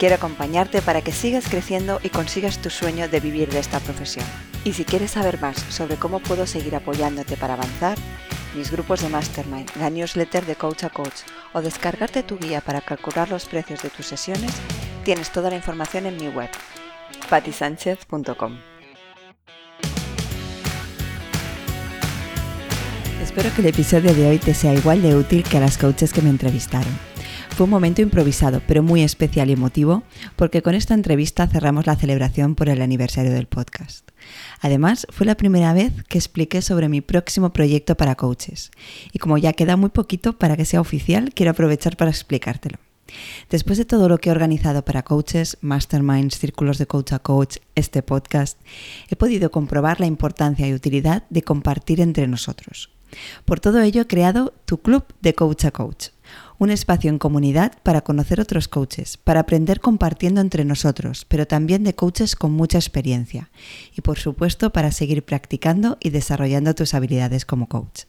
Quiero 0.00 0.14
acompañarte 0.14 0.80
para 0.80 1.02
que 1.02 1.12
sigas 1.12 1.46
creciendo 1.46 2.00
y 2.02 2.08
consigas 2.08 2.56
tu 2.62 2.70
sueño 2.70 3.06
de 3.10 3.20
vivir 3.20 3.50
de 3.50 3.58
esta 3.58 3.80
profesión. 3.80 4.24
Y 4.64 4.72
si 4.72 4.86
quieres 4.86 5.10
saber 5.10 5.38
más 5.42 5.58
sobre 5.68 5.96
cómo 5.96 6.20
puedo 6.20 6.46
seguir 6.46 6.74
apoyándote 6.74 7.36
para 7.36 7.52
avanzar, 7.52 7.98
mis 8.56 8.70
grupos 8.70 9.02
de 9.02 9.10
Mastermind, 9.10 9.68
la 9.78 9.90
newsletter 9.90 10.46
de 10.46 10.56
Coach 10.56 10.84
a 10.84 10.88
Coach 10.88 11.20
o 11.52 11.60
descargarte 11.60 12.22
tu 12.22 12.38
guía 12.38 12.62
para 12.62 12.80
calcular 12.80 13.28
los 13.28 13.44
precios 13.44 13.82
de 13.82 13.90
tus 13.90 14.06
sesiones, 14.06 14.52
tienes 15.04 15.30
toda 15.32 15.50
la 15.50 15.56
información 15.56 16.06
en 16.06 16.16
mi 16.16 16.28
web, 16.28 16.48
patisánchez.com. 17.28 18.58
Espero 23.22 23.54
que 23.54 23.60
el 23.60 23.66
episodio 23.66 24.14
de 24.14 24.30
hoy 24.30 24.38
te 24.38 24.54
sea 24.54 24.72
igual 24.72 25.02
de 25.02 25.14
útil 25.14 25.42
que 25.42 25.58
a 25.58 25.60
las 25.60 25.76
coaches 25.76 26.10
que 26.14 26.22
me 26.22 26.30
entrevistaron. 26.30 27.09
Fue 27.60 27.66
un 27.66 27.72
momento 27.72 28.00
improvisado, 28.00 28.62
pero 28.66 28.82
muy 28.82 29.02
especial 29.02 29.50
y 29.50 29.52
emotivo, 29.52 30.02
porque 30.34 30.62
con 30.62 30.74
esta 30.74 30.94
entrevista 30.94 31.46
cerramos 31.46 31.86
la 31.86 31.94
celebración 31.94 32.54
por 32.54 32.70
el 32.70 32.80
aniversario 32.80 33.32
del 33.32 33.48
podcast. 33.48 34.08
Además, 34.62 35.06
fue 35.10 35.26
la 35.26 35.36
primera 35.36 35.74
vez 35.74 35.92
que 36.08 36.16
expliqué 36.16 36.62
sobre 36.62 36.88
mi 36.88 37.02
próximo 37.02 37.52
proyecto 37.52 37.98
para 37.98 38.14
coaches. 38.14 38.70
Y 39.12 39.18
como 39.18 39.36
ya 39.36 39.52
queda 39.52 39.76
muy 39.76 39.90
poquito 39.90 40.38
para 40.38 40.56
que 40.56 40.64
sea 40.64 40.80
oficial, 40.80 41.34
quiero 41.34 41.50
aprovechar 41.50 41.98
para 41.98 42.10
explicártelo. 42.10 42.78
Después 43.50 43.76
de 43.76 43.84
todo 43.84 44.08
lo 44.08 44.16
que 44.16 44.30
he 44.30 44.32
organizado 44.32 44.82
para 44.82 45.02
coaches, 45.02 45.58
masterminds, 45.60 46.38
círculos 46.38 46.78
de 46.78 46.86
coach 46.86 47.12
a 47.12 47.18
coach, 47.18 47.58
este 47.74 48.02
podcast, 48.02 48.58
he 49.10 49.16
podido 49.16 49.50
comprobar 49.50 50.00
la 50.00 50.06
importancia 50.06 50.66
y 50.66 50.72
utilidad 50.72 51.24
de 51.28 51.42
compartir 51.42 52.00
entre 52.00 52.26
nosotros. 52.26 52.88
Por 53.44 53.60
todo 53.60 53.80
ello 53.82 54.02
he 54.02 54.06
creado 54.06 54.54
tu 54.64 54.78
club 54.78 55.04
de 55.20 55.34
coach 55.34 55.64
a 55.64 55.70
coach, 55.70 56.08
un 56.58 56.70
espacio 56.70 57.10
en 57.10 57.18
comunidad 57.18 57.72
para 57.82 58.02
conocer 58.02 58.40
otros 58.40 58.68
coaches, 58.68 59.16
para 59.16 59.40
aprender 59.40 59.80
compartiendo 59.80 60.40
entre 60.40 60.64
nosotros, 60.64 61.24
pero 61.26 61.46
también 61.46 61.84
de 61.84 61.94
coaches 61.94 62.36
con 62.36 62.52
mucha 62.52 62.78
experiencia 62.78 63.50
y 63.96 64.02
por 64.02 64.18
supuesto 64.18 64.70
para 64.70 64.92
seguir 64.92 65.24
practicando 65.24 65.96
y 66.00 66.10
desarrollando 66.10 66.74
tus 66.74 66.94
habilidades 66.94 67.44
como 67.44 67.68
coach. 67.68 68.02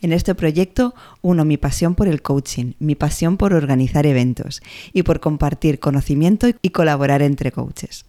En 0.00 0.12
este 0.12 0.34
proyecto 0.34 0.94
uno 1.20 1.44
mi 1.44 1.58
pasión 1.58 1.94
por 1.94 2.08
el 2.08 2.22
coaching, 2.22 2.72
mi 2.78 2.94
pasión 2.94 3.36
por 3.36 3.52
organizar 3.52 4.06
eventos 4.06 4.62
y 4.92 5.02
por 5.02 5.20
compartir 5.20 5.78
conocimiento 5.78 6.48
y 6.62 6.70
colaborar 6.70 7.22
entre 7.22 7.52
coaches. 7.52 8.06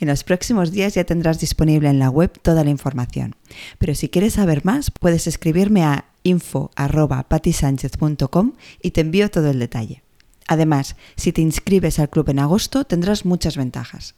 En 0.00 0.08
los 0.08 0.24
próximos 0.24 0.72
días 0.72 0.94
ya 0.94 1.04
tendrás 1.04 1.38
disponible 1.40 1.88
en 1.88 1.98
la 1.98 2.10
web 2.10 2.30
toda 2.42 2.64
la 2.64 2.70
información. 2.70 3.36
Pero 3.78 3.94
si 3.94 4.08
quieres 4.08 4.34
saber 4.34 4.64
más, 4.64 4.90
puedes 4.90 5.26
escribirme 5.26 5.84
a 5.84 6.06
info.patisánchez.com 6.22 8.52
y 8.82 8.90
te 8.90 9.00
envío 9.02 9.30
todo 9.30 9.50
el 9.50 9.58
detalle. 9.58 10.02
Además, 10.46 10.96
si 11.16 11.32
te 11.32 11.40
inscribes 11.42 11.98
al 11.98 12.10
club 12.10 12.28
en 12.30 12.38
agosto, 12.38 12.84
tendrás 12.84 13.24
muchas 13.24 13.56
ventajas. 13.56 14.14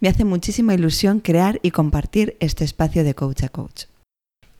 Me 0.00 0.08
hace 0.08 0.24
muchísima 0.24 0.74
ilusión 0.74 1.20
crear 1.20 1.60
y 1.62 1.70
compartir 1.72 2.36
este 2.40 2.64
espacio 2.64 3.04
de 3.04 3.14
coach 3.14 3.44
a 3.44 3.48
coach. 3.48 3.84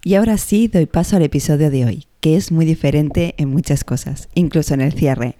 Y 0.05 0.15
ahora 0.15 0.39
sí 0.39 0.69
doy 0.69 0.87
paso 0.87 1.17
al 1.17 1.23
episodio 1.23 1.71
de 1.71 1.85
hoy, 1.85 2.07
que 2.21 2.37
es 2.37 2.51
muy 2.51 2.67
diferente 2.67 3.35
en 3.39 3.51
muchas 3.51 3.85
cosas, 3.85 4.29
incluso 4.35 4.75
en 4.75 4.81
el 4.81 4.93
cierre, 4.93 5.37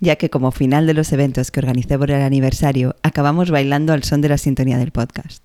ya 0.00 0.16
que 0.16 0.30
como 0.30 0.50
final 0.50 0.86
de 0.86 0.94
los 0.94 1.12
eventos 1.12 1.50
que 1.50 1.60
organicé 1.60 1.98
por 1.98 2.10
el 2.10 2.22
aniversario, 2.22 2.96
acabamos 3.02 3.50
bailando 3.50 3.92
al 3.92 4.04
son 4.04 4.20
de 4.20 4.28
la 4.28 4.38
sintonía 4.38 4.78
del 4.78 4.92
podcast. 4.92 5.44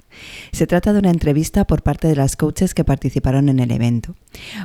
Se 0.51 0.67
trata 0.67 0.93
de 0.93 0.99
una 0.99 1.11
entrevista 1.11 1.65
por 1.65 1.83
parte 1.83 2.07
de 2.07 2.15
las 2.15 2.35
coaches 2.35 2.73
que 2.73 2.85
participaron 2.85 3.49
en 3.49 3.59
el 3.59 3.71
evento. 3.71 4.15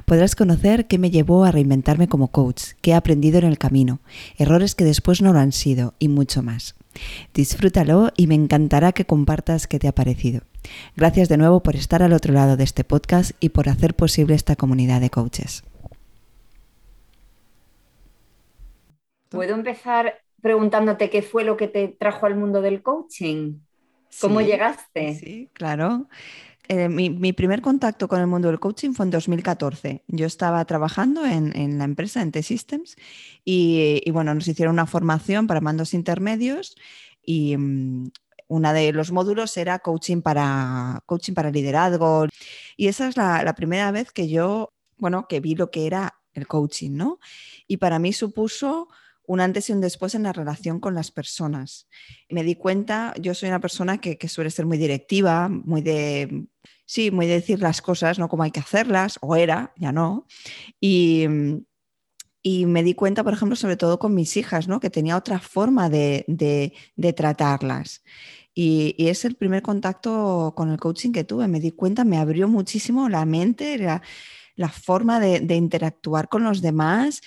Podrás 0.05 0.37
conocer 0.37 0.87
qué 0.87 0.99
me 0.99 1.11
llevó 1.11 1.45
a 1.45 1.53
reinventarme 1.53 2.09
como 2.09 2.29
coach, 2.29 2.73
qué 2.81 2.93
he 2.93 2.95
aprendido 2.95 3.39
en 3.39 3.45
el 3.45 3.59
camino, 3.59 4.01
errores 4.39 4.75
que 4.75 4.85
después 4.85 5.23
no 5.23 5.33
lo 5.33 5.41
han 5.41 5.53
sido 5.53 5.95
y 5.99 6.09
mucho 6.09 6.43
más. 6.43 6.75
Disfrútalo 7.35 8.13
y 8.17 8.27
me 8.27 8.35
encantará 8.35 8.93
que 8.93 9.07
compartas 9.07 9.67
qué 9.67 9.79
te 9.79 9.89
ha 9.89 9.95
parecido. 9.95 10.43
Gracias 10.97 11.29
de 11.29 11.39
nuevo 11.39 11.63
por 11.63 11.75
estar 11.75 12.03
al 12.03 12.13
otro 12.13 12.33
lado 12.33 12.57
de 12.57 12.65
este 12.65 12.85
podcast 12.85 13.33
y 13.41 13.49
por 13.49 13.69
hacer 13.69 13.95
posible 13.95 14.35
esta 14.35 14.57
comunidad 14.57 15.01
de 15.01 15.11
coaches. 15.11 15.65
¿Puedo 19.33 19.55
empezar 19.55 20.21
preguntándote 20.41 21.11
qué 21.11 21.23
fue 21.23 21.45
lo 21.45 21.57
que 21.57 21.69
te 21.69 21.89
trajo 21.89 22.27
al 22.27 22.37
mundo 22.37 22.61
del 22.61 22.83
coaching? 22.83 23.59
¿Cómo 24.21 24.41
llegaste? 24.41 25.15
Sí, 25.15 25.49
claro. 25.53 26.09
Eh, 26.69 26.89
mi, 26.89 27.33
primer 27.33 27.61
contacto 27.61 28.09
con 28.09 28.21
el 28.21 28.27
mundo 28.27 28.49
del 28.49 28.61
coaching 28.61 28.93
fue 28.93 29.07
en 29.07 29.11
2014. 29.11 30.05
Yo 30.07 30.27
estaba 30.27 30.65
trabajando 30.65 31.25
en, 31.27 31.79
la 31.79 31.85
empresa, 31.85 32.23
en 32.23 32.31
T-Systems, 32.31 32.97
y, 33.45 34.09
bueno, 34.11 34.35
nos 34.35 34.47
hicieron 34.47 34.75
una 34.75 34.87
formación 34.87 35.47
para 35.47 35.61
mandos 35.61 35.93
intermedios 35.95 36.77
y 37.25 37.57
mm, 37.57 38.11
uno 38.49 38.73
de 38.73 38.93
los 38.93 39.13
módulos 39.13 39.57
era 39.57 39.79
coaching 39.81 40.23
para, 40.23 41.03
coaching 41.07 41.35
para 41.35 41.51
liderazgo. 41.51 42.27
Y 42.77 42.89
esa 42.89 43.09
es 43.09 43.17
la, 43.17 43.43
la 43.45 43.55
primera 43.55 43.91
vez 43.91 44.13
que 44.13 44.29
yo, 44.29 44.73
bueno, 44.99 45.27
que 45.29 45.41
vi 45.41 45.55
lo 45.55 45.71
que 45.71 45.87
era 45.87 46.15
el 46.33 46.47
coaching, 46.47 46.93
¿no? 46.93 47.19
Y 47.67 47.79
para 47.79 47.99
mí 47.99 48.13
supuso 48.13 48.89
un 49.27 49.41
antes 49.41 49.69
y 49.69 49.73
un 49.73 49.81
después 49.81 50.15
en 50.15 50.25
la 50.25 50.33
relación 50.33 50.81
con 50.81 50.95
las 50.95 51.11
personas. 51.11 51.89
Me 52.29 52.43
di 52.43 52.57
cuenta, 52.57 53.15
yo 53.21 53.35
soy 53.35 53.49
una 53.49 53.61
persona 53.61 53.99
que, 53.99 54.17
suele 54.29 54.51
ser 54.51 54.67
muy 54.67 54.79
directiva, 54.79 55.49
muy 55.49 55.81
de, 55.81 56.47
sí, 56.87 57.11
muy 57.11 57.27
de 57.27 57.35
decir 57.35 57.61
las 57.61 57.83
cosas, 57.83 58.19
no 58.19 58.29
como 58.29 58.43
hay 58.43 58.51
que 58.51 58.61
hacerlas, 58.61 59.19
o 59.21 59.37
era, 59.37 59.73
ya 59.77 59.93
no. 59.93 60.27
Y, 60.81 61.27
me 62.45 62.83
di 62.83 62.95
cuenta, 62.95 63.23
por 63.23 63.33
ejemplo, 63.33 63.55
sobre 63.55 63.77
todo 63.77 64.01
con 64.01 64.15
mis 64.15 64.37
hijas, 64.37 64.67
¿no? 64.67 64.81
que 64.81 64.91
tenía 64.91 65.17
otra 65.17 65.39
forma 65.39 65.89
de, 65.89 66.73
tratarlas. 67.17 68.03
Y, 68.55 68.97
es 68.99 69.25
el 69.25 69.37
primer 69.37 69.63
contacto 69.63 70.53
con 70.57 70.71
el 70.71 70.79
coaching 70.79 71.13
que 71.13 71.25
tuve. 71.25 71.47
Me 71.47 71.61
di 71.61 71.71
cuenta, 71.71 72.05
me 72.05 72.19
abrió 72.19 72.49
muchísimo 72.49 73.09
la 73.09 73.25
mente, 73.25 73.79
la, 73.79 74.03
forma 74.69 75.21
de, 75.21 75.55
interactuar 75.55 76.29
con 76.29 76.43
los 76.43 76.61
demás 76.61 77.21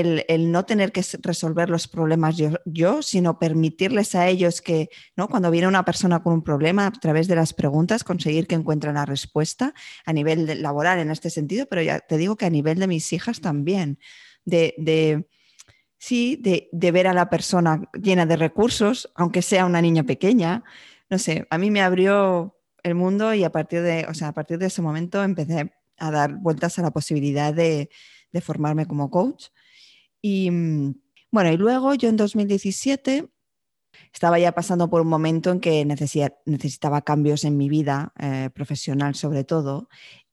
el, 0.00 0.50
no 0.50 0.64
tener 0.64 0.90
que 0.90 1.04
resolver 1.20 1.68
los 1.68 1.86
problemas 1.86 2.36
yo, 2.64 3.02
sino 3.02 3.38
permitirles 3.38 4.14
a 4.14 4.26
ellos 4.26 4.62
que, 4.62 4.88
¿no? 5.16 5.28
cuando 5.28 5.50
viene 5.50 5.68
una 5.68 5.84
persona 5.84 6.22
con 6.22 6.32
un 6.32 6.42
problema, 6.42 6.86
a 6.86 6.92
través 6.92 7.28
de 7.28 7.36
las 7.36 7.52
preguntas, 7.52 8.02
conseguir 8.02 8.46
que 8.46 8.54
encuentren 8.54 8.94
la 8.94 9.04
respuesta 9.04 9.74
a 10.06 10.12
nivel 10.14 10.62
laboral 10.62 10.98
en 10.98 11.10
este 11.10 11.28
sentido, 11.28 11.66
pero 11.66 11.82
ya 11.82 12.00
te 12.00 12.16
digo 12.16 12.36
que 12.36 12.46
a 12.46 12.50
nivel 12.50 12.78
de 12.78 12.86
mis 12.86 13.12
hijas 13.12 13.42
también, 13.42 13.98
de, 14.46 15.26
sí, 15.98 16.40
de, 16.40 16.90
ver 16.90 17.06
a 17.06 17.12
la 17.12 17.28
persona 17.28 17.82
llena 17.92 18.24
de 18.24 18.36
recursos, 18.36 19.12
aunque 19.14 19.42
sea 19.42 19.66
una 19.66 19.82
niña 19.82 20.04
pequeña. 20.04 20.64
No 21.10 21.18
sé, 21.18 21.46
a 21.50 21.58
mí 21.58 21.70
me 21.70 21.82
abrió 21.82 22.58
el 22.82 22.94
mundo 22.94 23.34
y 23.34 23.44
a 23.44 23.52
partir 23.52 23.82
de, 23.82 24.06
o 24.08 24.14
sea, 24.14 24.28
a 24.28 24.32
partir 24.32 24.58
de 24.58 24.66
ese 24.66 24.80
momento 24.80 25.22
empecé 25.22 25.74
a 25.98 26.10
dar 26.10 26.32
vueltas 26.32 26.78
a 26.78 26.82
la 26.82 26.90
posibilidad 26.90 27.52
de, 27.52 27.90
de 28.32 28.40
formarme 28.40 28.86
como 28.86 29.10
coach 29.10 29.48
y 30.22 30.50
mm, 30.50 30.94
bueno, 31.32 31.52
y 31.52 31.56
luego 31.56 31.94
yo 31.94 32.08
en 32.08 32.16
2017 32.16 33.28
estaba 34.12 34.38
ya 34.38 34.52
pasando 34.52 34.88
por 34.88 35.00
un 35.00 35.08
momento 35.08 35.50
en 35.50 35.60
que 35.60 35.84
necesitaba 35.84 37.02
cambios 37.02 37.44
en 37.44 37.56
mi 37.56 37.68
vida 37.68 38.12
eh, 38.18 38.50
profesional 38.54 39.14
sobre 39.14 39.44
todo 39.44 39.88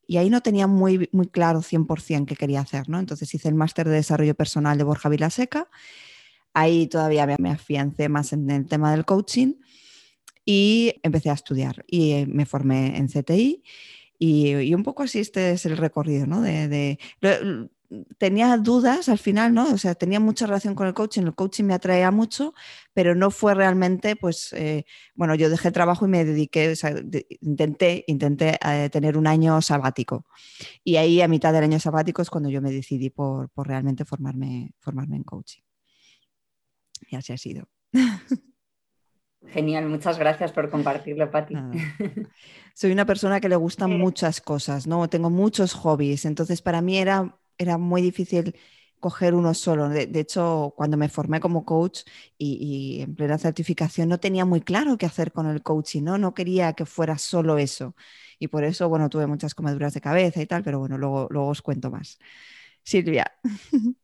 y 0.08 0.18
ahí 0.18 0.30
no 0.30 0.42
tenía 0.42 0.66
muy, 0.68 1.08
muy 1.12 1.28
claro 1.28 1.62
100% 1.62 2.26
qué 2.26 2.36
quería 2.36 2.62
hacer, 2.62 2.90
¿no? 2.90 2.98
Entonces 3.00 3.32
hice 3.34 3.48
el 3.48 3.54
máster 3.54 3.88
de 3.88 3.96
desarrollo 3.96 4.34
personal 4.34 4.78
de 4.78 4.84
Borja 4.84 5.08
Vilaseca, 5.08 5.70
ahí 6.54 6.88
todavía 6.88 7.28
me, 7.38 7.52
afiancé 7.52 8.10
más 8.10 8.34
en 8.34 8.50
el 8.50 8.66
tema 8.66 8.92
del 8.92 9.06
coaching 9.06 9.56
y 10.46 10.96
empecé 11.04 11.30
a 11.30 11.34
estudiar 11.34 11.86
y 11.88 12.12
eh, 12.14 12.26
me 12.28 12.46
formé 12.46 12.98
en 12.98 13.08
CTI 13.08 13.64
y, 14.18 14.74
un 14.74 14.84
poco 14.84 15.04
así 15.04 15.20
este 15.20 15.52
es 15.52 15.66
el 15.66 15.78
recorrido, 15.78 16.26
¿no? 16.26 16.42
de, 16.42 16.98
tenía 18.18 18.58
dudas 18.58 19.10
al 19.10 19.18
final, 19.18 19.54
¿no? 19.54 19.72
O 19.72 19.78
sea, 19.78 19.96
tenía 19.96 20.20
mucha 20.20 20.46
relación 20.46 20.76
con 20.76 20.88
el 20.88 20.94
coaching, 20.94 21.24
el 21.24 21.36
coaching 21.36 21.64
me 21.64 21.74
atraía 21.74 22.12
mucho, 22.12 22.54
pero 22.94 23.16
no 23.16 23.32
fue 23.32 23.56
realmente, 23.56 24.16
pues, 24.16 24.54
eh, 24.54 24.86
bueno, 25.16 25.36
yo 25.36 25.50
dejé 25.50 25.72
trabajo 25.72 26.06
y 26.06 26.10
me 26.10 26.26
dediqué, 26.26 26.72
o 26.72 26.76
sea, 26.76 26.94
intenté, 27.42 28.04
intenté 28.08 28.58
eh, 28.66 28.90
tener 28.92 29.18
un 29.18 29.28
año 29.28 29.62
sabático. 29.62 30.26
Y 30.84 30.98
ahí 30.98 31.22
a 31.22 31.28
mitad 31.28 31.54
del 31.54 31.64
año 31.64 31.80
sabático 31.80 32.22
es 32.22 32.30
cuando 32.30 32.50
yo 32.50 32.62
me 32.62 32.72
decidí 32.72 33.10
por, 33.10 33.50
por 33.50 33.68
realmente 33.68 34.06
formarme, 34.06 34.72
formarme 34.80 35.18
en 35.18 35.24
coaching. 35.24 35.62
Y 37.10 37.16
así 37.16 37.34
ha 37.34 37.38
sido. 37.38 37.68
Genial, 39.48 39.88
muchas 39.88 40.20
gracias 40.20 40.52
por 40.52 40.70
compartirlo, 40.70 41.32
Pati. 41.32 41.56
Soy 42.74 42.92
una 42.92 43.06
persona 43.06 43.40
que 43.40 43.50
le 43.50 43.56
gustan 43.56 43.98
muchas 43.98 44.42
cosas, 44.42 44.86
¿no? 44.86 45.08
Tengo 45.10 45.30
muchos 45.30 45.74
hobbies, 45.74 46.26
entonces 46.26 46.62
para 46.62 46.82
mí 46.82 46.98
era, 46.98 47.39
era 47.60 47.78
muy 47.78 48.02
difícil 48.02 48.56
coger 49.00 49.36
uno 49.36 49.54
solo. 49.54 49.90
De, 49.90 50.10
hecho, 50.20 50.74
cuando 50.76 50.98
me 50.98 51.10
formé 51.10 51.40
como 51.40 51.66
coach 51.66 52.02
y, 52.38 53.02
en 53.02 53.16
plena 53.16 53.38
certificación 53.38 54.10
no 54.10 54.20
tenía 54.20 54.46
muy 54.46 54.62
claro 54.62 54.98
qué 54.98 55.06
hacer 55.06 55.32
con 55.32 55.46
el 55.48 55.62
coaching, 55.62 56.04
¿no? 56.04 56.18
No 56.18 56.34
quería 56.34 56.74
que 56.74 56.86
fuera 56.86 57.18
solo 57.18 57.58
eso. 57.58 57.96
Y 58.40 58.48
por 58.48 58.64
eso, 58.64 58.90
bueno, 58.90 59.10
tuve 59.10 59.28
muchas 59.28 59.54
comeduras 59.54 59.94
de 59.94 60.02
cabeza 60.02 60.42
y 60.42 60.48
tal, 60.48 60.64
pero 60.64 60.80
bueno, 60.80 60.98
luego, 60.98 61.28
luego 61.30 61.50
os 61.50 61.62
cuento 61.62 61.92
más. 61.92 62.18
Silvia. 62.84 63.32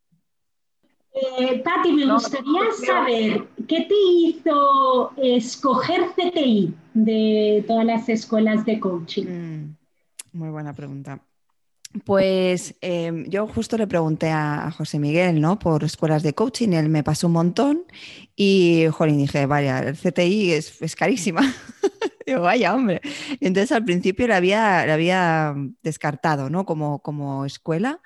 Eh, 1.39 1.61
Pati, 1.63 1.93
me 1.93 2.11
gustaría 2.11 2.71
saber 2.85 3.47
qué 3.69 3.87
te 3.87 3.95
hizo 3.95 5.13
escoger 5.15 6.09
CTI 6.13 6.75
de 6.93 7.63
todas 7.65 7.85
las 7.85 8.09
escuelas 8.09 8.65
de 8.65 8.81
coaching. 8.81 9.23
Mm, 9.23 9.77
muy 10.33 10.49
buena 10.49 10.73
pregunta. 10.73 11.21
Pues 12.03 12.75
em, 12.81 13.25
yo 13.29 13.47
justo 13.47 13.77
le 13.77 13.87
pregunté 13.87 14.29
a, 14.29 14.71
José 14.71 14.99
Miguel, 14.99 15.39
¿no? 15.39 15.59
Por 15.59 15.83
escuelas 15.83 16.23
de 16.23 16.33
coaching, 16.33 16.69
él 16.69 16.89
me 16.89 17.03
pasó 17.03 17.27
un 17.27 17.33
montón 17.33 17.83
y, 18.35 18.85
jolín, 18.91 19.19
dije, 19.19 19.45
vaya, 19.45 19.79
el 19.79 19.95
CTI 19.95 20.51
es, 20.51 20.95
carísima. 20.95 21.41
Digo, 22.25 22.41
vaya, 22.41 22.73
hombre. 22.73 23.01
Entonces 23.39 23.71
al 23.71 23.85
principio 23.85 24.27
la 24.27 24.37
había, 24.37 24.81
había 24.91 25.55
descartado, 25.83 26.49
¿no? 26.49 26.65
Como, 26.65 27.01
como 27.01 27.45
escuela, 27.45 28.01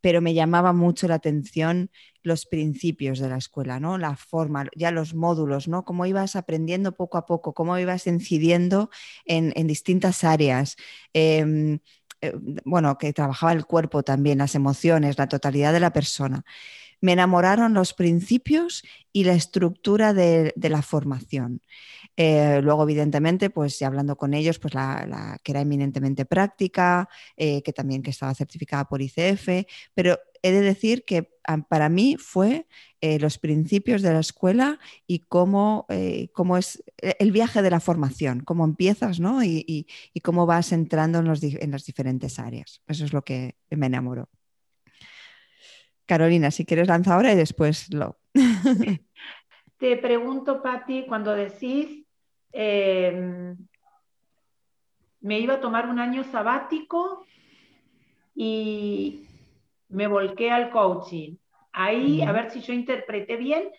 pero 0.00 0.20
me 0.20 0.34
llamaba 0.34 0.72
mucho 0.72 1.08
la 1.08 1.14
atención 1.14 1.90
los 2.22 2.46
principios 2.46 3.18
de 3.18 3.28
la 3.28 3.36
escuela, 3.36 3.80
¿no? 3.80 3.98
La 3.98 4.16
forma, 4.16 4.66
ya 4.76 4.90
los 4.90 5.14
módulos, 5.14 5.68
¿no? 5.68 5.84
Cómo 5.84 6.06
ibas 6.06 6.36
aprendiendo 6.36 6.92
poco 6.92 7.18
a 7.18 7.26
poco, 7.26 7.54
cómo 7.54 7.78
ibas 7.78 8.06
incidiendo 8.06 8.90
en, 9.24 9.52
distintas 9.66 10.22
áreas. 10.24 10.76
Em, 11.12 11.80
eh, 12.22 12.32
bueno, 12.64 12.96
que 12.98 13.12
trabajaba 13.12 13.52
el 13.52 13.66
cuerpo 13.66 14.04
también, 14.04 14.38
las 14.38 14.54
emociones, 14.54 15.18
la 15.18 15.28
totalidad 15.28 15.72
de 15.72 15.80
la 15.80 15.92
persona. 15.92 16.44
Me 17.00 17.12
enamoraron 17.12 17.74
los 17.74 17.94
principios 17.94 18.84
y 19.12 19.24
la 19.24 19.34
estructura 19.34 20.14
de, 20.14 20.54
la 20.56 20.82
formación. 20.82 21.60
Eh, 22.16 22.60
luego, 22.62 22.82
evidentemente, 22.82 23.50
pues 23.50 23.80
hablando 23.82 24.16
con 24.16 24.34
ellos, 24.34 24.58
pues 24.58 24.74
la, 24.74 25.38
que 25.42 25.52
era 25.52 25.60
eminentemente 25.60 26.24
práctica, 26.24 27.08
eh, 27.36 27.62
que 27.62 27.72
también 27.72 28.02
que 28.02 28.10
estaba 28.10 28.34
certificada 28.34 28.84
por 28.84 29.00
ICF, 29.00 29.66
pero 29.94 30.18
he 30.42 30.50
de 30.50 30.60
decir 30.60 31.04
que 31.04 31.30
ah, 31.46 31.58
para 31.68 31.88
mí 31.88 32.16
fue 32.18 32.66
eh, 33.00 33.18
los 33.18 33.38
principios 33.38 34.02
de 34.02 34.12
la 34.12 34.20
escuela 34.20 34.78
y 35.06 35.20
cómo, 35.20 35.86
cómo, 36.32 36.56
es 36.58 36.82
el 36.98 37.32
viaje 37.32 37.62
de 37.62 37.70
la 37.70 37.80
formación, 37.80 38.40
cómo 38.40 38.64
empiezas 38.64 39.20
¿no? 39.20 39.42
y, 39.42 39.86
cómo 40.22 40.46
vas 40.46 40.72
entrando 40.72 41.20
en, 41.20 41.26
en, 41.60 41.70
las 41.70 41.84
diferentes 41.86 42.38
áreas. 42.38 42.82
Eso 42.86 43.04
es 43.04 43.12
lo 43.12 43.22
que 43.22 43.56
me 43.70 43.86
enamoró. 43.86 44.28
Carolina, 46.06 46.50
si 46.50 46.64
quieres 46.64 46.88
lanza 46.88 47.14
ahora 47.14 47.32
y 47.32 47.36
después 47.36 47.92
lo. 47.92 48.18
Te 49.78 49.96
pregunto, 49.96 50.62
Patti, 50.62 51.06
cuando 51.06 51.34
decís, 51.34 52.01
em, 52.52 53.56
me 55.20 55.38
iba 55.40 55.54
a 55.54 55.60
tomar 55.60 55.88
un 55.88 55.98
año 55.98 56.24
sabático 56.24 57.24
y, 58.34 59.26
me 59.92 60.06
volqué 60.06 60.50
al 60.50 60.70
coaching. 60.70 61.36
Ahí, 61.72 62.22
a 62.22 62.32
ver 62.32 62.50
si 62.50 62.60
yo 62.60 62.72
interpreté 62.72 63.36
bien, 63.36 63.70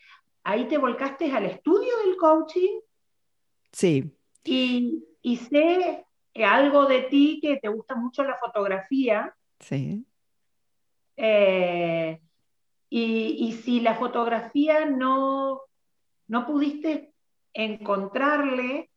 ahí 0.44 0.68
te 0.68 0.78
volcaste 0.78 1.32
al 1.32 1.46
estudio 1.46 1.92
del 2.06 2.16
coaching. 2.18 2.80
Sí. 3.72 4.12
Y, 4.44 5.04
y 5.22 5.38
sé 5.38 6.06
algo 6.36 6.86
de 6.86 7.04
ti 7.04 7.40
que 7.42 7.58
te 7.58 7.68
gusta 7.68 7.96
mucho 7.96 8.24
la 8.24 8.38
fotografía. 8.38 9.36
Sí. 9.60 10.06
Eh, 11.18 12.20
y, 12.90 13.48
y, 13.48 13.52
si 13.54 13.80
la 13.80 13.96
fotografía 13.96 14.86
no, 14.86 15.62
no 16.28 16.46
pudiste 16.46 17.13
encontrarle 17.54 18.90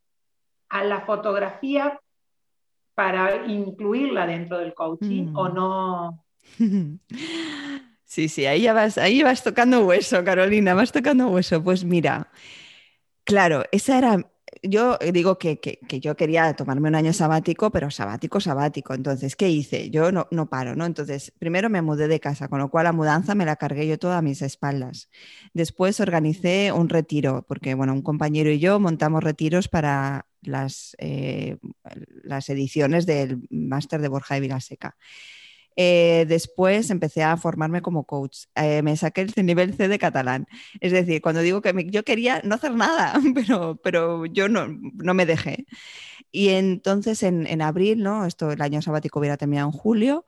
a 0.69 0.85
la 0.85 1.03
fotografía 1.03 2.00
para 2.94 3.47
incluirla 3.47 4.26
dentro 4.26 4.58
del 4.58 4.75
coaching 4.75 5.32
o 5.35 5.49
mm. 5.49 5.55
no, 5.55 6.25
Sí, 8.05 8.29
sí, 8.29 8.47
ahí 8.47 8.62
ya 8.62 8.73
vas, 8.73 8.99
ahí 8.99 9.23
vas 9.23 9.43
tocando 9.43 9.85
hueso, 9.85 10.23
Carolina, 10.25 10.75
vas 10.75 10.93
tocando 10.93 11.26
hueso. 11.29 11.62
Pues 11.62 11.85
mira, 11.85 12.31
claro, 13.25 13.64
esa 13.73 13.99
era, 13.99 14.31
yo 14.68 14.98
digo 15.12 15.38
que, 15.38 15.78
yo 16.00 16.16
quería 16.16 16.54
tomarme 16.54 16.88
un 16.88 16.94
año 16.94 17.12
sabático, 17.12 17.70
pero 17.70 17.90
sabático, 17.90 18.40
sabático. 18.40 18.94
Entonces, 18.94 19.36
¿qué 19.36 19.48
hice? 19.48 19.90
Yo 19.90 20.12
no, 20.12 20.28
no 20.30 20.48
paro, 20.48 20.76
¿no? 20.76 20.86
Entonces, 20.86 21.32
primero 21.38 21.70
me 21.70 21.82
mudé 21.82 22.08
de 22.08 22.20
casa, 22.20 22.48
con 22.48 22.58
lo 22.58 22.70
cual 22.70 22.84
la 22.84 22.92
mudanza 22.92 23.34
me 23.34 23.44
la 23.44 23.56
cargué 23.56 23.86
yo 23.86 23.98
toda 23.98 24.18
a 24.18 24.22
mis 24.22 24.42
espaldas. 24.42 25.08
Después 25.54 26.00
organicé 26.00 26.72
un 26.72 26.88
retiro, 26.88 27.44
porque, 27.48 27.74
bueno, 27.74 27.92
un 27.92 28.02
compañero 28.02 28.50
y 28.50 28.58
yo 28.58 28.78
montamos 28.80 29.24
retiros 29.24 29.68
para 29.68 30.26
las, 30.42 30.96
eh, 30.98 31.58
las 32.22 32.48
ediciones 32.48 33.06
del 33.06 33.46
máster 33.50 34.00
de 34.00 34.08
Borja 34.08 34.34
de 34.34 34.40
Vilaseca. 34.40 34.96
Eh, 35.76 36.25
después 36.28 36.90
empecé 36.90 37.23
a 37.23 37.37
formarme 37.37 37.82
como 37.82 38.05
coach. 38.05 38.46
Eh, 38.55 38.82
me 38.82 38.96
saqué 38.96 39.23
el 39.23 39.46
nivel 39.46 39.75
C 39.75 39.88
de 39.88 39.99
catalán. 39.99 40.46
Es 40.81 40.93
decir, 40.93 41.20
cuando 41.20 41.43
digo 41.43 41.61
que 41.62 41.73
yo 41.90 42.05
quería 42.05 42.40
no 42.44 42.55
hacer 42.56 42.75
nada, 42.75 43.14
pero, 43.34 43.76
pero 43.82 44.26
yo 44.26 44.49
no, 44.49 44.69
no 44.69 45.14
me 45.14 45.26
dejé. 45.26 45.67
Y 46.32 46.49
entonces 46.50 47.23
en, 47.23 47.46
en, 47.46 47.62
abril, 47.62 48.02
¿no? 48.02 48.26
Esto, 48.26 48.50
el 48.50 48.62
año 48.62 48.82
sabático 48.82 49.19
hubiera 49.20 49.37
terminado 49.37 49.69
en 49.69 49.73
julio, 49.73 50.25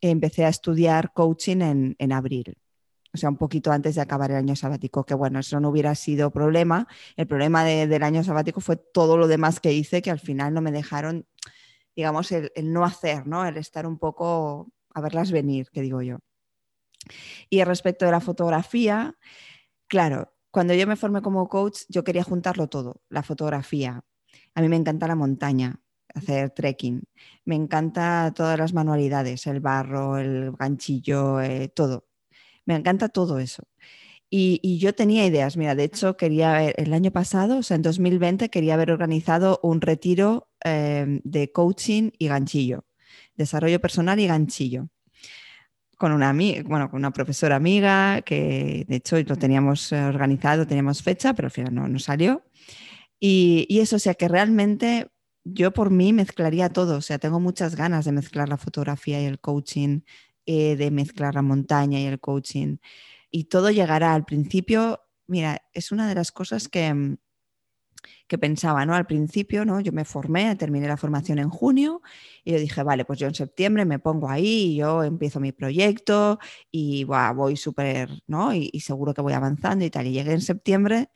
empecé 0.00 0.44
a 0.44 0.48
estudiar 0.48 1.12
coaching 1.12 1.60
en, 1.62 1.96
en 1.98 2.12
abril 2.12 2.56
o 3.14 3.16
sea, 3.16 3.30
un 3.30 3.36
poquito 3.36 3.72
antes 3.72 3.94
de 3.94 4.00
acabar 4.00 4.30
el 4.30 4.36
año 4.36 4.54
sabático, 4.54 5.04
que 5.04 5.14
bueno, 5.14 5.40
eso 5.40 5.60
no 5.60 5.70
hubiera 5.70 5.94
sido 5.94 6.30
problema. 6.30 6.86
El 7.16 7.26
problema 7.26 7.64
del 7.64 8.02
año 8.02 8.22
sabático 8.22 8.60
fue 8.60 8.76
todo 8.76 9.16
lo 9.16 9.28
demás 9.28 9.60
que 9.60 9.72
hice, 9.72 10.02
que 10.02 10.10
al 10.10 10.20
final 10.20 10.54
no 10.54 10.60
me 10.60 10.72
dejaron, 10.72 11.26
digamos, 11.96 12.30
el, 12.32 12.52
el 12.54 12.72
no 12.72 12.84
hacer, 12.84 13.26
¿no? 13.26 13.46
El 13.46 13.56
estar 13.56 13.86
un 13.86 13.98
poco 13.98 14.70
a 14.98 15.02
verlas 15.02 15.32
venir, 15.32 15.68
que 15.72 15.82
digo 15.82 16.02
yo. 16.02 16.18
Y 17.50 17.62
respecto 17.64 18.04
de 18.04 18.12
la 18.12 18.20
fotografía, 18.20 19.16
claro, 19.88 20.34
cuando 20.50 20.74
yo 20.74 20.86
me 20.86 20.96
formé 20.96 21.22
como 21.22 21.48
coach, 21.48 21.82
yo 21.88 22.04
quería 22.04 22.24
juntarlo 22.24 22.68
todo, 22.68 23.02
la 23.08 23.22
fotografía. 23.22 24.02
A 24.54 24.60
mí 24.62 24.68
me 24.68 24.76
encanta 24.76 25.06
la 25.06 25.14
montaña, 25.14 25.80
hacer 26.14 26.50
trekking. 26.50 27.04
Me 27.44 27.54
encanta 27.54 28.32
todas 28.34 28.58
las 28.58 28.72
manualidades, 28.74 29.46
el 29.46 29.60
barro, 29.60 30.18
el 30.18 30.52
ganchillo, 30.52 31.40
eh, 31.40 31.68
todo. 31.68 32.06
Me 32.66 32.76
encanta 32.76 33.08
todo 33.08 33.38
eso. 33.38 33.64
Y, 34.30 34.78
yo 34.78 34.94
tenía 34.94 35.26
ideas. 35.26 35.56
Mira, 35.56 35.74
de 35.74 35.84
hecho, 35.84 36.16
quería 36.16 36.68
el 36.68 36.92
año 36.92 37.10
pasado, 37.12 37.58
o 37.58 37.62
sea, 37.62 37.76
en 37.76 37.82
2020, 37.82 38.50
quería 38.50 38.74
haber 38.74 38.90
organizado 38.90 39.60
un 39.62 39.80
retiro 39.80 40.50
eh, 40.64 41.20
de 41.24 41.52
coaching 41.52 42.10
y 42.18 42.28
ganchillo 42.28 42.87
desarrollo 43.38 43.80
personal 43.80 44.20
y 44.20 44.26
ganchillo. 44.26 44.88
Con 45.96 46.12
una, 46.12 46.32
bueno, 46.32 46.90
con 46.90 46.98
una 46.98 47.12
profesora 47.12 47.56
amiga 47.56 48.22
que 48.22 48.84
de 48.86 48.96
hecho 48.96 49.16
lo 49.20 49.36
teníamos 49.36 49.90
eh, 49.92 50.00
organizado, 50.04 50.66
teníamos 50.66 51.02
fecha, 51.02 51.32
pero 51.34 51.46
al 51.46 51.52
final 51.52 51.74
no, 51.74 51.88
no 51.88 51.98
salió. 51.98 52.44
Y, 53.20 53.80
eso, 53.80 53.96
o 53.96 53.98
sea 53.98 54.14
que 54.14 54.28
realmente 54.28 55.10
yo 55.44 55.72
por 55.72 55.90
mí 55.90 56.12
mezclaría 56.12 56.68
todo, 56.68 56.98
o 56.98 57.00
sea, 57.00 57.18
tengo 57.18 57.40
muchas 57.40 57.74
ganas 57.74 58.04
de 58.04 58.12
mezclar 58.12 58.48
la 58.48 58.58
fotografía 58.58 59.20
y 59.20 59.24
el 59.24 59.40
coaching, 59.40 60.02
eh, 60.46 60.76
de 60.76 60.90
mezclar 60.90 61.34
la 61.34 61.42
montaña 61.42 61.98
y 62.00 62.06
el 62.06 62.20
coaching. 62.20 62.76
Y 63.30 63.44
todo 63.44 63.70
llegará 63.70 64.14
al 64.14 64.24
principio, 64.24 65.00
mira, 65.26 65.62
es 65.72 65.90
una 65.90 66.08
de 66.08 66.14
las 66.14 66.32
cosas 66.32 66.68
que, 66.68 66.92
mm, 66.94 67.16
que 68.26 68.38
pensaba, 68.38 68.84
¿no? 68.86 68.94
Al 68.94 69.06
principio, 69.06 69.64
¿no? 69.64 69.80
Yo 69.80 69.92
me 69.92 70.04
formé, 70.04 70.54
terminé 70.56 70.86
la 70.86 70.96
formación 70.96 71.38
en 71.38 71.48
junio 71.48 72.02
y 72.44 72.52
yo 72.52 72.58
dije, 72.58 72.82
vale, 72.82 73.04
pues 73.04 73.18
yo 73.18 73.26
en 73.26 73.34
septiembre 73.34 73.84
me 73.84 73.98
pongo 73.98 74.28
ahí 74.28 74.76
yo 74.76 75.02
empiezo 75.02 75.40
mi 75.40 75.52
proyecto 75.52 76.38
y 76.70 77.04
voy 77.04 77.56
súper, 77.56 78.10
¿no? 78.26 78.54
Y, 78.54 78.70
seguro 78.80 79.12
que 79.12 79.20
voy 79.20 79.32
avanzando 79.32 79.84
y 79.84 79.90
tal. 79.90 80.06
Y 80.06 80.12
llegué 80.12 80.32
en 80.32 80.40
septiembre 80.40 81.10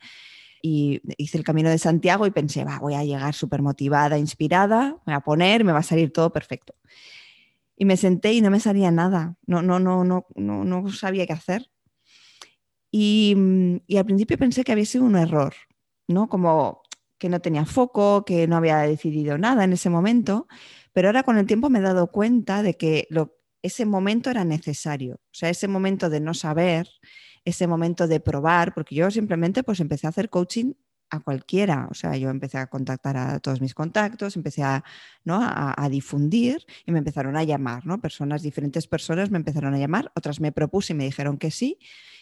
y 0.61 1.01
hice 1.17 1.37
el 1.37 1.43
camino 1.43 1.69
de 1.69 1.77
Santiago 1.77 2.27
y 2.27 2.31
pensé, 2.31 2.63
va, 2.63 2.79
voy 2.79 2.93
a 2.95 3.03
llegar 3.03 3.33
súper 3.33 3.61
motivada, 3.61 4.17
inspirada, 4.17 4.97
me 5.05 5.13
voy 5.13 5.15
a 5.15 5.19
poner, 5.21 5.63
me 5.63 5.71
va 5.71 5.79
a 5.79 5.83
salir 5.83 6.11
todo 6.11 6.31
perfecto. 6.31 6.75
Y 7.75 7.85
me 7.85 7.97
senté 7.97 8.33
y 8.33 8.41
no 8.41 8.51
me 8.51 8.59
salía 8.59 8.91
nada, 8.91 9.35
no, 9.47 9.61
no, 9.61 9.79
no, 9.79 10.03
no, 10.03 10.25
no, 10.35 10.63
no 10.63 10.91
sabía 10.91 11.25
qué 11.25 11.33
hacer. 11.33 11.69
Y, 12.91 13.35
y 13.87 13.97
al 13.97 14.05
principio 14.05 14.37
pensé 14.37 14.63
que 14.63 14.71
había 14.71 14.85
sido 14.85 15.05
un 15.05 15.15
error, 15.15 15.55
¿no? 16.07 16.27
Como 16.29 16.81
que 17.17 17.29
no 17.29 17.39
tenía 17.39 17.65
foco, 17.65 18.25
que 18.25 18.47
no 18.47 18.57
había 18.57 18.79
decidido 18.79 19.37
nada 19.37 19.63
en 19.63 19.73
ese 19.73 19.89
momento, 19.89 20.47
pero 20.91 21.07
ahora 21.07 21.23
con 21.23 21.37
el 21.37 21.45
tiempo 21.45 21.69
me 21.69 21.79
he 21.79 21.81
dado 21.81 22.07
cuenta 22.11 22.63
de 22.63 22.75
que 22.75 23.07
ese 23.61 23.85
momento 23.85 24.29
era 24.29 24.43
necesario, 24.43 25.15
o 25.15 25.33
sea, 25.33 25.49
ese 25.49 25.67
momento 25.67 26.09
de 26.09 26.19
no 26.19 26.33
saber, 26.33 26.89
ese 27.45 27.67
momento 27.67 28.07
de 28.07 28.19
probar, 28.19 28.73
porque 28.73 28.95
yo 28.95 29.09
simplemente 29.11 29.63
pues 29.63 29.79
empecé 29.79 30.07
a 30.07 30.09
hacer 30.09 30.29
coaching 30.29 30.73
a 31.13 31.19
cualquiera. 31.19 31.87
O 31.91 31.93
sea, 31.93 32.17
yo 32.17 32.29
empecé 32.29 32.57
a 32.57 32.67
contactar 32.67 33.17
a 33.17 33.39
todos 33.39 33.61
mis 33.61 33.73
contactos, 33.73 34.35
empecé 34.35 34.63
a, 34.63 34.83
¿no? 35.23 35.39
a, 35.41 35.87
difundir 35.89 36.65
y 36.85 36.91
me 36.91 36.99
empezaron 36.99 37.37
a 37.37 37.43
llamar, 37.43 37.85
¿no? 37.85 38.01
Personas, 38.01 38.41
diferentes 38.41 38.87
personas 38.87 39.29
me 39.29 39.37
empezaron 39.37 39.73
a 39.73 39.77
llamar, 39.77 40.11
otras 40.15 40.39
me 40.39 40.51
propuse 40.51 40.93
y 40.93 40.95
me 40.95 41.05
dijeron 41.05 41.37
que 41.37 41.51
sí 41.51 41.77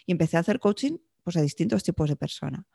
y 0.05 0.11
empecé 0.11 0.38
a 0.38 0.41
hacer 0.41 0.59
coaching 0.59 0.97
pues, 1.23 1.38
a 1.38 1.41
distintos 1.41 1.83
tipos 1.83 2.09
de 2.09 2.15
personas. 2.15 2.65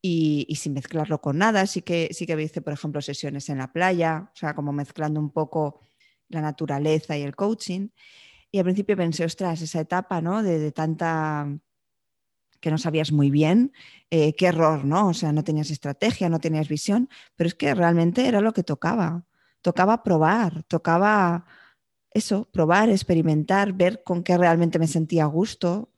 Y, 0.00 0.46
sin 0.56 0.74
mezclarlo 0.74 1.20
con 1.20 1.38
nada, 1.38 1.66
sí 1.66 1.82
que, 1.82 2.08
sí 2.12 2.24
que 2.26 2.40
hice, 2.40 2.62
por 2.62 2.72
ejemplo, 2.72 3.02
sesiones 3.02 3.48
en 3.48 3.58
la 3.58 3.72
playa, 3.72 4.30
o 4.32 4.36
sea, 4.36 4.54
como 4.54 4.72
mezclando 4.72 5.18
un 5.18 5.30
poco 5.30 5.80
la 6.28 6.40
naturaleza 6.40 7.16
y 7.16 7.22
el 7.22 7.34
coaching. 7.34 7.88
Y 8.50 8.58
al 8.58 8.64
principio 8.64 8.96
pensé, 8.96 9.24
ostras, 9.24 9.60
esa 9.62 9.80
etapa, 9.80 10.20
¿no? 10.20 10.42
De, 10.42 10.72
tanta 10.72 11.48
que 12.60 12.70
no 12.70 12.78
sabías 12.78 13.12
muy 13.12 13.30
bien, 13.30 13.72
eh, 14.10 14.34
qué 14.34 14.46
error, 14.46 14.84
¿no? 14.84 15.08
O 15.08 15.14
sea, 15.14 15.32
no 15.32 15.44
tenías 15.44 15.70
estrategia, 15.70 16.28
no 16.28 16.40
tenías 16.40 16.68
visión, 16.68 17.08
pero 17.36 17.48
es 17.48 17.54
que 17.54 17.74
realmente 17.74 18.26
era 18.26 18.40
lo 18.40 18.52
que 18.52 18.64
tocaba. 18.64 19.24
Tocaba 19.62 20.02
probar, 20.02 20.64
tocaba 20.64 21.46
eso, 22.10 22.48
probar, 22.52 22.90
experimentar, 22.90 23.72
ver 23.72 24.02
con 24.04 24.22
qué 24.22 24.36
realmente 24.38 24.78
me 24.78 24.88
sentía 24.88 25.24
a 25.24 25.26
gusto, 25.26 25.92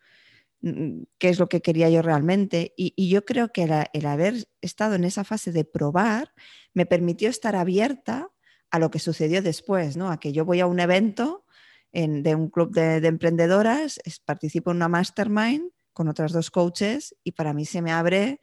qué 0.60 1.28
es 1.28 1.38
lo 1.38 1.48
que 1.48 1.62
quería 1.62 1.88
yo 1.90 2.02
realmente. 2.02 2.74
Y, 2.76 3.08
yo 3.08 3.24
creo 3.24 3.52
que 3.52 3.88
el, 3.92 4.06
haber 4.06 4.48
estado 4.60 4.94
en 4.94 5.04
esa 5.04 5.24
fase 5.24 5.52
de 5.52 5.64
probar 5.64 6.32
me 6.74 6.86
permitió 6.86 7.28
estar 7.28 7.56
abierta 7.56 8.30
a 8.70 8.78
lo 8.78 8.90
que 8.90 8.98
sucedió 8.98 9.42
después, 9.42 9.96
¿no? 9.96 10.10
A 10.10 10.20
que 10.20 10.32
yo 10.32 10.44
voy 10.44 10.60
a 10.60 10.66
un 10.66 10.80
evento 10.80 11.44
de 11.92 12.34
un 12.36 12.50
club 12.50 12.72
de, 12.72 13.00
de 13.00 13.08
emprendedoras, 13.08 14.00
participo 14.24 14.70
en 14.70 14.76
una 14.76 14.88
mastermind 14.88 15.72
con 15.92 16.06
otras 16.06 16.32
dos 16.32 16.50
coaches 16.50 17.16
y 17.24 17.32
para 17.32 17.52
mí 17.52 17.64
se 17.64 17.82
me 17.82 17.90
abre 17.90 18.40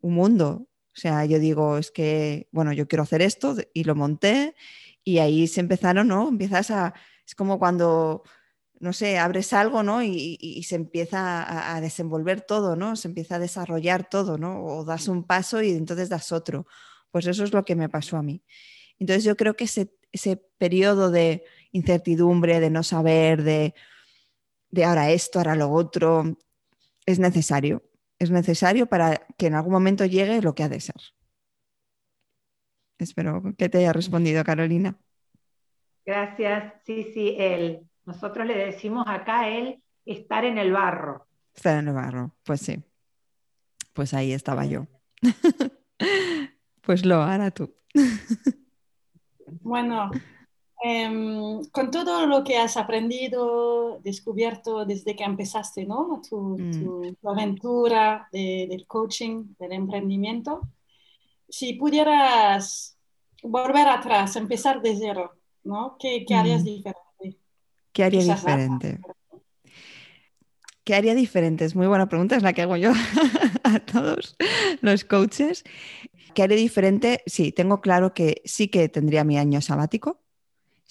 un 0.00 0.14
mundo. 0.14 0.68
O 0.96 1.00
sea, 1.00 1.24
yo 1.24 1.38
digo, 1.38 1.78
es 1.78 1.90
que, 1.90 2.48
bueno, 2.52 2.72
yo 2.72 2.86
quiero 2.86 3.02
hacer 3.02 3.22
esto 3.22 3.56
y 3.72 3.84
lo 3.84 3.94
monté 3.94 4.54
y 5.02 5.18
ahí 5.18 5.46
se 5.46 5.60
empezaron, 5.60 6.08
¿no? 6.08 6.28
Empiezas 6.28 6.70
a, 6.70 6.94
es 7.26 7.34
como 7.34 7.58
cuando, 7.58 8.22
no 8.80 8.92
sé, 8.92 9.18
abres 9.18 9.52
algo, 9.52 9.82
¿no? 9.82 10.02
Y, 10.02 10.62
se 10.64 10.76
empieza 10.76 11.74
a, 11.74 11.80
desenvolver 11.80 12.40
todo, 12.40 12.76
¿no? 12.76 12.96
Se 12.96 13.08
empieza 13.08 13.36
a 13.36 13.38
desarrollar 13.38 14.08
todo, 14.08 14.38
¿no? 14.38 14.64
O 14.64 14.84
das 14.84 15.08
un 15.08 15.24
paso 15.24 15.62
y 15.62 15.70
entonces 15.70 16.08
das 16.08 16.32
otro. 16.32 16.66
Pues 17.10 17.26
eso 17.26 17.44
es 17.44 17.52
lo 17.52 17.64
que 17.64 17.76
me 17.76 17.88
pasó 17.88 18.16
a 18.16 18.22
mí. 18.22 18.42
Entonces 18.98 19.24
yo 19.24 19.36
creo 19.36 19.54
que 19.56 19.64
ese, 19.64 19.94
ese 20.12 20.36
periodo 20.58 21.10
de 21.10 21.44
incertidumbre, 21.72 22.60
de 22.60 22.70
no 22.70 22.82
saber, 22.82 23.42
de, 23.42 23.74
de 24.70 24.84
ahora 24.84 25.10
esto, 25.10 25.38
ahora 25.38 25.54
lo 25.54 25.70
otro, 25.70 26.36
es 27.06 27.18
necesario. 27.18 27.82
Es 28.18 28.30
necesario 28.30 28.86
para 28.86 29.26
que 29.36 29.46
en 29.46 29.54
algún 29.54 29.72
momento 29.72 30.04
llegue 30.04 30.42
lo 30.42 30.54
que 30.54 30.62
ha 30.62 30.68
de 30.68 30.80
ser. 30.80 31.00
Espero 32.98 33.42
que 33.58 33.68
te 33.68 33.78
haya 33.78 33.92
respondido, 33.92 34.44
Carolina. 34.44 34.98
Gracias. 36.04 36.74
Sí, 36.84 37.10
sí, 37.12 37.34
él. 37.38 37.88
Nosotros 38.06 38.46
le 38.46 38.56
decimos 38.56 39.04
acá 39.08 39.40
a 39.40 39.48
él 39.48 39.82
estar 40.04 40.44
en 40.44 40.58
el 40.58 40.72
barro. 40.72 41.26
Estar 41.54 41.78
en 41.78 41.88
el 41.88 41.94
barro, 41.94 42.34
pues 42.42 42.60
sí. 42.60 42.82
Pues 43.92 44.12
ahí 44.14 44.32
estaba 44.32 44.66
yo. 44.66 44.86
pues 46.82 47.04
lo 47.04 47.22
hará 47.22 47.50
tú. 47.50 47.74
bueno, 49.60 50.10
Em, 50.86 51.64
con 51.72 51.90
todo 51.90 52.26
lo 52.26 52.44
que 52.44 52.58
has 52.58 52.76
aprendido, 52.76 54.00
descubierto 54.00 54.84
desde 54.84 55.16
que 55.16 55.24
empezaste, 55.24 55.86
¿no? 55.86 56.20
Tu, 56.28 56.36
mm. 56.36 57.26
aventura 57.26 58.28
del 58.30 58.86
coaching, 58.86 59.54
del 59.58 59.72
emprendimiento, 59.72 60.60
si 61.48 61.72
pudieras 61.72 62.98
volver 63.42 63.88
atrás, 63.88 64.36
empezar 64.36 64.82
de 64.82 64.94
cero, 64.94 65.32
¿no? 65.62 65.96
¿Qué, 65.98 66.26
harías 66.36 66.60
mm. 66.60 66.64
diferente? 66.66 67.00
¿Qué 67.94 68.04
haría 68.04 68.22
diferente? 68.22 68.98
¿Qué 70.84 70.94
haría 70.94 71.14
diferente? 71.14 71.64
Es 71.64 71.74
muy 71.74 71.86
buena 71.86 72.10
pregunta, 72.10 72.36
es 72.36 72.42
la 72.42 72.52
que 72.52 72.60
hago 72.60 72.76
yo 72.76 72.92
a 73.64 73.80
todos 73.80 74.36
los 74.82 75.04
coaches. 75.04 75.64
¿Qué 76.34 76.42
haría 76.42 76.58
diferente? 76.58 77.22
Sí, 77.24 77.52
tengo 77.52 77.80
claro 77.80 78.12
que 78.12 78.42
sí 78.44 78.68
que 78.68 78.90
tendría 78.90 79.24
mi 79.24 79.38
año 79.38 79.62
sabático 79.62 80.24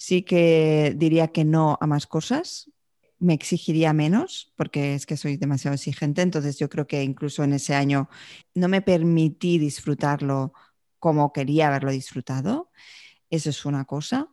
sí 0.04 0.22
que 0.22 0.94
diría 0.96 1.28
que 1.28 1.44
no 1.44 1.78
a 1.80 1.86
más 1.86 2.06
cosas, 2.06 2.70
me 3.18 3.32
exigiría 3.32 3.92
menos 3.92 4.52
porque 4.56 4.94
es 4.94 5.06
que 5.06 5.16
soy 5.16 5.36
demasiado 5.36 5.74
exigente, 5.74 6.22
entonces 6.22 6.58
yo 6.58 6.68
creo 6.68 6.86
que 6.86 7.02
incluso 7.02 7.42
en 7.42 7.54
ese 7.54 7.74
año 7.74 8.08
no 8.54 8.68
me 8.68 8.82
permití 8.82 9.58
disfrutarlo 9.58 10.52
como 10.98 11.32
quería 11.32 11.68
haberlo 11.68 11.90
disfrutado, 11.90 12.70
eso 13.30 13.50
es 13.50 13.64
una 13.64 13.84
cosa. 13.84 14.28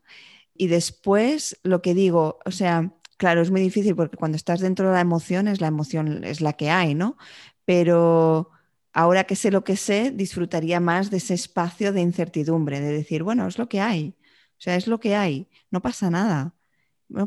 Y 0.61 0.67
después 0.67 1.59
lo 1.63 1.81
que 1.81 1.95
digo, 1.95 2.37
o 2.45 2.51
sea, 2.51 2.93
claro, 3.17 3.41
es 3.41 3.49
muy 3.49 3.61
difícil 3.61 3.95
porque 3.95 4.15
cuando 4.15 4.35
estás 4.35 4.59
dentro 4.59 4.89
de 4.89 4.93
la 4.93 5.01
emoción 5.01 5.47
es 5.47 5.59
la 5.59 5.65
emoción, 5.65 6.23
es 6.23 6.39
la 6.39 6.53
que 6.53 6.69
hay, 6.69 6.93
¿no? 6.93 7.17
Pero 7.65 8.51
ahora 8.93 9.23
que 9.23 9.35
sé 9.35 9.49
lo 9.49 9.63
que 9.63 9.75
sé, 9.75 10.11
disfrutaría 10.11 10.79
más 10.79 11.09
de 11.09 11.17
ese 11.17 11.33
espacio 11.33 11.91
de 11.93 12.01
incertidumbre, 12.01 12.79
de 12.79 12.91
decir, 12.91 13.23
bueno, 13.23 13.47
es 13.47 13.57
lo 13.57 13.67
que 13.69 13.81
hay. 13.81 14.15
O 14.59 14.61
sea, 14.61 14.75
es 14.75 14.85
lo 14.85 14.99
que 14.99 15.15
hay, 15.15 15.49
no 15.71 15.81
pasa 15.81 16.11
nada. 16.11 16.53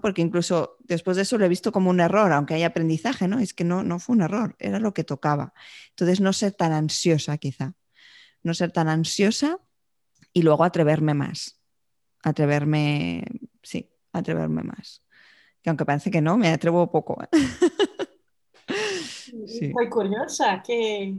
porque 0.00 0.22
incluso 0.22 0.76
después 0.84 1.16
de 1.16 1.24
eso 1.24 1.36
lo 1.36 1.44
he 1.44 1.48
visto 1.48 1.72
como 1.72 1.90
un 1.90 1.98
error, 1.98 2.32
aunque 2.32 2.54
hay 2.54 2.62
aprendizaje, 2.62 3.26
¿no? 3.26 3.40
Es 3.40 3.52
que 3.52 3.64
no, 3.64 3.82
no 3.82 3.98
fue 3.98 4.14
un 4.14 4.22
error, 4.22 4.54
era 4.60 4.78
lo 4.78 4.94
que 4.94 5.02
tocaba. 5.02 5.54
Entonces, 5.90 6.20
no 6.20 6.32
ser 6.32 6.52
tan 6.52 6.72
ansiosa 6.72 7.36
quizá, 7.38 7.74
no 8.44 8.54
ser 8.54 8.70
tan 8.70 8.88
ansiosa 8.88 9.58
y 10.32 10.42
luego 10.42 10.62
atreverme 10.64 11.14
más, 11.14 11.63
atreverme, 12.24 13.24
sí, 13.62 13.88
atreverme 14.12 14.62
más. 14.62 15.02
Que 15.62 15.70
aunque 15.70 15.84
parece 15.84 16.10
que 16.10 16.20
no, 16.20 16.36
me 16.36 16.48
atrevo 16.48 16.90
poco. 16.90 17.22
¿eh? 17.22 17.28
sí. 19.46 19.72
Muy 19.72 19.88
curiosa, 19.88 20.62
¿Qué, 20.66 21.16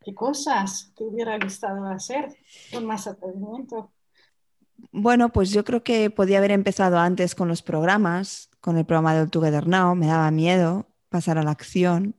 ¿qué 0.00 0.14
cosas 0.14 0.92
te 0.96 1.04
hubiera 1.04 1.38
gustado 1.38 1.86
hacer 1.86 2.28
con 2.72 2.86
más 2.86 3.06
atrevimiento? 3.06 3.90
Bueno, 4.92 5.30
pues 5.30 5.50
yo 5.50 5.64
creo 5.64 5.82
que 5.82 6.10
podía 6.10 6.38
haber 6.38 6.50
empezado 6.50 6.98
antes 6.98 7.34
con 7.34 7.48
los 7.48 7.62
programas, 7.62 8.50
con 8.60 8.76
el 8.76 8.84
programa 8.84 9.14
del 9.14 9.30
Together 9.30 9.66
Now, 9.66 9.94
me 9.94 10.06
daba 10.06 10.30
miedo 10.30 10.86
pasar 11.08 11.38
a 11.38 11.42
la 11.42 11.52
acción, 11.52 12.16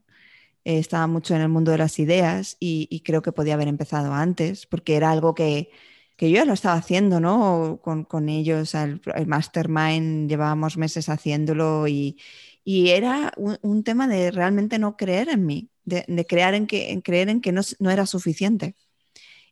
eh, 0.64 0.80
estaba 0.80 1.06
mucho 1.08 1.36
en 1.36 1.42
el 1.42 1.50
mundo 1.50 1.72
de 1.72 1.78
las 1.78 2.00
ideas 2.00 2.58
y, 2.60 3.02
creo 3.06 3.22
que 3.22 3.32
podía 3.32 3.54
haber 3.54 3.68
empezado 3.68 4.14
antes, 4.14 4.66
porque 4.66 4.96
era 4.96 5.12
algo 5.12 5.36
que, 5.36 5.70
yo 6.18 6.28
ya 6.28 6.46
lo 6.46 6.54
estaba 6.54 6.76
haciendo, 6.76 7.20
¿no? 7.20 7.80
Con, 7.84 8.30
ellos, 8.30 8.74
el, 8.76 9.02
mastermind, 9.28 10.30
llevábamos 10.30 10.78
meses 10.78 11.10
haciéndolo 11.10 11.88
y, 11.88 12.18
era 12.66 13.32
un, 13.38 13.84
tema 13.84 14.08
de 14.08 14.32
realmente 14.32 14.80
no 14.80 14.98
creer 14.98 15.30
en 15.30 15.46
mí, 15.46 15.70
de, 15.84 16.26
creer 16.28 16.56
en 16.56 16.68
que, 16.68 17.02
creer 17.04 17.30
en 17.30 17.42
que 17.42 17.52
no 17.52 17.92
era 17.92 18.06
suficiente 18.06 18.76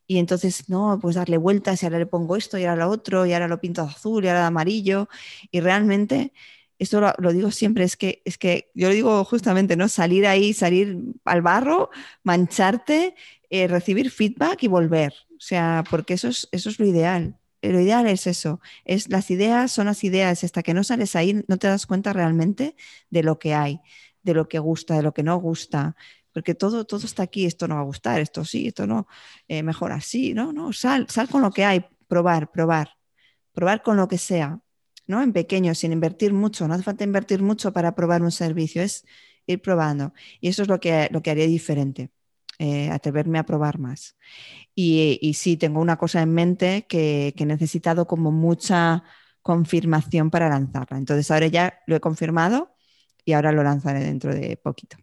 y 0.06 0.18
entonces, 0.18 0.68
no, 0.68 0.98
pues 1.00 1.16
darle 1.16 1.38
vueltas 1.38 1.82
y 1.82 1.86
ahora 1.86 1.98
le 1.98 2.06
pongo 2.06 2.36
esto 2.36 2.58
y 2.58 2.64
ahora 2.64 2.84
lo 2.84 2.90
otro 2.90 3.24
y 3.26 3.32
ahora 3.32 3.48
lo 3.48 3.60
pinto 3.60 3.82
de 3.82 3.88
azul 3.88 4.24
y 4.24 4.28
ahora 4.28 4.40
de 4.40 4.46
amarillo. 4.46 5.08
Y 5.50 5.60
realmente, 5.60 6.32
esto 6.78 7.00
lo, 7.00 7.32
digo 7.32 7.50
siempre, 7.50 7.84
es 7.84 7.96
que, 7.96 8.22
es 8.24 8.36
que 8.38 8.70
yo 8.74 8.88
lo 8.88 8.94
digo 8.94 9.24
justamente, 9.24 9.76
¿no? 9.76 9.88
Salir 9.88 10.26
ahí, 10.26 10.52
salir 10.52 10.98
al 11.24 11.42
barro, 11.42 11.90
mancharte, 12.22 13.14
eh, 13.50 13.68
recibir 13.68 14.10
feedback 14.10 14.62
y 14.62 14.68
volver. 14.68 15.14
O 15.30 15.40
sea, 15.40 15.84
porque 15.90 16.14
eso 16.14 16.28
es, 16.28 16.48
eso 16.52 16.68
es 16.70 16.78
lo 16.78 16.86
ideal. 16.86 17.38
Lo 17.62 17.80
ideal 17.80 18.06
es 18.06 18.26
eso, 18.26 18.60
es 18.84 19.08
las 19.08 19.30
ideas 19.30 19.72
son 19.72 19.86
las 19.86 20.04
ideas, 20.04 20.44
hasta 20.44 20.62
que 20.62 20.74
no 20.74 20.84
sales 20.84 21.16
ahí 21.16 21.42
no 21.48 21.56
te 21.56 21.66
das 21.66 21.86
cuenta 21.86 22.12
realmente 22.12 22.76
de 23.08 23.22
lo 23.22 23.38
que 23.38 23.54
hay, 23.54 23.80
de 24.22 24.34
lo 24.34 24.48
que 24.48 24.58
gusta, 24.58 24.96
de 24.96 25.02
lo 25.02 25.14
que 25.14 25.22
no 25.22 25.36
gusta, 25.38 25.96
porque 26.34 26.54
todo, 26.54 26.84
todo 26.84 27.06
está 27.06 27.22
aquí, 27.22 27.46
esto 27.46 27.68
no 27.68 27.76
va 27.76 27.80
a 27.82 27.84
gustar, 27.84 28.20
esto 28.20 28.44
sí, 28.44 28.66
esto 28.66 28.86
no, 28.86 29.06
eh, 29.48 29.62
mejor 29.62 29.92
así, 29.92 30.34
¿no? 30.34 30.52
no 30.52 30.72
sal, 30.74 31.06
sal 31.08 31.28
con 31.28 31.40
lo 31.42 31.50
que 31.52 31.64
hay, 31.64 31.86
probar, 32.08 32.50
probar, 32.50 32.96
probar 33.52 33.82
con 33.82 33.96
lo 33.96 34.08
que 34.08 34.18
sea, 34.18 34.60
¿no? 35.06 35.22
En 35.22 35.32
pequeño, 35.32 35.74
sin 35.74 35.92
invertir 35.92 36.32
mucho, 36.32 36.66
no 36.68 36.74
hace 36.74 36.82
falta 36.82 37.04
invertir 37.04 37.42
mucho 37.42 37.72
para 37.72 37.94
probar 37.94 38.22
un 38.22 38.32
servicio, 38.32 38.82
es 38.82 39.06
ir 39.46 39.62
probando. 39.62 40.12
Y 40.40 40.48
eso 40.48 40.62
es 40.62 40.68
lo 40.68 40.80
que, 40.80 41.08
lo 41.12 41.22
que 41.22 41.30
haría 41.30 41.46
diferente, 41.46 42.10
eh, 42.58 42.90
atreverme 42.90 43.38
a 43.38 43.46
probar 43.46 43.78
más. 43.78 44.16
Y, 44.74 45.18
y, 45.22 45.34
sí, 45.34 45.56
tengo 45.56 45.80
una 45.80 45.96
cosa 45.96 46.22
en 46.22 46.34
mente 46.34 46.86
que, 46.88 47.34
que 47.36 47.44
he 47.44 47.46
necesitado 47.46 48.06
como 48.06 48.32
mucha 48.32 49.04
confirmación 49.42 50.30
para 50.30 50.48
lanzarla. 50.48 50.98
Entonces 50.98 51.30
ahora 51.30 51.46
ya 51.48 51.80
lo 51.86 51.96
he 51.96 52.00
confirmado 52.00 52.74
y 53.24 53.32
ahora 53.32 53.52
lo 53.52 53.62
lanzaré 53.62 54.00
dentro 54.00 54.34
de 54.34 54.56
poquito. 54.56 54.96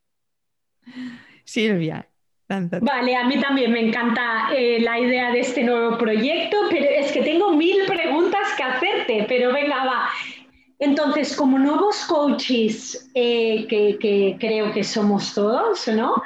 Silvia. 1.45 2.09
Vale, 2.47 3.17
a 3.17 3.25
mí 3.25 3.41
también 3.41 3.73
me 3.73 3.81
encanta 3.81 4.51
eh, 4.55 4.79
la 4.81 4.99
idea 4.99 5.31
de 5.33 5.41
este 5.41 5.65
nuevo 5.65 5.97
proyecto, 5.97 6.59
pero 6.71 6.85
es 6.85 7.11
que 7.11 7.23
tengo 7.23 7.55
mil 7.55 7.87
preguntas 7.87 8.47
que 8.57 8.63
hacerte, 8.63 9.25
pero 9.27 9.51
venga, 9.53 9.85
va. 9.85 10.11
Entonces, 10.79 11.37
como 11.37 11.59
nuevos 11.59 12.05
coaches, 12.07 13.09
eh, 13.15 13.67
que, 13.69 14.37
creo 14.39 14.73
que 14.73 14.83
somos 14.83 15.33
todos, 15.35 15.87
¿no? 15.89 16.23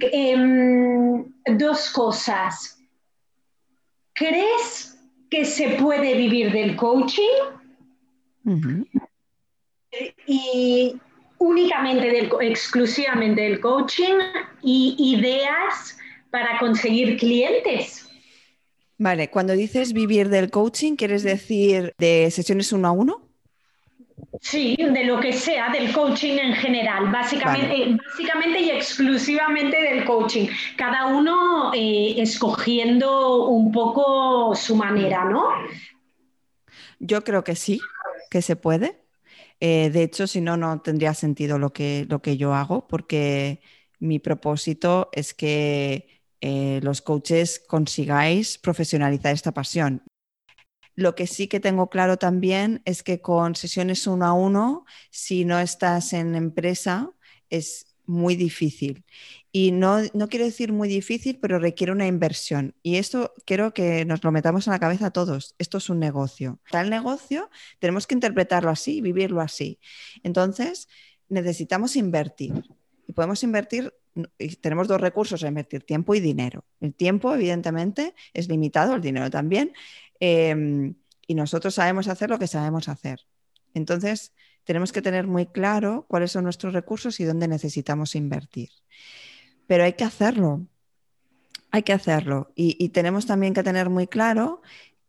Em, 0.00 1.24
dos 1.56 1.90
cosas. 1.90 2.78
¿Crees 4.12 4.98
que 5.30 5.44
se 5.44 5.70
puede 5.70 6.14
vivir 6.16 6.52
del 6.52 6.76
coaching? 6.76 7.22
Y 10.26 10.96
únicamente, 11.38 12.06
del, 12.10 12.30
exclusivamente 12.40 13.42
del 13.42 13.60
coaching 13.60 14.18
y 14.62 14.96
ideas 14.98 15.96
para 16.30 16.58
conseguir 16.58 17.16
clientes. 17.16 18.08
Vale, 18.98 19.30
cuando 19.30 19.54
dices 19.54 19.92
vivir 19.92 20.28
del 20.28 20.50
coaching, 20.50 20.96
¿quieres 20.96 21.22
decir 21.22 21.94
de 21.98 22.30
sesiones 22.30 22.72
uno 22.72 22.88
a 22.88 22.92
uno? 22.92 23.23
Sí, 24.40 24.76
de 24.76 25.04
lo 25.04 25.20
que 25.20 25.32
sea, 25.32 25.70
del 25.70 25.92
coaching 25.92 26.38
en 26.38 26.54
general, 26.54 27.10
básicamente, 27.10 27.96
básicamente 28.08 28.60
y 28.60 28.70
exclusivamente 28.70 29.80
del 29.80 30.04
coaching. 30.04 30.48
Cada 30.76 31.06
uno 31.06 31.72
eh, 31.74 32.14
escogiendo 32.18 33.46
un 33.46 33.70
poco 33.70 34.54
su 34.54 34.74
manera, 34.76 35.24
¿no? 35.24 35.44
Yo 36.98 37.22
creo 37.22 37.44
que 37.44 37.54
sí, 37.54 37.80
que 38.30 38.42
se 38.42 38.56
puede. 38.56 39.04
Eh, 39.60 39.90
de 39.90 40.02
hecho, 40.02 40.26
si 40.26 40.40
no, 40.40 40.56
no 40.56 40.80
tendría 40.80 41.14
sentido 41.14 41.58
lo 41.58 41.72
que, 41.72 42.06
lo 42.08 42.20
que 42.20 42.36
yo 42.36 42.54
hago, 42.54 42.86
porque 42.88 43.60
mi 44.00 44.18
propósito 44.18 45.10
es 45.12 45.32
que 45.32 46.20
eh, 46.40 46.80
los 46.82 47.00
coaches 47.02 47.62
consigáis 47.66 48.58
profesionalizar 48.58 49.32
esta 49.32 49.52
pasión. 49.52 50.02
Lo 50.94 51.14
que 51.14 51.26
sí 51.26 51.48
que 51.48 51.60
tengo 51.60 51.90
claro 51.90 52.16
también 52.18 52.82
es 52.84 53.02
que 53.02 53.20
con 53.20 53.54
sesiones 53.54 54.06
uno 54.06 54.26
a 54.26 54.32
uno, 54.32 54.86
si 55.10 55.44
no 55.44 55.58
estás 55.58 56.12
en 56.12 56.34
empresa, 56.34 57.10
es 57.50 57.94
muy 58.06 58.36
difícil. 58.36 59.04
Y 59.50 59.70
no, 59.72 59.98
no 60.12 60.28
quiero 60.28 60.44
decir 60.44 60.72
muy 60.72 60.88
difícil, 60.88 61.38
pero 61.40 61.58
requiere 61.58 61.92
una 61.92 62.06
inversión. 62.06 62.74
Y 62.82 62.96
esto 62.96 63.32
quiero 63.46 63.72
que 63.72 64.04
nos 64.04 64.22
lo 64.24 64.32
metamos 64.32 64.66
en 64.66 64.72
la 64.72 64.78
cabeza 64.78 65.06
a 65.06 65.10
todos. 65.12 65.54
Esto 65.58 65.78
es 65.78 65.88
un 65.88 66.00
negocio. 66.00 66.60
Tal 66.70 66.90
negocio, 66.90 67.50
tenemos 67.78 68.06
que 68.06 68.14
interpretarlo 68.14 68.70
así, 68.70 69.00
vivirlo 69.00 69.40
así. 69.40 69.78
Entonces, 70.22 70.88
necesitamos 71.28 71.96
invertir. 71.96 72.52
Y 73.06 73.12
podemos 73.12 73.42
invertir 73.42 73.92
tenemos 74.60 74.86
dos 74.88 75.00
recursos 75.00 75.42
a 75.42 75.48
invertir, 75.48 75.82
tiempo 75.82 76.14
y 76.14 76.20
dinero. 76.20 76.64
El 76.80 76.94
tiempo, 76.94 77.34
evidentemente, 77.34 78.14
es 78.32 78.48
limitado, 78.48 78.94
el 78.94 79.00
dinero 79.00 79.30
también, 79.30 79.72
em, 80.20 80.94
y 81.26 81.34
nosotros 81.34 81.74
sabemos 81.74 82.08
hacer 82.08 82.30
lo 82.30 82.38
que 82.38 82.46
sabemos 82.46 82.88
hacer. 82.88 83.20
Entonces, 83.74 84.32
tenemos 84.64 84.92
que 84.92 85.02
tener 85.02 85.26
muy 85.26 85.46
claro 85.46 86.06
cuáles 86.08 86.32
son 86.32 86.44
nuestros 86.44 86.72
recursos 86.72 87.20
y 87.20 87.24
dónde 87.24 87.48
necesitamos 87.48 88.14
invertir. 88.14 88.70
Pero 89.66 89.84
hay 89.84 89.94
que 89.94 90.04
hacerlo, 90.04 90.66
hay 91.70 91.82
que 91.82 91.92
hacerlo. 91.92 92.52
Y, 92.54 92.88
tenemos 92.90 93.26
también 93.26 93.54
que 93.54 93.62
tener 93.62 93.90
muy 93.90 94.06
claro 94.06 94.62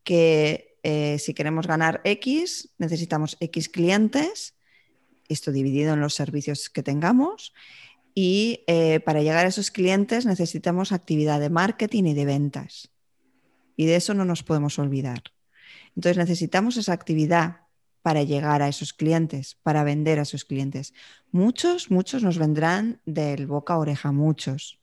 que 0.04 0.78
eh, 0.84 1.18
si 1.20 1.34
queremos 1.34 1.68
ganar 1.68 2.02
X, 2.04 2.70
necesitamos 2.78 3.38
X 3.40 3.70
clientes, 3.70 4.56
esto 5.28 5.52
dividido 5.52 5.94
en 5.94 6.02
los 6.02 6.14
servicios 6.14 6.70
que 6.70 6.84
tengamos, 6.84 7.54
y 8.14 8.64
eh, 8.68 9.00
para 9.02 9.22
llegar 9.22 9.46
a 9.46 9.50
esos 9.50 9.72
clientes 9.72 10.26
necesitamos 10.26 10.92
actividad 10.92 11.40
de 11.40 11.50
marketing 11.50 12.06
y 12.06 12.14
de 12.14 12.26
ventas. 12.26 12.95
Y 13.75 13.86
de 13.86 13.96
eso 13.96 14.13
no 14.13 14.25
nos 14.25 14.44
podemos 14.44 14.79
olvidar. 14.79 15.24
Entonces 15.96 16.17
necesitamos 16.17 16.77
esa 16.77 16.94
actividad 16.94 17.62
para 18.01 18.24
llegar 18.24 18.62
a 18.62 18.67
esos 18.67 18.94
clientes, 18.94 19.58
para 19.63 19.84
vender 19.84 20.20
a 20.20 20.24
esos 20.24 20.46
clientes. 20.46 20.94
Muchos, 21.32 21.89
muchos 21.89 22.22
nos 22.22 22.38
vendrán 22.38 23.01
del 23.05 23.48
boca 23.48 23.74
a 23.74 23.79
oreja, 23.79 24.12
muchos, 24.12 24.79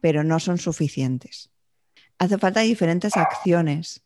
pero 0.00 0.22
no 0.22 0.38
son 0.38 0.58
suficientes. 0.58 1.50
Hace 2.18 2.36
falta 2.36 2.60
diferentes 2.60 3.16
acciones 3.16 4.04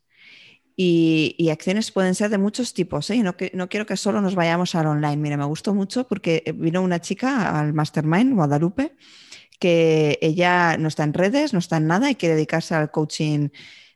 y, 0.76 1.48
acciones 1.50 1.90
pueden 1.90 2.14
ser 2.14 2.30
de 2.30 2.38
muchos 2.38 2.72
tipos. 2.72 3.10
¿eh? 3.10 3.22
no, 3.22 3.34
no, 3.52 3.68
quiero 3.68 3.86
que 3.86 3.96
solo 3.96 4.20
nos 4.20 4.34
vayamos 4.34 4.74
al 4.74 4.86
online. 4.86 5.16
Mira, 5.16 5.36
me 5.36 5.44
gustó 5.44 5.74
mucho 5.74 6.06
porque 6.06 6.54
vino 6.56 6.82
una 6.82 7.00
chica 7.00 7.58
al 7.58 7.72
Mastermind, 7.72 8.34
Guadalupe, 8.34 8.96
que 9.58 10.18
ella 10.22 10.76
no 10.78 10.88
está 10.88 11.04
en 11.04 11.14
redes, 11.14 11.52
no 11.52 11.58
está 11.58 11.78
en 11.78 11.86
nada 11.86 12.10
y 12.10 12.14
quiere 12.14 12.34
dedicarse 12.34 12.74
al 12.74 12.90
coaching, 12.90 13.48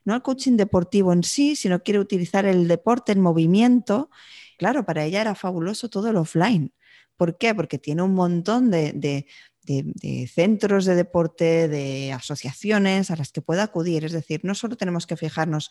no 0.07 0.13
al 0.13 0.23
coaching 0.23 0.57
deportivo 0.57 1.13
en 1.13 1.23
sí, 1.23 1.55
sino 1.55 1.83
quiere 1.83 1.99
utilizar 1.99 2.45
el 2.45 2.67
deporte 2.67 3.11
en 3.11 3.19
movimiento. 3.19 4.09
Claro, 4.57 4.85
para 4.85 5.03
ella 5.03 5.21
era 5.21 5.35
fabuloso 5.35 5.89
todo 5.89 6.09
el 6.09 6.15
offline. 6.15 6.73
¿Por 7.17 7.37
qué? 7.37 7.53
Porque 7.53 7.77
tiene 7.77 8.01
un 8.03 8.13
montón 8.13 8.71
de, 8.71 8.93
de 8.93 10.27
centros 10.27 10.85
de 10.85 10.95
deporte, 10.95 11.67
de 11.67 12.13
asociaciones 12.13 13.11
a 13.11 13.17
las 13.17 13.31
que 13.31 13.41
pueda 13.41 13.63
acudir. 13.63 14.05
Es 14.05 14.13
decir, 14.13 14.41
no 14.43 14.55
solo 14.55 14.77
tenemos 14.77 15.05
que 15.05 15.17
fijarnos 15.17 15.69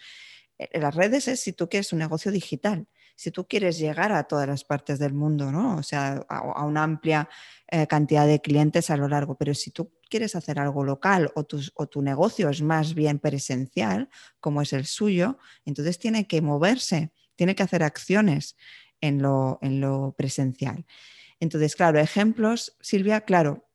en 0.59 0.83
las 0.83 0.95
redes 0.95 1.29
es 1.29 1.41
si 1.41 1.53
tú 1.53 1.69
quieres 1.69 1.93
un 1.93 1.99
negocio 1.99 2.31
digital, 2.33 2.87
si 3.15 3.31
tú 3.31 3.47
quieres 3.47 3.79
llegar 3.79 4.13
a 4.13 4.25
todas 4.25 4.49
las 4.49 4.65
partes 4.65 4.99
del 4.99 5.13
mundo, 5.13 5.53
¿no? 5.53 5.77
O 5.77 5.83
sea, 5.83 6.25
a, 6.29 6.65
una 6.65 6.83
amplia 6.83 7.29
eh, 7.71 7.87
cantidad 7.87 8.27
de 8.27 8.41
clientes 8.41 8.91
a 8.91 8.97
lo 8.97 9.09
largo, 9.09 9.37
pero 9.37 9.55
si 9.55 9.71
tú 9.71 9.93
quieres 10.09 10.37
hacer 10.37 10.59
algo 10.59 10.85
local 10.85 11.31
o 11.35 11.45
tu, 11.45 12.03
negocio 12.03 12.49
es 12.49 12.63
más 12.63 12.95
bien 12.95 13.19
presencial, 13.19 14.09
como 14.41 14.63
es 14.63 14.73
el 14.73 14.87
suyo, 14.87 15.39
entonces 15.65 15.99
tiene 15.99 16.27
que 16.27 16.41
moverse, 16.43 17.13
tiene 17.35 17.55
que 17.55 17.63
hacer 17.63 17.83
acciones 17.83 18.57
en 19.01 19.23
lo, 19.23 19.59
en 19.63 19.81
lo 19.81 20.15
presencial. 20.17 20.87
Entonces, 21.41 21.77
claro, 21.77 21.99
ejemplos, 21.99 22.77
Silvia, 22.81 23.23
claro, 23.23 23.67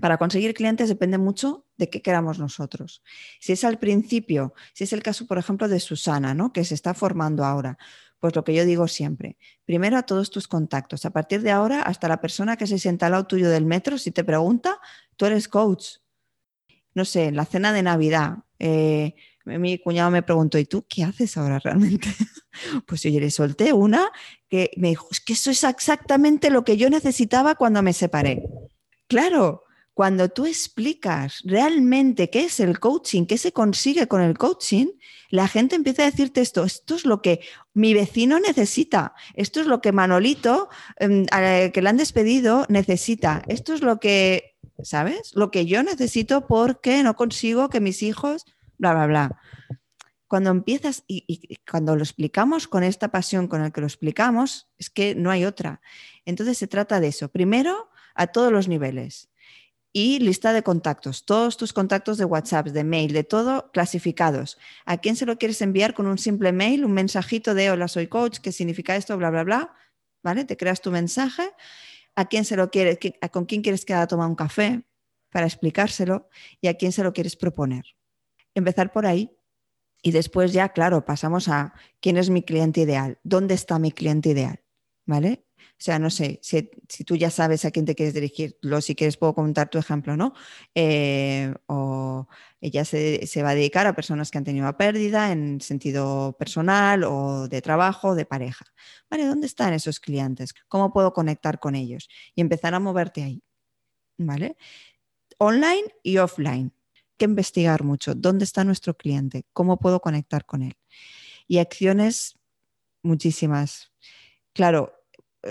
para 0.00 0.18
conseguir 0.18 0.54
clientes 0.54 0.88
depende 0.88 1.18
mucho 1.18 1.66
de 1.76 1.90
qué 1.90 2.02
queramos 2.02 2.38
nosotros. 2.38 3.02
Si 3.38 3.52
es 3.52 3.64
al 3.64 3.78
principio, 3.78 4.54
si 4.72 4.84
es 4.84 4.92
el 4.92 5.02
caso, 5.02 5.26
por 5.26 5.38
ejemplo, 5.38 5.68
de 5.68 5.80
Susana, 5.80 6.34
¿no? 6.34 6.52
que 6.52 6.64
se 6.64 6.74
está 6.74 6.94
formando 6.94 7.44
ahora, 7.44 7.78
pues 8.18 8.36
lo 8.36 8.44
que 8.44 8.54
yo 8.54 8.66
digo 8.66 8.86
siempre, 8.86 9.38
primero 9.64 9.96
a 9.96 10.02
todos 10.02 10.30
tus 10.30 10.46
contactos. 10.46 11.06
A 11.06 11.10
partir 11.10 11.40
de 11.40 11.50
ahora, 11.50 11.82
hasta 11.82 12.06
la 12.06 12.20
persona 12.20 12.56
que 12.56 12.66
se 12.66 12.78
sienta 12.78 13.06
al 13.06 13.12
lado 13.12 13.26
tuyo 13.26 13.48
del 13.48 13.64
metro, 13.64 13.96
si 13.96 14.10
te 14.10 14.24
pregunta, 14.24 14.78
tú 15.20 15.26
eres 15.26 15.48
coach. 15.48 15.98
No 16.94 17.04
sé, 17.04 17.26
en 17.26 17.36
la 17.36 17.44
cena 17.44 17.74
de 17.74 17.82
Navidad, 17.82 18.38
eh, 18.58 19.14
mi 19.44 19.78
cuñado 19.78 20.10
me 20.10 20.22
preguntó, 20.22 20.58
¿y 20.58 20.64
tú 20.64 20.86
qué 20.88 21.04
haces 21.04 21.36
ahora 21.36 21.58
realmente? 21.58 22.08
pues 22.86 23.02
yo 23.02 23.20
le 23.20 23.30
solté 23.30 23.74
una 23.74 24.10
que 24.48 24.70
me 24.78 24.88
dijo, 24.88 25.08
es 25.10 25.20
que 25.20 25.34
eso 25.34 25.50
es 25.50 25.62
exactamente 25.62 26.48
lo 26.48 26.64
que 26.64 26.78
yo 26.78 26.88
necesitaba 26.88 27.54
cuando 27.54 27.82
me 27.82 27.92
separé. 27.92 28.42
Claro, 29.08 29.64
cuando 29.92 30.30
tú 30.30 30.46
explicas 30.46 31.42
realmente 31.44 32.30
qué 32.30 32.44
es 32.44 32.58
el 32.58 32.80
coaching, 32.80 33.26
qué 33.26 33.36
se 33.36 33.52
consigue 33.52 34.08
con 34.08 34.22
el 34.22 34.38
coaching, 34.38 34.86
la 35.28 35.48
gente 35.48 35.76
empieza 35.76 36.02
a 36.02 36.10
decirte 36.10 36.40
esto, 36.40 36.64
esto 36.64 36.94
es 36.94 37.04
lo 37.04 37.20
que 37.20 37.40
mi 37.74 37.92
vecino 37.92 38.40
necesita, 38.40 39.14
esto 39.34 39.60
es 39.60 39.66
lo 39.66 39.82
que 39.82 39.92
Manolito, 39.92 40.70
em, 40.96 41.26
que 41.26 41.82
le 41.82 41.88
han 41.90 41.98
despedido, 41.98 42.64
necesita, 42.70 43.42
esto 43.48 43.74
es 43.74 43.82
lo 43.82 44.00
que, 44.00 44.49
¿sabes? 44.84 45.32
Lo 45.34 45.50
que 45.50 45.66
yo 45.66 45.82
necesito 45.82 46.46
porque 46.46 47.02
no 47.02 47.16
consigo 47.16 47.68
que 47.68 47.80
mis 47.80 48.02
hijos, 48.02 48.44
bla, 48.78 48.94
bla, 48.94 49.06
bla. 49.06 49.40
Cuando 50.26 50.50
empiezas 50.50 51.02
y, 51.08 51.58
cuando 51.68 51.96
lo 51.96 52.02
explicamos 52.02 52.68
con 52.68 52.84
esta 52.84 53.10
pasión 53.10 53.48
con 53.48 53.62
la 53.62 53.70
que 53.70 53.80
lo 53.80 53.86
explicamos, 53.86 54.68
es 54.78 54.88
que 54.88 55.14
no 55.14 55.30
hay 55.30 55.44
otra. 55.44 55.80
Entonces 56.24 56.56
se 56.56 56.68
trata 56.68 57.00
de 57.00 57.08
eso. 57.08 57.30
Primero, 57.30 57.90
a 58.14 58.28
todos 58.28 58.52
los 58.52 58.68
niveles 58.68 59.28
y 59.92 60.20
lista 60.20 60.52
de 60.52 60.62
contactos, 60.62 61.24
todos 61.24 61.56
tus 61.56 61.72
contactos 61.72 62.16
de 62.16 62.24
WhatsApp, 62.24 62.68
de 62.68 62.84
mail, 62.84 63.12
de 63.12 63.24
todo 63.24 63.70
clasificados. 63.72 64.56
¿A 64.84 64.98
quién 64.98 65.16
se 65.16 65.26
lo 65.26 65.36
quieres 65.36 65.60
enviar 65.62 65.94
con 65.94 66.06
un 66.06 66.18
simple 66.18 66.52
mail, 66.52 66.84
un 66.84 66.92
mensajito 66.92 67.54
de 67.54 67.70
hola, 67.70 67.88
soy 67.88 68.06
coach, 68.06 68.38
qué 68.38 68.52
significa 68.52 68.94
esto, 68.94 69.16
bla, 69.16 69.30
bla, 69.30 69.42
bla? 69.42 69.74
¿Vale? 70.22 70.44
Te 70.44 70.56
creas 70.56 70.80
tu 70.80 70.90
mensaje. 70.90 71.50
¿A 72.16 72.26
quién 72.26 72.44
se 72.44 72.56
lo 72.56 72.70
quieres, 72.70 72.98
con 73.32 73.46
quién 73.46 73.62
quieres 73.62 73.84
que 73.84 73.94
a 73.94 74.06
tomar 74.06 74.28
un 74.28 74.34
café 74.34 74.84
para 75.30 75.46
explicárselo 75.46 76.28
y 76.60 76.68
a 76.68 76.74
quién 76.74 76.92
se 76.92 77.02
lo 77.02 77.12
quieres 77.12 77.36
proponer? 77.36 77.84
Empezar 78.54 78.92
por 78.92 79.06
ahí 79.06 79.36
y 80.02 80.12
después 80.12 80.52
ya, 80.52 80.70
claro, 80.70 81.04
pasamos 81.04 81.48
a 81.48 81.74
quién 82.00 82.16
es 82.16 82.30
mi 82.30 82.42
cliente 82.42 82.80
ideal, 82.80 83.18
dónde 83.22 83.54
está 83.54 83.78
mi 83.78 83.92
cliente 83.92 84.30
ideal, 84.30 84.64
¿vale? 85.06 85.46
Sea, 85.82 85.98
no 85.98 86.10
sé, 86.10 86.38
si, 86.42 86.68
tú 87.06 87.16
ya 87.16 87.30
sabes 87.30 87.64
a 87.64 87.70
quién 87.70 87.86
te 87.86 87.94
quieres 87.94 88.12
dirigir, 88.12 88.58
lo, 88.60 88.82
si 88.82 88.94
quieres 88.94 89.16
puedo 89.16 89.34
contar 89.34 89.70
tu 89.70 89.78
ejemplo, 89.78 90.14
¿no? 90.14 90.34
Eh, 90.74 91.54
o 91.68 92.28
ella 92.60 92.84
se, 92.84 93.42
va 93.42 93.50
a 93.50 93.54
dedicar 93.54 93.86
a 93.86 93.94
personas 93.94 94.30
que 94.30 94.36
han 94.36 94.44
tenido 94.44 94.70
pérdida 94.76 95.32
en 95.32 95.62
sentido 95.62 96.36
personal 96.38 97.04
o 97.04 97.48
de 97.48 97.62
trabajo, 97.62 98.14
de 98.14 98.26
pareja. 98.26 98.66
¿Vale? 99.08 99.24
¿Dónde 99.24 99.46
están 99.46 99.72
esos 99.72 100.00
clientes? 100.00 100.52
¿Cómo 100.68 100.92
puedo 100.92 101.14
conectar 101.14 101.58
con 101.60 101.74
ellos? 101.74 102.10
Y 102.34 102.42
empezar 102.42 102.74
a 102.74 102.80
moverte 102.80 103.22
ahí. 103.22 103.42
¿Vale? 104.18 104.58
Online 105.38 105.94
y 106.02 106.18
offline. 106.18 106.74
que 107.16 107.24
investigar 107.24 107.84
mucho. 107.84 108.14
¿Dónde 108.14 108.44
está 108.44 108.64
nuestro 108.64 108.94
cliente? 108.96 109.44
¿Cómo 109.54 109.78
puedo 109.78 110.00
conectar 110.00 110.44
con 110.44 110.62
él? 110.62 110.76
Y 111.46 111.58
acciones 111.58 112.38
muchísimas. 113.02 113.92
Claro, 114.52 114.99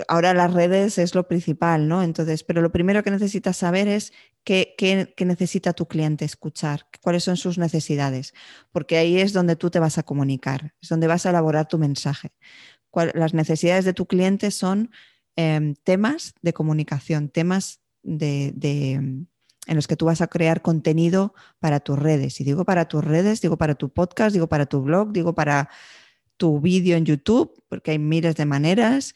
ahora 0.08 0.34
las 0.34 0.52
redes 0.52 0.98
es 0.98 1.14
lo 1.14 1.26
principal, 1.26 1.88
¿no? 1.88 2.02
Entonces, 2.02 2.44
pero 2.44 2.62
lo 2.62 2.70
primero 2.70 3.02
que 3.02 3.10
necesitas 3.10 3.56
saber 3.56 3.88
es 3.88 4.12
qué, 4.44 5.14
necesita 5.18 5.72
tu 5.72 5.86
cliente 5.86 6.24
escuchar, 6.24 6.86
cuáles 7.02 7.24
son 7.24 7.36
sus 7.36 7.58
necesidades, 7.58 8.34
porque 8.72 8.96
ahí 8.96 9.18
es 9.18 9.32
donde 9.32 9.56
tú 9.56 9.70
te 9.70 9.78
vas 9.78 9.98
a 9.98 10.02
comunicar, 10.02 10.74
es 10.80 10.88
donde 10.88 11.06
vas 11.06 11.26
a 11.26 11.30
elaborar 11.30 11.66
tu 11.66 11.78
mensaje. 11.78 12.30
las 13.14 13.34
necesidades 13.34 13.84
de 13.84 13.92
tu 13.92 14.06
cliente 14.06 14.50
son 14.50 14.90
em, 15.36 15.74
temas 15.84 16.34
de 16.42 16.52
comunicación, 16.52 17.28
temas 17.28 17.80
de, 18.02 18.92
en 19.66 19.76
los 19.76 19.86
que 19.86 19.96
tú 19.96 20.06
vas 20.06 20.20
a 20.20 20.28
crear 20.28 20.62
contenido 20.62 21.34
para 21.58 21.80
tus 21.80 21.98
redes. 21.98 22.40
Y 22.40 22.44
digo 22.44 22.64
para 22.64 22.86
tus 22.86 23.04
redes, 23.04 23.40
digo 23.40 23.56
para 23.58 23.74
tu 23.74 23.90
podcast, 23.90 24.32
digo 24.32 24.48
para 24.48 24.66
tu 24.66 24.82
blog, 24.82 25.12
digo 25.12 25.34
para 25.34 25.68
tu 26.36 26.60
vídeo 26.60 26.96
en 26.96 27.04
YouTube, 27.04 27.62
porque 27.68 27.92
hay 27.92 27.98
miles 27.98 28.34
de 28.36 28.46
maneras. 28.46 29.14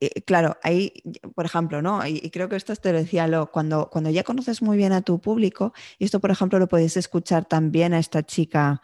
Eh, 0.00 0.22
claro, 0.22 0.56
ahí, 0.62 0.92
por 1.34 1.44
ejemplo, 1.46 1.82
¿no? 1.82 2.06
Y, 2.06 2.30
creo 2.30 2.48
que 2.48 2.56
esto 2.56 2.74
te 2.76 2.92
lo 2.92 2.98
decía 2.98 3.26
lo, 3.26 3.50
cuando, 3.50 3.90
cuando 3.90 4.10
ya 4.10 4.24
conoces 4.24 4.62
muy 4.62 4.76
bien 4.76 4.92
a 4.92 5.02
tu 5.02 5.20
público, 5.20 5.72
y 5.98 6.04
esto, 6.04 6.20
por 6.20 6.30
ejemplo, 6.30 6.58
lo 6.58 6.68
podéis 6.68 6.96
escuchar 6.96 7.44
también 7.46 7.94
a 7.94 7.98
esta 7.98 8.22
chica, 8.24 8.82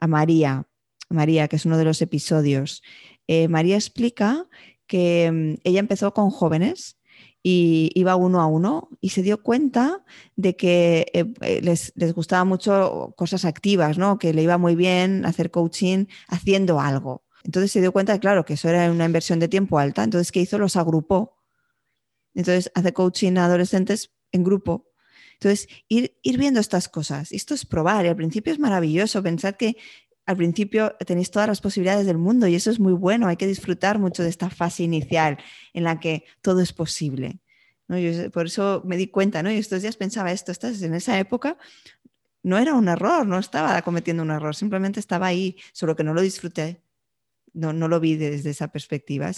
a 0.00 0.06
María, 0.06 0.66
María, 1.08 1.48
que 1.48 1.56
es 1.56 1.66
uno 1.66 1.78
de 1.78 1.84
los 1.84 2.02
episodios. 2.02 2.82
Eh, 3.28 3.48
María 3.48 3.76
explica 3.76 4.46
que 4.86 5.30
mm, 5.32 5.60
ella 5.64 5.80
empezó 5.80 6.14
con 6.14 6.30
jóvenes 6.30 6.98
y 7.42 7.90
iba 7.94 8.16
uno 8.16 8.40
a 8.40 8.46
uno 8.46 8.88
y 9.00 9.10
se 9.10 9.22
dio 9.22 9.42
cuenta 9.42 10.04
de 10.36 10.56
que 10.56 11.06
eh, 11.12 11.60
les, 11.62 11.92
les, 11.96 12.12
gustaba 12.14 12.44
mucho 12.44 13.14
cosas 13.16 13.44
activas, 13.44 13.98
¿no? 13.98 14.18
que 14.18 14.34
le 14.34 14.42
iba 14.42 14.58
muy 14.58 14.74
bien 14.74 15.24
hacer 15.24 15.50
coaching 15.50 16.06
haciendo 16.28 16.80
algo. 16.80 17.25
Entonces 17.46 17.70
se 17.70 17.80
dio 17.80 17.92
cuenta, 17.92 18.18
claro, 18.18 18.44
que 18.44 18.54
eso 18.54 18.68
era 18.68 18.90
una 18.90 19.04
inversión 19.04 19.38
de 19.38 19.46
tiempo 19.46 19.78
alta. 19.78 20.02
Entonces, 20.02 20.32
¿qué 20.32 20.40
hizo? 20.40 20.58
Los 20.58 20.74
agrupó. 20.74 21.38
Entonces, 22.34 22.72
hace 22.74 22.92
coaching 22.92 23.36
a 23.36 23.44
adolescentes 23.44 24.10
en 24.32 24.42
grupo. 24.42 24.90
Entonces, 25.34 25.68
ir, 25.88 26.12
viendo 26.24 26.58
estas 26.58 26.88
cosas. 26.88 27.30
Esto 27.30 27.54
es 27.54 27.64
probar. 27.64 28.04
Y 28.04 28.08
al 28.08 28.16
principio 28.16 28.52
es 28.52 28.58
maravilloso. 28.58 29.22
Pensad 29.22 29.54
que 29.54 29.76
al 30.26 30.36
principio 30.36 30.96
tenéis 31.06 31.30
todas 31.30 31.46
las 31.46 31.60
posibilidades 31.60 32.04
del 32.04 32.18
mundo 32.18 32.48
y 32.48 32.56
eso 32.56 32.68
es 32.68 32.80
muy 32.80 32.94
bueno. 32.94 33.28
Hay 33.28 33.36
que 33.36 33.46
disfrutar 33.46 34.00
mucho 34.00 34.24
de 34.24 34.28
esta 34.28 34.50
fase 34.50 34.82
inicial 34.82 35.38
en 35.72 35.84
la 35.84 36.00
que 36.00 36.24
todo 36.42 36.60
es 36.60 36.72
posible. 36.72 37.38
por 38.32 38.46
eso 38.46 38.82
me 38.84 38.96
di 38.96 39.06
cuenta, 39.06 39.44
¿no? 39.44 39.52
Y 39.52 39.58
estos 39.58 39.82
días 39.82 39.96
pensaba 39.96 40.32
esto, 40.32 40.50
estás 40.50 40.82
en 40.82 40.94
esa 40.94 41.16
época 41.20 41.56
no 42.42 42.58
era 42.58 42.74
un 42.74 42.86
error, 42.86 43.26
no 43.26 43.40
estaba 43.40 43.82
cometiendo 43.82 44.22
un 44.22 44.30
error, 44.30 44.54
simplemente 44.54 45.00
estaba 45.00 45.26
ahí, 45.26 45.56
solo 45.72 45.96
que 45.96 46.04
no 46.04 46.14
lo 46.14 46.22
disfruté 46.22 46.85
no, 47.56 47.72
no 47.72 47.88
lo 47.88 47.98
vi 48.00 48.16
desde 48.16 48.50
esa 48.50 48.68
perspectiva. 48.68 49.30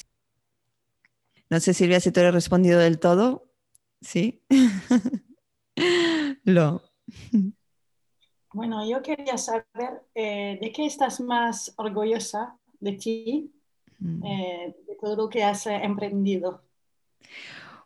No 1.50 1.60
sé, 1.60 1.72
Silvia, 1.72 2.00
si 2.00 2.12
te 2.12 2.20
he 2.20 2.30
respondido 2.30 2.78
del 2.80 2.98
todo. 2.98 3.48
¿Sí? 4.00 4.42
lo. 6.44 6.82
Bueno, 8.52 8.88
yo 8.88 9.02
quería 9.02 9.38
saber 9.38 10.02
eh, 10.14 10.58
de 10.60 10.72
qué 10.72 10.86
estás 10.86 11.20
más 11.20 11.72
orgullosa 11.76 12.56
de 12.80 12.92
ti, 12.92 13.52
mm. 13.98 14.24
eh, 14.24 14.76
de 14.86 14.94
todo 15.00 15.16
lo 15.16 15.28
que 15.28 15.44
has 15.44 15.66
emprendido. 15.66 16.64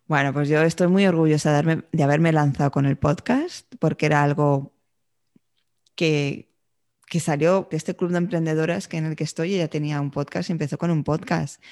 Bueno, 0.06 0.32
pues 0.32 0.48
yo 0.48 0.60
estoy 0.62 0.88
muy 0.88 1.06
orgullosa 1.06 1.62
de, 1.62 1.84
de 1.90 2.02
haberme 2.02 2.32
lanzado 2.32 2.70
con 2.70 2.86
el 2.86 2.96
podcast 2.96 3.72
porque 3.78 4.06
era 4.06 4.22
algo 4.22 4.72
que, 5.94 6.51
que 7.12 7.20
salió 7.20 7.68
de 7.70 7.76
este 7.76 7.94
club 7.94 8.10
de 8.10 8.16
emprendedoras 8.16 8.88
que 8.88 8.96
en 8.96 9.04
el 9.04 9.16
que 9.16 9.24
estoy, 9.24 9.52
ella 9.54 9.68
tenía 9.68 10.00
un 10.00 10.10
podcast, 10.10 10.48
empezó 10.48 10.78
con 10.78 10.90
un 10.90 11.04
podcast. 11.04 11.62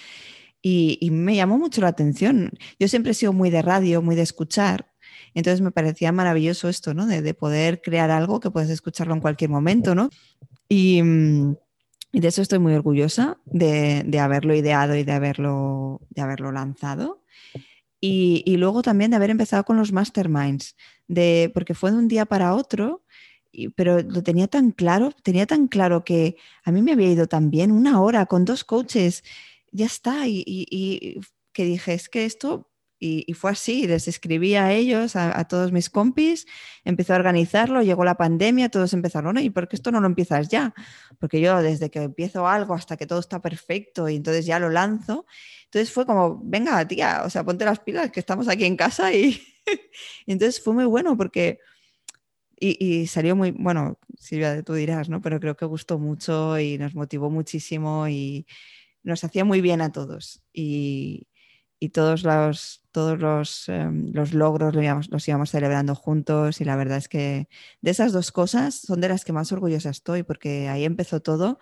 Y, 0.61 1.09
me 1.11 1.35
llamó 1.35 1.57
mucho 1.57 1.81
la 1.81 1.88
atención. 1.88 2.50
Yo 2.79 2.88
siempre 2.88 3.12
he 3.12 3.14
sido 3.14 3.33
muy 3.33 3.48
de 3.48 3.62
radio, 3.62 4.03
muy 4.03 4.16
de 4.16 4.20
escuchar, 4.20 4.92
entonces 5.33 5.62
me 5.62 5.70
parecía 5.70 6.12
maravilloso 6.12 6.68
esto, 6.68 6.92
¿no? 6.92 7.07
De, 7.07 7.33
poder 7.33 7.81
crear 7.81 8.11
algo 8.11 8.38
que 8.38 8.50
puedes 8.50 8.68
escucharlo 8.68 9.14
en 9.14 9.22
cualquier 9.22 9.48
momento, 9.48 9.94
¿no? 9.94 10.11
Y, 10.68 11.00
de 11.00 12.29
eso 12.29 12.42
estoy 12.42 12.59
muy 12.59 12.74
orgullosa 12.74 13.38
de, 13.46 14.18
haberlo 14.20 14.55
ideado 14.55 14.94
y 14.94 15.05
de 15.05 15.12
haberlo, 15.12 16.03
de 16.11 16.20
haberlo 16.20 16.53
lanzado. 16.53 17.24
Y, 17.98 18.42
y, 18.44 18.59
luego 18.59 18.83
también 18.83 19.11
de 19.11 19.16
haber 19.16 19.31
empezado 19.31 19.64
con 19.64 19.79
los 19.79 19.90
masterminds, 19.90 20.76
de, 21.09 21.50
porque 21.55 21.72
fue 21.72 21.92
de 21.92 21.96
un 21.96 22.09
día 22.09 22.26
para 22.26 22.55
otro 22.55 23.05
pero 23.75 24.01
lo 24.03 24.23
tenía 24.23 24.49
tan 24.49 24.71
claro, 24.71 25.13
tenía 25.23 25.47
tan 25.47 25.69
claro 25.69 26.05
que 26.05 26.37
a 26.65 26.73
mí 26.73 26.83
me 26.83 26.93
había 26.93 27.11
ido 27.11 27.27
tan 27.27 27.51
bien, 27.51 27.73
una 27.73 28.01
hora 28.01 28.27
con 28.27 28.45
dos 28.45 28.65
coaches, 28.65 29.25
ya 29.73 29.87
está, 29.87 30.27
y, 30.27 31.21
que 31.53 31.65
dije, 31.65 31.95
es 31.95 32.09
que 32.09 32.25
esto, 32.25 32.71
y, 32.99 33.33
fue 33.35 33.51
así, 33.53 33.87
les 33.87 34.09
escribí 34.09 34.55
a 34.55 34.73
ellos, 34.73 35.17
a, 35.17 35.45
todos 35.49 35.73
mis 35.73 35.91
compis, 35.91 36.47
empecé 36.85 37.13
a 37.13 37.17
organizarlo, 37.17 37.83
llegó 37.83 38.05
la 38.05 38.17
pandemia, 38.17 38.69
todos 38.69 38.93
empezaron, 38.93 39.39
¿y 39.39 39.51
por 39.51 39.69
qué 39.69 39.77
esto 39.77 39.91
no 39.91 40.01
lo 40.01 40.07
empiezas 40.07 40.49
ya? 40.49 40.75
Porque 41.19 41.41
yo 41.41 41.63
desde 41.63 41.91
que 41.91 42.03
empiezo 42.03 42.47
algo 42.47 42.75
hasta 42.75 42.97
que 42.97 43.07
todo 43.07 43.19
está 43.21 43.41
perfecto 43.41 44.09
y 44.09 44.17
entonces 44.17 44.47
ya 44.47 44.59
lo 44.59 44.71
lanzo, 44.71 45.27
entonces 45.65 45.93
fue 45.93 46.07
como, 46.07 46.41
venga, 46.45 46.87
tía, 46.87 47.23
o 47.25 47.31
sea, 47.31 47.45
ponte 47.45 47.65
las 47.65 47.81
pilas, 47.81 48.11
que 48.13 48.21
estamos 48.21 48.49
aquí 48.49 48.65
en 48.65 48.77
casa 48.77 49.13
y 49.13 49.41
entonces 50.27 50.63
fue 50.63 50.75
muy 50.75 50.85
bueno 50.85 51.17
porque 51.17 51.59
y, 52.61 53.07
salió 53.07 53.35
muy, 53.37 53.53
bueno, 53.53 53.99
Silvia, 54.18 54.62
tú 54.62 54.75
dirás, 54.75 55.09
¿no? 55.09 55.23
Pero 55.23 55.40
creo 55.40 55.57
que 55.57 55.64
gustó 55.64 55.99
mucho 55.99 56.59
y 56.59 56.77
nos 56.77 56.94
motivó 56.94 57.31
muchísimo 57.31 58.07
y 58.07 58.46
nos 59.03 59.25
hacía 59.25 59.44
muy 59.46 59.62
bien 59.62 59.81
a 59.81 59.92
todos. 59.92 60.42
Y, 60.53 61.27
todos 61.94 62.25
los, 62.25 62.83
todos 62.92 63.18
los, 63.18 63.68
em, 63.70 64.12
los 64.12 64.35
logros 64.35 64.75
los 64.75 64.85
íbamos, 64.85 65.11
los 65.11 65.27
íbamos, 65.27 65.51
celebrando 65.51 65.94
juntos 65.94 66.61
y 66.61 66.64
la 66.66 66.77
verdad 66.77 66.99
es 66.99 67.09
que 67.09 67.49
de 67.81 67.90
esas 67.90 68.12
dos 68.12 68.33
cosas 68.33 68.75
son 68.75 69.01
de 69.01 69.09
las 69.09 69.25
que 69.25 69.33
más 69.33 69.51
orgullosa 69.53 69.88
estoy 69.88 70.23
porque 70.23 70.68
ahí 70.68 70.85
empezó 70.85 71.23
todo 71.23 71.59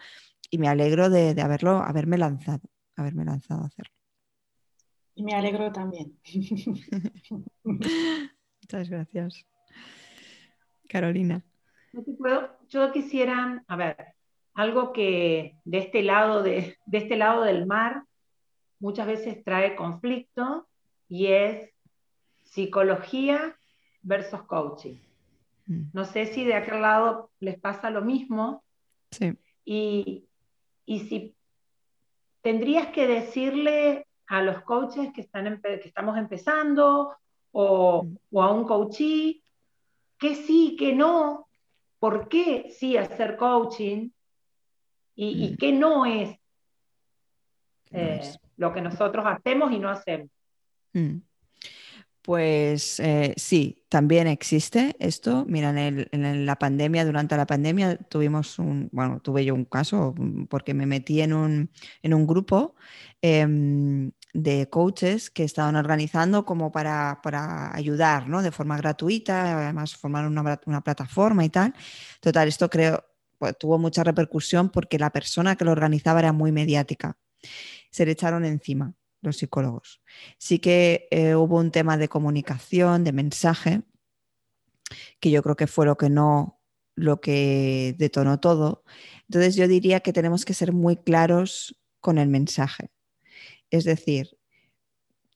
y 0.50 0.58
me 0.58 0.68
alegro 0.68 1.08
de, 1.08 1.34
de 1.34 1.42
haberlo, 1.42 1.78
haberme 1.84 2.18
lanzado, 2.18 2.62
haberme 2.96 3.24
lanzado 3.24 3.62
a 3.62 3.66
hacerlo. 3.66 3.94
Y 5.14 5.22
me 5.22 5.34
alegro 5.34 5.70
también. 5.72 6.18
Muchas 7.64 8.88
gracias. 8.88 9.46
Carolina. 10.88 11.44
Yo 12.68 12.92
quisiera, 12.92 13.62
a 13.66 13.77
ver, 13.77 14.14
algo 14.55 14.92
que 14.92 15.57
de 15.64 15.79
este 15.79 16.03
lado, 16.03 16.42
de, 16.42 16.77
este 16.90 17.16
lado 17.16 17.44
del 17.44 17.66
mar 17.66 18.05
muchas 18.81 19.07
veces 19.07 19.44
trae 19.44 19.77
conflicto 19.77 20.68
y 21.09 21.27
es 21.27 21.70
psicología 22.42 23.57
versus 24.03 24.42
coaching. 24.42 24.96
Mm. 25.66 25.83
No 25.92 26.05
sé 26.05 26.27
si 26.27 26.44
de 26.44 26.55
aquel 26.55 26.83
lado 26.83 27.31
les 27.40 27.59
pasa 27.59 27.90
lo 27.90 28.03
mismo. 28.03 28.64
Sí. 29.11 29.35
Y, 29.64 30.24
si 30.87 31.35
tendrías 32.40 32.88
que 32.88 33.07
decirle 33.07 34.07
a 34.27 34.42
los 34.42 34.62
coaches 34.62 35.12
que, 35.12 35.20
están 35.20 35.61
que 35.61 35.83
estamos 35.85 36.16
empezando 36.16 37.14
o, 37.53 38.05
mm. 38.05 38.16
o 38.33 38.42
a 38.42 38.53
un 38.53 38.64
coachee 38.64 39.42
qué 40.18 40.35
sí, 40.35 40.76
qué 40.78 40.94
no, 40.94 41.48
por 41.98 42.28
qué 42.28 42.70
sí 42.70 42.96
hacer 42.96 43.37
coaching 43.37 44.11
y, 45.14 45.50
mm. 45.50 45.57
qué 45.57 45.72
no 45.72 46.07
es, 46.07 46.37
eh, 47.90 48.20
lo 48.57 48.72
que 48.72 48.81
nosotros 48.81 49.24
hacemos 49.26 49.72
y 49.72 49.78
no 49.78 49.88
hacemos. 49.88 50.28
Mm. 50.92 51.18
Pues 52.28 53.00
eh, 53.00 53.33
sí, 53.38 53.87
también 53.88 54.26
existe 54.26 54.94
esto. 54.98 55.46
Mira, 55.48 55.70
en, 55.70 56.44
la 56.44 56.57
pandemia, 56.57 57.07
durante 57.07 57.38
la 57.38 57.46
pandemia, 57.46 57.96
tuvimos 57.96 58.59
un, 58.59 58.90
bueno, 58.92 59.20
tuve 59.20 59.46
yo 59.46 59.54
un 59.54 59.64
caso 59.64 60.12
mm, 60.14 60.44
porque 60.44 60.74
me 60.74 60.85
metí 60.85 61.22
en 61.22 61.33
un, 61.33 61.70
en 62.02 62.12
un 62.12 62.26
grupo 62.26 62.74
em, 63.22 64.11
de 64.42 64.68
coaches 64.68 65.31
que 65.31 65.44
estaban 65.44 65.77
organizando 65.77 66.44
como 66.44 66.70
para, 66.72 67.20
ayudar, 67.74 68.29
¿no? 68.29 68.42
De 68.42 68.53
forma 68.53 68.77
gratuita, 68.77 69.59
además 69.64 69.96
formar 69.96 70.27
una, 70.27 70.61
una 70.66 70.81
plataforma 70.83 71.44
y 71.44 71.51
tal. 71.51 71.74
Total, 72.20 72.48
esto 72.48 72.68
creo 72.70 73.05
pues, 73.38 73.57
tuvo 73.59 73.79
mucha 73.79 74.05
repercusión 74.05 74.68
porque 74.68 74.98
la 74.98 75.11
persona 75.11 75.57
que 75.57 75.64
lo 75.64 75.72
organizaba 75.72 76.20
era 76.20 76.33
muy 76.33 76.53
mediática. 76.53 77.16
Se 77.90 78.05
le 78.05 78.12
echaron 78.12 78.44
encima 78.44 78.94
los 79.20 79.37
psicólogos. 79.38 80.03
Sí 80.38 80.59
que 80.59 81.09
eh, 81.11 81.35
hubo 81.35 81.59
un 81.59 81.70
tema 81.70 81.96
de 81.96 82.09
comunicación, 82.09 83.05
de 83.05 83.12
mensaje, 83.12 83.83
que 85.20 85.31
yo 85.31 85.42
creo 85.42 85.57
que 85.57 85.66
fue 85.66 85.87
lo 85.87 85.96
que 85.96 86.11
no, 86.11 86.61
lo 86.94 87.20
que 87.20 87.94
detonó 87.98 88.40
todo. 88.40 88.85
Entonces 89.29 89.57
yo 89.57 89.68
diría 89.68 90.01
que 90.01 90.12
tenemos 90.12 90.44
que 90.44 90.55
ser 90.55 90.72
muy 90.72 90.96
claros 90.96 91.81
con 92.01 92.18
el 92.18 92.29
mensaje. 92.29 92.90
Es 93.70 93.85
decir, 93.85 94.38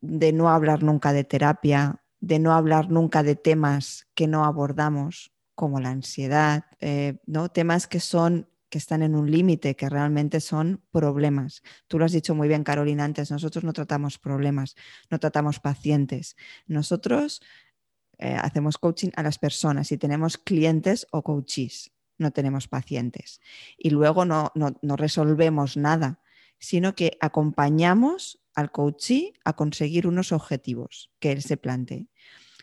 de 0.00 0.32
no 0.32 0.50
hablar 0.50 0.82
nunca 0.82 1.12
de 1.12 1.24
terapia, 1.24 2.02
de 2.20 2.38
no 2.38 2.52
hablar 2.52 2.90
nunca 2.90 3.22
de 3.22 3.36
temas 3.36 4.06
que 4.14 4.26
no 4.26 4.44
abordamos, 4.44 5.32
como 5.54 5.80
la 5.80 5.90
ansiedad, 5.90 6.64
eh, 6.80 7.18
¿no? 7.26 7.50
temas 7.50 7.86
que 7.86 8.00
son 8.00 8.48
que 8.72 8.78
están 8.78 9.02
en 9.02 9.14
un 9.14 9.30
límite, 9.30 9.76
que 9.76 9.90
realmente 9.90 10.40
son 10.40 10.82
problemas. 10.90 11.62
Tú 11.88 11.98
lo 11.98 12.06
has 12.06 12.12
dicho 12.12 12.34
muy 12.34 12.48
bien, 12.48 12.64
Carolina, 12.64 13.04
antes, 13.04 13.30
nosotros 13.30 13.64
no 13.64 13.74
tratamos 13.74 14.18
problemas, 14.18 14.76
no 15.10 15.20
tratamos 15.20 15.60
pacientes. 15.60 16.36
Nosotros 16.66 17.42
eh, 18.16 18.34
hacemos 18.40 18.78
coaching 18.78 19.10
a 19.14 19.22
las 19.22 19.38
personas 19.38 19.92
y 19.92 19.98
tenemos 19.98 20.38
clientes 20.38 21.06
o 21.10 21.22
coaches, 21.22 21.92
no 22.16 22.30
tenemos 22.30 22.66
pacientes. 22.66 23.42
Y 23.76 23.90
luego 23.90 24.24
no, 24.24 24.50
no, 24.54 24.74
no 24.80 24.96
resolvemos 24.96 25.76
nada, 25.76 26.22
sino 26.62 26.94
que 26.94 27.18
acompañamos 27.20 28.40
al 28.54 28.70
coachee 28.70 29.32
a 29.44 29.54
conseguir 29.54 30.06
unos 30.06 30.30
objetivos 30.30 31.10
que 31.18 31.32
él 31.32 31.42
se 31.42 31.56
plantee. 31.56 32.06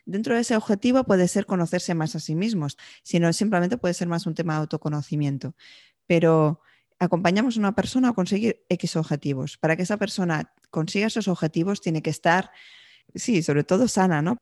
Dentro 0.06 0.34
de 0.34 0.42
ese 0.42 0.56
objetivo 0.56 1.04
puede 1.04 1.28
ser 1.28 1.46
conocerse 1.46 1.94
más 1.96 2.16
a 2.16 2.22
sí 2.22 2.34
mismos, 2.34 2.78
sino 3.04 3.32
simplemente 3.34 3.78
puede 3.78 3.94
ser 3.94 4.08
más 4.08 4.26
un 4.26 4.36
tema 4.36 4.54
de 4.54 4.62
autoconocimiento. 4.62 5.54
Pero 6.08 6.62
acompañamos 6.98 7.58
a 7.58 7.60
una 7.60 7.76
persona 7.76 8.10
a 8.10 8.14
conseguir 8.14 8.66
X 8.70 8.96
objetivos. 8.96 9.58
Para 9.58 9.76
que 9.76 9.84
esa 9.84 9.98
persona 9.98 10.54
consiga 10.72 11.08
esos 11.08 11.28
objetivos 11.28 11.82
tiene 11.82 12.02
que 12.02 12.10
estar, 12.10 12.52
sí, 13.14 13.44
sobre 13.44 13.66
todo 13.66 13.90
sana, 13.90 14.22
¿no? 14.22 14.38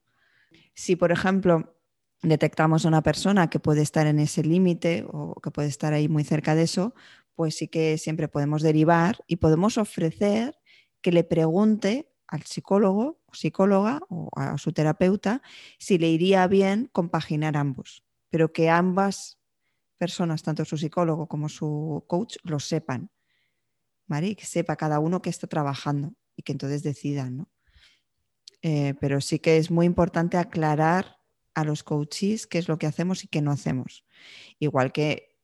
Si, 0.76 0.96
por 0.96 1.12
ejemplo, 1.12 1.76
detectamos 2.22 2.86
a 2.86 2.90
una 2.90 3.02
persona 3.02 3.50
que 3.50 3.60
puede 3.60 3.82
estar 3.82 4.06
en 4.06 4.20
ese 4.20 4.44
límite 4.44 5.04
o 5.10 5.34
que 5.42 5.50
puede 5.50 5.68
estar 5.68 5.94
ahí 5.94 6.08
muy 6.08 6.24
cerca 6.24 6.54
de 6.54 6.62
eso, 6.62 6.94
pues 7.38 7.56
sí 7.56 7.68
que 7.68 8.00
siempre 8.00 8.28
podemos 8.28 8.64
derivar 8.64 9.24
y 9.28 9.36
podemos 9.36 9.78
ofrecer 9.78 10.58
que 11.02 11.12
le 11.12 11.24
pregunte 11.24 12.12
al 12.28 12.42
psicólogo 12.42 13.22
o 13.28 13.34
psicóloga 13.36 14.02
o 14.10 14.30
a 14.36 14.58
su 14.58 14.74
terapeuta 14.74 15.44
si 15.78 16.00
le 16.00 16.10
iría 16.10 16.48
bien 16.48 16.90
compaginar 16.92 17.56
ambos, 17.56 18.04
pero 18.32 18.52
que 18.52 18.72
ambas 18.72 19.38
personas, 20.00 20.42
tanto 20.42 20.66
su 20.66 20.80
psicólogo 20.80 21.28
como 21.28 21.48
su 21.48 22.04
coach, 22.08 22.38
lo 22.44 22.60
sepan. 22.60 23.12
Y 24.24 24.36
que 24.36 24.46
sepa 24.46 24.76
cada 24.76 25.00
uno 25.00 25.22
que 25.22 25.30
está 25.30 25.46
trabajando 25.46 26.16
y 26.36 26.42
que 26.42 26.54
entonces 26.54 26.82
decidan, 26.82 27.38
¿no? 27.38 27.50
Eh, 28.64 28.96
pero 29.00 29.22
sí 29.22 29.38
que 29.38 29.58
es 29.58 29.70
muy 29.70 29.86
importante 29.86 30.38
aclarar 30.38 31.20
a 31.54 31.64
los 31.64 31.84
coaches 31.84 32.48
qué 32.48 32.58
es 32.58 32.68
lo 32.68 32.80
que 32.80 32.88
hacemos 32.88 33.24
y 33.24 33.28
qué 33.28 33.42
no 33.44 33.52
hacemos. 33.52 34.06
Igual 34.58 34.92
que 34.92 35.37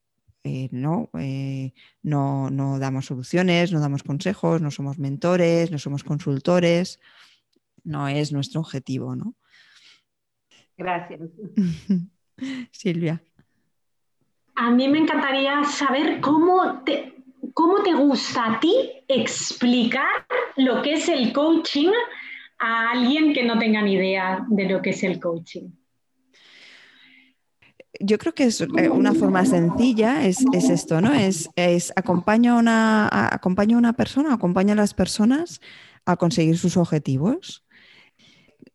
eh, 0.44 0.68
no, 0.72 1.10
eh, 1.20 1.74
no, 2.02 2.50
no, 2.50 2.78
damos 2.78 3.06
soluciones, 3.06 3.72
no 3.72 3.80
damos 3.80 4.04
consejos, 4.04 4.62
no 4.62 4.72
somos 4.72 5.00
mentores, 5.00 5.72
no 5.72 5.78
somos 5.78 6.04
consultores, 6.04 7.00
no 7.84 8.10
es 8.10 8.34
nuestro 8.34 8.60
objetivo, 8.60 9.16
¿no? 9.16 9.36
Gracias. 10.78 11.22
Silvia. 12.72 13.24
A 14.56 14.70
mí 14.70 14.88
me 14.90 15.00
encantaría 15.00 15.64
saber 15.64 16.20
cómo 16.20 16.84
te, 16.84 17.16
cómo 17.54 17.82
te 17.82 17.94
gusta 17.94 18.54
a 18.54 18.60
ti 18.60 18.76
explicar 19.08 20.28
lo 20.58 20.82
que 20.82 20.94
es 20.94 21.08
el 21.08 21.32
coaching 21.32 21.92
a 22.60 22.92
alguien 22.92 23.34
que 23.34 23.44
no 23.44 23.58
tenga 23.58 23.82
ni 23.82 23.94
idea 23.94 24.46
de 24.50 24.70
lo 24.70 24.82
que 24.82 24.90
es 24.90 25.04
el 25.04 25.20
coaching 25.20 25.70
yo 28.00 28.18
creo 28.18 28.34
que 28.34 28.46
es 28.46 28.62
eh, 28.62 28.90
una 28.90 29.14
forma 29.14 29.46
sencilla, 29.46 30.26
es, 30.26 30.44
esto, 30.54 31.02
¿no? 31.02 31.14
Es, 31.14 31.50
es 31.56 31.94
acompaña 31.96 32.54
a 32.54 32.60
una, 32.60 33.42
una 33.78 33.94
persona, 33.94 34.34
acompaña 34.34 34.74
a 34.74 34.78
las 34.78 34.94
personas 34.94 35.62
a 36.06 36.18
conseguir 36.18 36.58
sus 36.58 36.78
objetivos. 36.78 37.66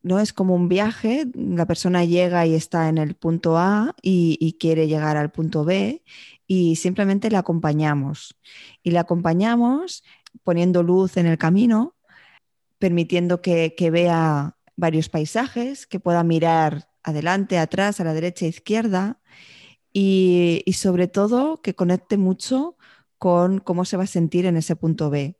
No 0.02 0.20
es 0.20 0.33
como 0.33 0.54
un 0.54 0.68
viaje, 0.68 1.26
la 1.35 1.66
persona 1.66 2.04
llega 2.04 2.46
y 2.46 2.54
está 2.54 2.88
en 2.88 2.98
el 2.98 3.14
punto 3.16 3.59
A 3.59 3.94
y, 4.00 4.57
quiere 4.61 4.87
llegar 4.87 5.16
al 5.16 5.31
punto 5.31 5.64
B 5.64 6.02
y 6.46 6.76
simplemente 6.76 7.31
le 7.31 7.37
acompañamos. 7.37 8.37
Y 8.83 8.92
le 8.92 9.00
acompañamos 9.00 10.04
poniendo 10.44 10.83
luz 10.83 11.16
en 11.16 11.26
el 11.26 11.37
camino, 11.37 11.96
permitiendo 12.78 13.42
que 13.42 13.90
vea 13.90 14.58
varios 14.79 15.09
paisajes, 15.09 15.87
que 15.87 16.01
pueda 16.01 16.23
mirar 16.23 16.88
adelante, 17.03 17.59
atrás, 17.59 18.01
a 18.01 18.05
la 18.05 18.14
derecha, 18.14 18.47
izquierda 18.47 19.21
y, 19.93 20.62
sobre 20.73 21.09
todo 21.09 21.61
que 21.61 21.75
conecte 21.75 22.17
mucho 22.17 22.77
con 23.19 23.59
cómo 23.59 23.85
se 23.85 23.97
va 23.97 24.05
a 24.05 24.07
sentir 24.07 24.47
en 24.47 24.57
ese 24.57 24.77
punto 24.77 25.11
B. 25.11 25.37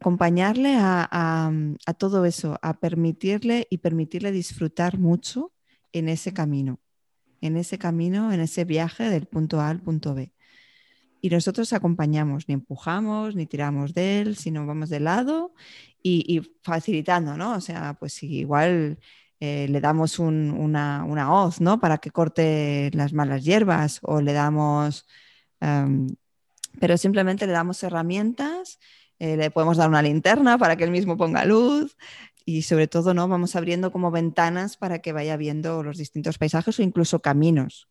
Acompañarle 0.00 0.74
a, 0.76 1.52
todo 1.98 2.24
eso, 2.24 2.58
a 2.62 2.80
permitirle 2.80 3.68
y 3.70 3.78
permitirle 3.78 4.32
disfrutar 4.32 4.98
mucho 4.98 5.52
en 5.92 6.08
ese 6.08 6.32
camino, 6.32 6.80
en 7.40 7.56
ese 7.56 7.78
camino, 7.78 8.32
en 8.32 8.40
ese 8.40 8.64
viaje 8.64 9.08
del 9.08 9.26
punto 9.26 9.60
A 9.60 9.68
al 9.68 9.80
punto 9.80 10.14
B. 10.14 10.32
Y 11.20 11.28
nosotros 11.28 11.72
acompañamos, 11.72 12.48
ni 12.48 12.54
empujamos, 12.54 13.36
ni 13.36 13.46
tiramos 13.46 13.94
de 13.94 14.20
él, 14.22 14.36
sino 14.36 14.66
vamos 14.66 14.88
de 14.88 15.00
lado 15.00 15.54
y, 16.02 16.36
y 16.36 16.40
facilitando, 16.62 17.36
¿no? 17.36 17.54
O 17.54 17.60
sea, 17.60 17.94
pues 17.94 18.22
igual 18.22 18.98
eh, 19.40 19.68
le 19.70 19.80
damos 19.80 20.18
una, 20.18 21.06
hoz 21.30 21.60
¿no? 21.62 21.80
para 21.80 21.96
que 21.98 22.10
corte 22.10 22.90
las 22.92 23.14
malas 23.14 23.42
hierbas 23.42 23.98
o 24.02 24.20
le 24.20 24.34
damos, 24.34 25.06
em, 25.60 26.08
pero 26.78 26.98
simplemente 26.98 27.46
le 27.46 27.52
damos 27.54 27.82
herramientas, 27.82 28.78
eh, 29.18 29.36
le 29.38 29.50
podemos 29.50 29.78
dar 29.78 29.88
una 29.88 30.02
linterna 30.02 30.58
para 30.58 30.76
que 30.76 30.84
él 30.84 30.90
mismo 30.90 31.16
ponga 31.16 31.46
luz 31.46 31.96
y 32.44 32.62
sobre 32.62 32.86
todo 32.86 33.14
¿no? 33.14 33.28
vamos 33.28 33.56
abriendo 33.56 33.92
como 33.92 34.10
ventanas 34.10 34.76
para 34.76 35.00
que 35.00 35.12
vaya 35.12 35.36
viendo 35.38 35.82
los 35.82 35.96
distintos 35.96 36.36
paisajes 36.36 36.78
o 36.78 36.82
incluso 36.82 37.20
caminos, 37.20 37.88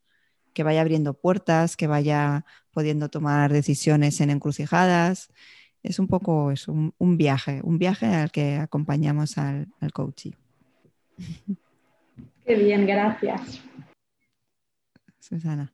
que 0.53 0.63
vaya 0.63 0.81
abriendo 0.81 1.15
puertas, 1.15 1.75
que 1.75 1.87
vaya 1.87 2.45
pudiendo 2.71 3.09
tomar 3.09 3.51
decisiones 3.51 4.21
en 4.21 4.29
encrucijadas. 4.29 5.29
Es 5.81 5.99
un 5.99 6.07
poco 6.07 6.51
es 6.51 6.67
un, 6.67 6.93
viaje, 7.17 7.61
un 7.63 7.77
viaje 7.77 8.05
al 8.05 8.31
que 8.31 8.55
acompañamos 8.55 9.37
al, 9.37 9.67
al 9.79 9.91
coaching. 9.91 10.31
Qué 12.45 12.55
bien, 12.55 12.85
gracias. 12.85 13.61
Susana. 15.19 15.73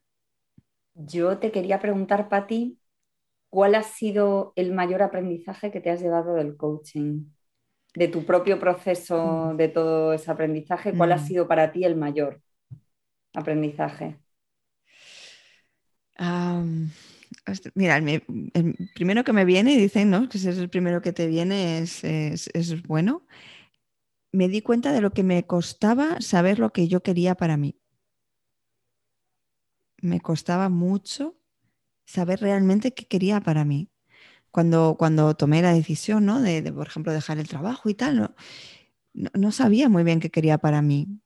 Yo 0.93 1.37
te 1.37 1.51
quería 1.51 1.79
preguntar, 1.79 2.29
Patti, 2.29 2.79
¿cuál 3.49 3.75
ha 3.75 3.83
sido 3.83 4.53
el 4.55 4.73
mayor 4.73 5.01
aprendizaje 5.01 5.71
que 5.71 5.81
te 5.81 5.89
has 5.89 6.01
llevado 6.01 6.35
del 6.35 6.55
coaching? 6.55 7.25
De 7.93 8.07
tu 8.09 8.25
propio 8.25 8.59
proceso, 8.59 9.53
mm. 9.53 9.57
de 9.57 9.67
todo 9.69 10.13
ese 10.13 10.29
aprendizaje, 10.29 10.93
¿cuál 10.93 11.13
ha 11.13 11.17
mm. 11.17 11.25
sido 11.27 11.47
para 11.47 11.71
ti 11.71 11.85
el 11.85 11.95
mayor 11.95 12.41
aprendizaje? 13.33 14.19
Mira, 17.73 17.97
el, 17.97 18.23
primero 18.95 19.23
que 19.23 19.33
me 19.33 19.45
viene 19.45 19.73
y 19.73 19.77
dicen, 19.77 20.09
¿no? 20.09 20.27
Que 20.29 20.37
ese 20.37 20.49
es 20.49 20.57
el 20.57 20.69
primero 20.69 21.01
que 21.01 21.13
te 21.13 21.27
viene, 21.27 21.79
es, 21.79 22.03
es 22.03 22.83
bueno 22.83 23.25
me 24.35 24.49
di 24.49 24.61
cuenta 24.61 24.91
de 24.91 25.01
lo 25.01 25.11
que 25.11 25.23
me 25.23 25.45
costaba 25.47 26.21
saber 26.21 26.59
lo 26.59 26.71
que 26.71 26.87
yo 26.87 27.01
quería 27.01 27.35
para 27.35 27.57
mí. 27.57 27.79
Me 30.01 30.19
costaba 30.19 30.69
mucho 30.69 31.39
saber 32.05 32.41
realmente 32.41 32.93
qué 32.93 33.07
quería 33.07 33.41
para 33.41 33.65
mí. 33.65 33.89
Cuando, 34.51 34.95
cuando 34.97 35.35
tomé 35.35 35.61
la 35.61 35.73
decisión, 35.73 36.25
¿no? 36.25 36.41
De, 36.41 36.61
por 36.71 36.87
ejemplo, 36.87 37.11
dejar 37.11 37.39
el 37.39 37.47
trabajo 37.47 37.89
y 37.89 37.93
tal, 37.93 38.17
no, 39.13 39.31
no, 39.33 39.51
sabía 39.51 39.89
muy 39.89 40.03
bien 40.03 40.19
qué 40.19 40.29
quería 40.29 40.57
para 40.57 40.81
mí. 40.81 41.19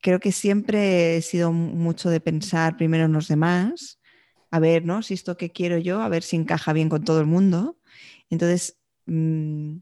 Creo 0.00 0.18
que 0.18 0.32
siempre 0.32 1.16
he 1.16 1.22
sido 1.22 1.52
mucho 1.52 2.08
de 2.08 2.20
pensar 2.20 2.76
primero 2.76 3.04
en 3.04 3.12
los 3.12 3.28
demás, 3.28 3.99
a 4.50 4.58
ver, 4.58 4.84
¿no? 4.84 5.02
Si 5.02 5.14
esto 5.14 5.36
que 5.36 5.50
quiero 5.50 5.78
yo, 5.78 6.02
a 6.02 6.08
ver 6.08 6.22
si 6.22 6.36
encaja 6.36 6.72
bien 6.72 6.88
con 6.88 7.04
todo 7.04 7.20
el 7.20 7.26
mundo. 7.26 7.78
Entonces, 8.30 8.78
mm, 9.06 9.76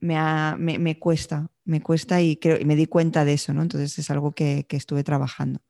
me, 0.00 0.98
cuesta, 0.98 1.50
me 1.64 1.82
cuesta 1.82 2.20
y, 2.22 2.36
creo, 2.36 2.58
y 2.58 2.64
me 2.64 2.76
di 2.76 2.86
cuenta 2.86 3.24
de 3.24 3.34
eso, 3.34 3.52
¿no? 3.52 3.62
Entonces 3.62 3.98
es 3.98 4.10
algo 4.10 4.32
que, 4.32 4.66
estuve 4.70 5.04
trabajando. 5.04 5.60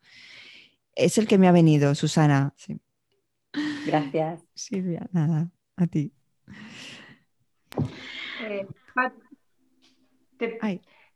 Es 0.95 1.19
el 1.19 1.27
que 1.27 1.39
me 1.39 1.49
ha 1.49 1.53
venido, 1.53 1.95
Susana. 1.95 2.55
Gracias. 3.87 4.45
Silvia, 4.55 5.09
nada, 5.13 5.51
a 5.77 5.87
ti. 5.87 6.13
Eh, 8.45 8.67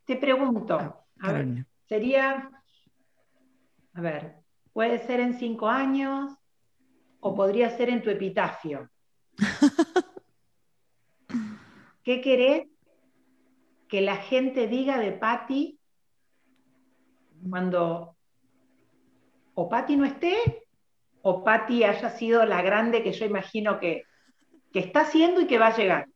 te, 0.04 0.16
pregunto, 0.16 1.04
ah, 1.20 1.44
sería, 1.88 2.50
a 3.94 4.00
ver, 4.00 4.36
puede 4.72 5.04
ser 5.06 5.20
en 5.20 5.38
cinco 5.38 5.68
años 5.68 6.41
o 7.24 7.34
podría 7.34 7.70
ser 7.70 7.88
en 7.88 8.02
tu 8.02 8.10
epitafio. 8.10 8.90
¿Qué 12.04 12.20
querés 12.20 12.66
que 13.88 14.00
la 14.00 14.16
gente 14.16 14.66
diga 14.66 14.98
de 14.98 15.12
Patty 15.12 15.78
cuando 17.48 18.16
o 19.54 19.68
Patty 19.68 19.96
no 19.96 20.04
esté 20.04 20.66
o 21.22 21.44
Patty 21.44 21.84
haya 21.84 22.10
sido 22.10 22.44
la 22.44 22.60
grande 22.60 23.04
que 23.04 23.12
yo 23.12 23.24
imagino 23.24 23.78
que, 23.78 24.02
está 24.74 25.04
siendo 25.04 25.42
y 25.42 25.46
que 25.46 25.58
va 25.58 25.68
a 25.68 25.76
llegar. 25.76 26.08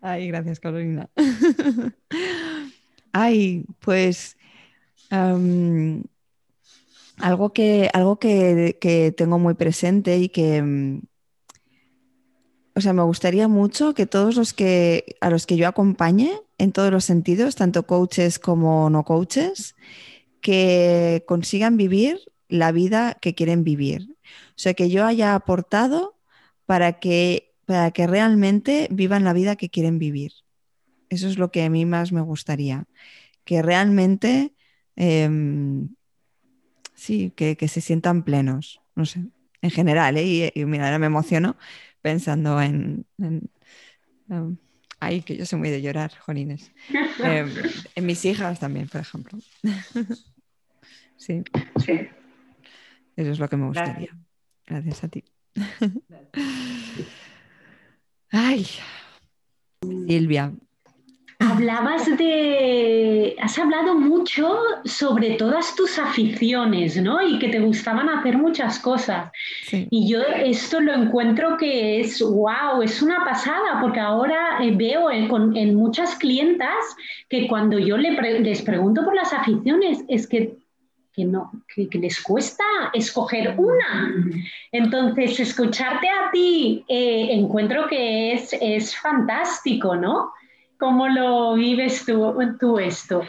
Ay, 0.00 0.28
gracias 0.28 0.60
Carolina. 0.60 1.08
Ay, 3.12 3.64
pues 3.80 4.36
algo 7.18 7.52
que, 7.52 7.90
algo 7.92 8.18
que, 8.18 8.78
que 8.80 9.12
tengo 9.12 9.38
muy 9.38 9.54
presente 9.54 10.18
y 10.18 10.28
que, 10.28 10.62
mm, 10.62 11.02
o 12.76 12.80
sea, 12.80 12.92
me 12.92 13.02
gustaría 13.02 13.48
mucho 13.48 13.94
que 13.94 14.06
todos 14.06 14.36
los 14.36 14.52
que 14.52 15.16
a 15.20 15.30
los 15.30 15.46
que 15.46 15.56
yo 15.56 15.68
acompañe 15.68 16.32
en 16.58 16.72
todos 16.72 16.90
los 16.90 17.04
sentidos, 17.04 17.54
tanto 17.54 17.86
coaches 17.86 18.38
como 18.38 18.90
no 18.90 19.04
coaches, 19.04 19.76
que 20.40 21.24
consigan 21.26 21.76
vivir 21.76 22.20
la 22.48 22.72
vida 22.72 23.16
que 23.20 23.34
quieren 23.34 23.64
vivir. 23.64 24.16
O 24.50 24.56
sea, 24.56 24.74
que 24.74 24.90
yo 24.90 25.04
haya 25.04 25.34
aportado 25.34 26.18
para 26.66 26.98
que, 27.00 27.54
para 27.66 27.90
que 27.90 28.06
realmente 28.06 28.88
vivan 28.90 29.24
la 29.24 29.32
vida 29.32 29.56
que 29.56 29.70
quieren 29.70 29.98
vivir. 29.98 30.32
Eso 31.08 31.28
es 31.28 31.38
lo 31.38 31.50
que 31.50 31.62
a 31.64 31.70
mí 31.70 31.86
más 31.86 32.12
me 32.12 32.20
gustaría. 32.20 32.86
Que 33.44 33.62
realmente, 33.62 34.54
em, 34.96 35.94
sí, 37.04 37.32
que, 37.36 37.68
se 37.68 37.80
sientan 37.80 38.22
plenos. 38.22 38.80
No 38.94 39.04
sé, 39.04 39.24
en 39.60 39.70
general, 39.70 40.16
¿eh? 40.16 40.52
y, 40.54 40.64
mira, 40.64 40.86
ahora 40.86 40.98
me 40.98 41.06
emociono 41.06 41.56
pensando 42.00 42.60
en, 42.60 43.06
em, 43.18 43.40
Ay, 45.00 45.20
que 45.20 45.36
yo 45.36 45.44
soy 45.44 45.58
muy 45.58 45.68
de 45.68 45.82
llorar, 45.82 46.12
Jolines. 46.18 46.72
Em, 47.22 47.50
en 47.94 48.06
mis 48.06 48.24
hijas 48.24 48.58
también, 48.58 48.88
por 48.88 49.00
ejemplo. 49.00 49.38
sí. 51.16 51.42
sí. 51.84 52.08
Eso 53.16 53.30
es 53.30 53.38
lo 53.38 53.48
que 53.48 53.56
me 53.56 53.66
gustaría. 53.66 54.16
Gracias, 54.66 55.04
a 55.04 55.08
ti. 55.08 55.24
Ay, 58.30 58.66
Silvia. 59.82 60.52
Hablabas 61.38 62.16
de. 62.16 63.36
Has 63.40 63.58
hablado 63.58 63.94
mucho 63.94 64.56
sobre 64.84 65.32
todas 65.32 65.74
tus 65.74 65.98
aficiones, 65.98 66.96
¿no? 66.96 67.20
Y 67.20 67.38
que 67.38 67.48
te 67.48 67.60
gustaban 67.60 68.08
hacer 68.08 68.38
muchas 68.38 68.78
cosas. 68.78 69.30
Y 69.70 70.08
yo 70.08 70.20
esto 70.22 70.80
lo 70.80 70.94
encuentro 70.94 71.56
que 71.56 72.00
es, 72.00 72.20
wow, 72.20 72.82
es 72.82 73.02
una 73.02 73.24
pasada, 73.24 73.80
porque 73.80 74.00
ahora 74.00 74.58
eh, 74.62 74.72
veo 74.74 75.10
en, 75.10 75.74
muchas 75.74 76.14
clientas 76.16 76.84
que 77.28 77.48
cuando 77.48 77.78
yo 77.78 77.96
les 77.96 78.62
pregunto 78.62 79.04
por 79.04 79.14
las 79.14 79.32
aficiones, 79.32 80.04
es 80.08 80.26
que 80.26 80.56
que, 81.14 81.24
no, 81.24 81.52
que, 81.74 81.88
les 81.98 82.20
cuesta 82.20 82.64
escoger 82.92 83.54
una. 83.56 84.12
Entonces, 84.72 85.38
escucharte 85.38 86.08
a 86.08 86.30
ti 86.32 86.84
eh, 86.88 87.28
encuentro 87.30 87.86
que 87.86 88.32
es, 88.32 88.52
es 88.60 88.96
fantástico, 88.96 89.94
¿no? 89.94 90.32
¿Cómo 90.78 91.08
lo 91.08 91.54
vives 91.54 92.04
tú, 92.04 92.78
esto? 92.78 93.22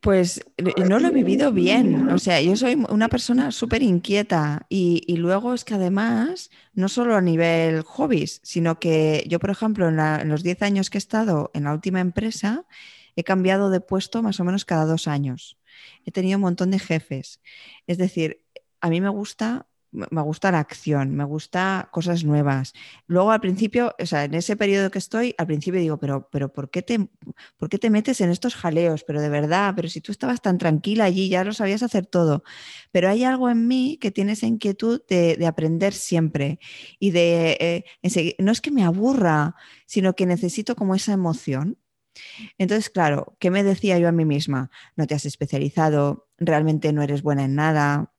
Pues 0.00 0.44
no 0.88 0.98
lo 0.98 1.08
he 1.08 1.12
vivido 1.12 1.52
bien. 1.52 2.08
O 2.08 2.18
sea, 2.18 2.40
yo 2.40 2.56
soy 2.56 2.74
una 2.88 3.08
persona 3.08 3.52
súper 3.52 3.82
inquieta 3.82 4.66
y, 4.68 5.04
y, 5.06 5.16
luego 5.16 5.54
es 5.54 5.64
que 5.64 5.74
además, 5.74 6.50
no 6.74 6.88
solo 6.88 7.14
a 7.14 7.20
nivel 7.20 7.82
hobbies, 7.82 8.40
sino 8.42 8.80
que 8.80 9.24
yo, 9.28 9.38
por 9.38 9.50
ejemplo, 9.50 9.88
en, 9.88 10.00
en 10.00 10.28
los 10.28 10.42
10 10.42 10.62
años 10.62 10.90
que 10.90 10.98
he 10.98 11.00
estado 11.00 11.50
en 11.54 11.64
la 11.64 11.72
última 11.72 12.00
empresa, 12.00 12.64
he 13.14 13.22
cambiado 13.22 13.70
de 13.70 13.80
puesto 13.80 14.22
más 14.22 14.40
o 14.40 14.44
menos 14.44 14.64
cada 14.64 14.86
dos 14.86 15.06
años 15.06 15.56
he 16.04 16.12
tenido 16.12 16.38
un 16.38 16.42
montón 16.42 16.70
de 16.70 16.78
jefes. 16.78 17.40
Es 17.86 17.98
decir, 17.98 18.44
a 18.80 18.88
mí 18.88 19.00
me 19.00 19.08
gusta 19.08 19.66
me 19.92 20.22
gusta 20.22 20.50
la 20.50 20.58
acción, 20.58 21.14
me 21.14 21.24
gusta 21.24 21.88
cosas 21.92 22.24
nuevas. 22.24 22.72
Luego 23.06 23.30
al 23.30 23.40
principio, 23.40 23.94
o 24.00 24.06
sea, 24.06 24.24
en 24.24 24.34
ese 24.34 24.56
periodo 24.56 24.90
que 24.90 24.98
estoy, 24.98 25.34
al 25.36 25.46
principio 25.46 25.80
digo, 25.80 25.98
pero, 25.98 26.28
pero 26.32 26.50
¿por, 26.50 26.70
qué 26.70 26.82
te, 26.82 27.10
¿por 27.58 27.68
qué 27.68 27.78
te 27.78 27.90
metes 27.90 28.22
en 28.22 28.30
estos 28.30 28.54
jaleos? 28.54 29.04
Pero 29.04 29.20
de 29.20 29.28
verdad, 29.28 29.74
pero 29.76 29.88
si 29.88 30.00
tú 30.00 30.10
estabas 30.10 30.40
tan 30.40 30.56
tranquila 30.56 31.04
allí, 31.04 31.28
ya 31.28 31.44
lo 31.44 31.52
sabías 31.52 31.82
hacer 31.82 32.06
todo. 32.06 32.42
Pero 32.90 33.10
hay 33.10 33.24
algo 33.24 33.50
en 33.50 33.68
mí 33.68 33.98
que 34.00 34.10
tiene 34.10 34.32
esa 34.32 34.46
inquietud 34.46 35.02
de, 35.08 35.38
aprender 35.46 35.92
siempre 35.92 36.58
y 36.98 37.10
de, 37.10 37.84
eh, 38.02 38.34
no 38.38 38.52
es 38.52 38.60
que 38.60 38.70
me 38.70 38.84
aburra, 38.84 39.56
sino 39.86 40.14
que 40.14 40.24
necesito 40.24 40.74
como 40.74 40.94
esa 40.94 41.12
emoción. 41.12 41.78
Entonces, 42.58 42.90
claro, 42.90 43.36
¿qué 43.38 43.50
me 43.50 43.62
decía 43.62 43.98
yo 43.98 44.08
a 44.08 44.12
mí 44.12 44.24
misma? 44.24 44.70
No 44.96 45.06
te 45.06 45.14
has 45.14 45.24
especializado, 45.26 46.28
realmente 46.38 46.92
no 46.92 47.02
eres 47.02 47.22
buena 47.22 47.44
en 47.44 47.54
nada, 47.54 48.11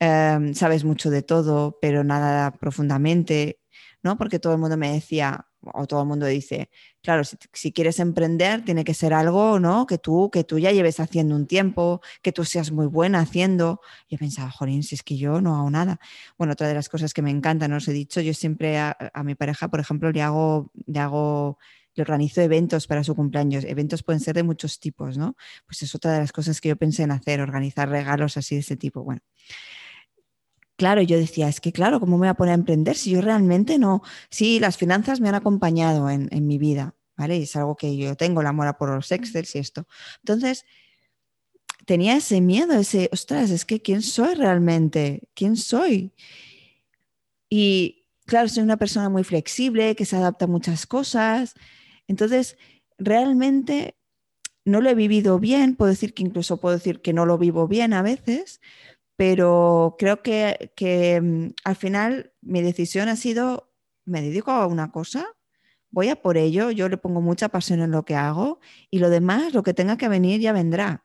em, 0.00 0.54
sabes 0.54 0.84
mucho 0.84 1.10
de 1.10 1.22
todo, 1.22 1.78
pero 1.80 2.04
nada 2.04 2.52
profundamente, 2.52 3.60
¿no? 4.02 4.16
Porque 4.18 4.38
todo 4.38 4.54
el 4.54 4.58
mundo 4.58 4.76
me 4.76 4.92
decía, 4.92 5.46
o 5.62 5.86
todo 5.86 6.02
el 6.02 6.08
mundo 6.08 6.26
dice, 6.26 6.70
claro, 7.02 7.22
si, 7.24 7.72
quieres 7.72 8.00
emprender, 8.00 8.64
tiene 8.64 8.84
que 8.84 8.94
ser 8.94 9.12
algo, 9.14 9.60
¿no? 9.60 9.86
Que 9.86 9.98
tú, 9.98 10.30
que 10.30 10.44
tú 10.44 10.58
ya 10.58 10.72
lleves 10.72 11.00
haciendo 11.00 11.36
un 11.36 11.46
tiempo, 11.46 12.00
que 12.22 12.32
tú 12.32 12.44
seas 12.44 12.72
muy 12.72 12.86
buena 12.86 13.20
haciendo. 13.20 13.80
Yo 14.08 14.18
pensaba, 14.18 14.50
jolín, 14.50 14.82
si 14.82 14.94
es 14.94 15.02
que 15.02 15.16
yo 15.16 15.40
no 15.40 15.56
hago 15.56 15.70
nada. 15.70 16.00
Bueno, 16.38 16.54
otra 16.54 16.68
de 16.68 16.74
las 16.74 16.88
cosas 16.88 17.14
que 17.14 17.22
me 17.22 17.30
encanta, 17.30 17.68
¿no? 17.68 17.76
Os 17.76 17.88
he 17.88 17.92
dicho, 17.92 18.20
yo 18.20 18.34
siempre 18.34 18.78
a, 18.78 18.96
a 19.12 19.22
mi 19.22 19.34
pareja, 19.34 19.68
por 19.68 19.80
ejemplo, 19.80 20.10
le 20.10 20.22
hago, 20.22 20.72
le 20.86 20.98
hago 20.98 21.58
le 21.94 22.02
organizo 22.02 22.40
eventos 22.40 22.86
para 22.86 23.04
su 23.04 23.14
cumpleaños. 23.14 23.64
Eventos 23.64 24.02
pueden 24.02 24.20
ser 24.20 24.34
de 24.36 24.42
muchos 24.42 24.78
tipos, 24.78 25.18
¿no? 25.18 25.36
Pues 25.66 25.82
es 25.82 25.94
otra 25.94 26.12
de 26.12 26.20
las 26.20 26.32
cosas 26.32 26.60
que 26.60 26.68
yo 26.68 26.76
pensé 26.76 27.02
en 27.02 27.10
hacer, 27.10 27.40
organizar 27.40 27.88
regalos 27.88 28.36
así 28.36 28.54
de 28.54 28.60
ese 28.60 28.76
tipo. 28.76 29.02
Bueno, 29.02 29.20
claro, 30.80 31.02
yo 31.02 31.18
decía, 31.18 31.46
es 31.46 31.60
que 31.60 31.72
claro, 31.72 32.00
¿cómo 32.00 32.16
me 32.16 32.20
voy 32.20 32.28
a 32.28 32.34
poner 32.34 32.52
a 32.52 32.54
emprender 32.54 32.96
si 32.96 33.10
yo 33.10 33.20
realmente 33.20 33.78
no? 33.78 34.02
Sí, 34.30 34.58
las 34.60 34.78
finanzas 34.78 35.20
me 35.20 35.28
han 35.28 35.34
acompañado 35.34 36.08
en, 36.08 36.46
mi 36.46 36.56
vida, 36.56 36.94
¿vale? 37.18 37.36
Y 37.36 37.42
es 37.42 37.54
algo 37.54 37.76
que 37.76 37.98
yo 37.98 38.16
tengo, 38.16 38.40
el 38.40 38.46
amor 38.46 38.74
por 38.78 38.88
los 38.88 39.12
Excel 39.12 39.46
y 39.52 39.58
esto. 39.58 39.86
Entonces, 40.22 40.64
tenía 41.84 42.16
ese 42.16 42.40
miedo, 42.40 42.72
ese, 42.72 43.10
ostras, 43.12 43.50
es 43.50 43.66
que 43.66 43.82
¿quién 43.82 44.00
soy 44.00 44.34
realmente? 44.34 45.28
¿Quién 45.34 45.56
soy? 45.58 46.14
Y 47.50 48.06
claro, 48.24 48.48
soy 48.48 48.62
una 48.62 48.78
persona 48.78 49.10
muy 49.10 49.22
flexible, 49.22 49.94
que 49.94 50.06
se 50.06 50.16
adapta 50.16 50.46
a 50.46 50.48
muchas 50.48 50.86
cosas, 50.86 51.56
entonces, 52.08 52.56
realmente 52.96 53.96
no 54.64 54.80
lo 54.80 54.88
he 54.88 54.94
vivido 54.94 55.38
bien, 55.38 55.76
puedo 55.76 55.90
decir 55.90 56.14
que 56.14 56.22
incluso 56.22 56.58
puedo 56.58 56.76
decir 56.76 57.02
que 57.02 57.12
no 57.12 57.26
lo 57.26 57.36
vivo 57.36 57.68
bien 57.68 57.92
a 57.92 58.00
veces, 58.00 58.62
pero 59.20 59.96
creo 59.98 60.22
que, 60.22 61.20
mm, 61.22 61.48
al 61.64 61.76
final 61.76 62.32
mi 62.40 62.62
decisión 62.62 63.10
ha 63.10 63.16
sido, 63.16 63.70
me 64.06 64.22
dedico 64.22 64.50
a 64.50 64.66
una 64.66 64.92
cosa, 64.92 65.26
voy 65.90 66.08
a 66.08 66.22
por 66.22 66.38
ello, 66.38 66.70
yo 66.70 66.88
le 66.88 66.96
pongo 66.96 67.20
mucha 67.20 67.50
pasión 67.50 67.80
en 67.82 67.90
lo 67.90 68.06
que 68.06 68.14
hago 68.14 68.60
y 68.90 68.98
lo 68.98 69.10
demás, 69.10 69.52
lo 69.52 69.62
que 69.62 69.74
tenga 69.74 69.98
que 69.98 70.08
venir 70.08 70.40
ya 70.40 70.54
vendrá 70.54 71.04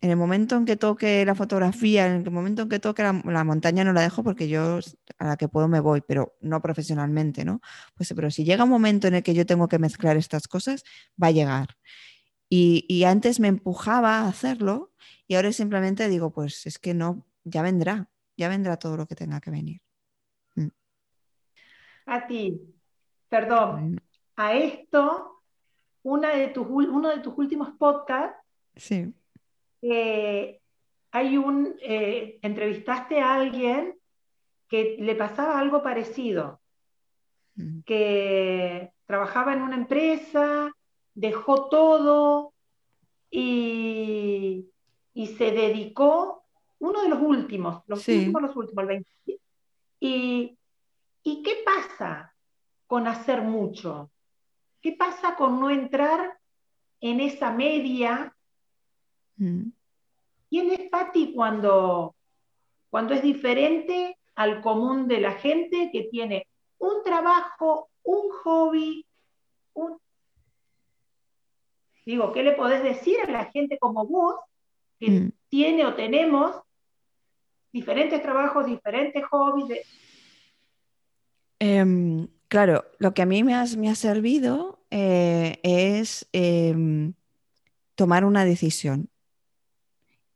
en 0.00 0.10
el 0.10 0.16
momento 0.16 0.56
en 0.56 0.64
que 0.64 0.76
toque 0.76 1.24
la 1.24 1.36
fotografía, 1.36 2.06
en 2.08 2.26
el 2.26 2.30
momento 2.32 2.62
en 2.62 2.68
que 2.68 2.80
toque 2.80 3.04
la, 3.04 3.44
montaña 3.44 3.84
no 3.84 3.92
la 3.92 4.02
dejo 4.02 4.24
porque 4.24 4.48
yo 4.48 4.80
a 5.18 5.24
la 5.24 5.36
que 5.36 5.46
puedo 5.46 5.68
me 5.68 5.78
voy, 5.78 6.00
pero 6.00 6.36
no 6.40 6.60
profesionalmente, 6.60 7.44
¿no? 7.44 7.60
Pues 7.94 8.12
pero 8.16 8.28
si 8.32 8.44
llega 8.44 8.64
un 8.64 8.70
momento 8.70 9.06
en 9.06 9.14
el 9.14 9.22
que 9.22 9.34
yo 9.34 9.46
tengo 9.46 9.68
que 9.68 9.78
mezclar 9.78 10.16
estas 10.16 10.48
cosas, 10.48 10.82
va 11.22 11.28
a 11.28 11.30
llegar. 11.30 11.76
Y, 12.56 13.04
antes 13.04 13.40
me 13.40 13.48
empujaba 13.48 14.20
a 14.20 14.28
hacerlo 14.28 14.92
y 15.26 15.34
ahora 15.34 15.52
simplemente 15.52 16.08
digo, 16.08 16.30
pues 16.30 16.66
es 16.66 16.78
que 16.78 16.94
no, 16.94 17.26
ya 17.44 17.62
vendrá, 17.62 18.08
ya 18.36 18.48
vendrá 18.48 18.76
todo 18.78 18.96
lo 18.96 19.06
que 19.06 19.14
tenga 19.14 19.40
que 19.40 19.50
venir. 19.50 19.80
Mm. 20.54 20.68
A 22.06 22.26
ti, 22.26 22.60
perdón, 23.28 24.00
a 24.36 24.54
esto, 24.54 25.42
una 26.02 26.34
de 26.34 26.48
tus, 26.48 26.66
uno 26.66 27.10
de 27.10 27.20
tus 27.20 27.36
últimos 27.36 27.70
podcasts 27.78 28.38
sí 28.76 29.14
eh, 29.86 30.60
hay 31.10 31.36
un, 31.36 31.76
eh, 31.82 32.38
entrevistaste 32.40 33.20
a 33.20 33.34
alguien 33.34 33.94
que 34.66 34.96
le 34.98 35.14
pasaba 35.14 35.58
algo 35.58 35.82
parecido, 35.82 36.60
mm. 37.56 37.80
que 37.82 38.92
trabajaba 39.04 39.52
en 39.52 39.60
una 39.60 39.76
empresa, 39.76 40.72
dejó 41.14 41.68
todo 41.68 42.54
y, 43.30 44.70
se 45.14 45.52
dedicó, 45.52 46.44
uno 46.78 47.02
de 47.02 47.08
los 47.08 47.20
últimos, 47.20 47.82
los 47.86 48.06
últimos, 48.08 48.42
los 48.42 48.56
últimos, 48.56 48.82
el 48.82 48.88
20. 48.88 49.10
Y, 50.00 50.58
¿Y 51.22 51.42
qué 51.42 51.62
pasa 51.64 52.34
con 52.86 53.06
hacer 53.06 53.42
mucho? 53.42 54.10
¿Qué 54.82 54.92
pasa 54.92 55.36
con 55.36 55.60
no 55.60 55.70
entrar 55.70 56.38
en 57.00 57.20
esa 57.20 57.50
media 57.52 58.34
Mm. 59.36 59.70
¿Quién 60.48 60.70
es 60.70 60.88
Patti 60.90 61.32
cuando, 61.34 62.14
cuando 62.90 63.14
es 63.14 63.22
diferente 63.22 64.18
al 64.36 64.60
común 64.60 65.08
de 65.08 65.20
la 65.20 65.32
gente 65.32 65.90
que 65.92 66.04
tiene 66.04 66.46
un 66.78 67.02
trabajo, 67.02 67.90
un 68.02 68.30
hobby, 68.42 69.06
un... 69.74 69.98
Digo, 72.06 72.32
¿qué 72.32 72.42
le 72.42 72.52
podés 72.52 72.82
decir 72.82 73.18
a 73.20 73.30
la 73.30 73.46
gente 73.46 73.78
como 73.78 74.06
vos 74.06 74.36
que 75.04 75.10
mm. 75.10 75.32
tiene 75.48 75.86
o 75.86 75.94
tenemos 75.94 76.56
diferentes 77.72 78.22
trabajos, 78.22 78.66
diferentes 78.66 79.24
hobbies? 79.26 79.80
Em, 81.58 82.28
claro, 82.48 82.84
lo 82.98 83.14
que 83.14 83.22
a 83.22 83.26
mí 83.26 83.42
me, 83.42 83.54
me 83.76 83.90
ha 83.90 83.94
servido 83.94 84.84
eh, 84.90 85.58
es 85.62 86.28
em, 86.32 87.14
tomar 87.96 88.24
una 88.24 88.44
decisión 88.44 89.10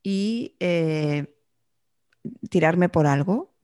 y 0.02 0.56
eh, 0.58 1.32
tirarme 2.50 2.88
por 2.88 3.06
algo, 3.06 3.54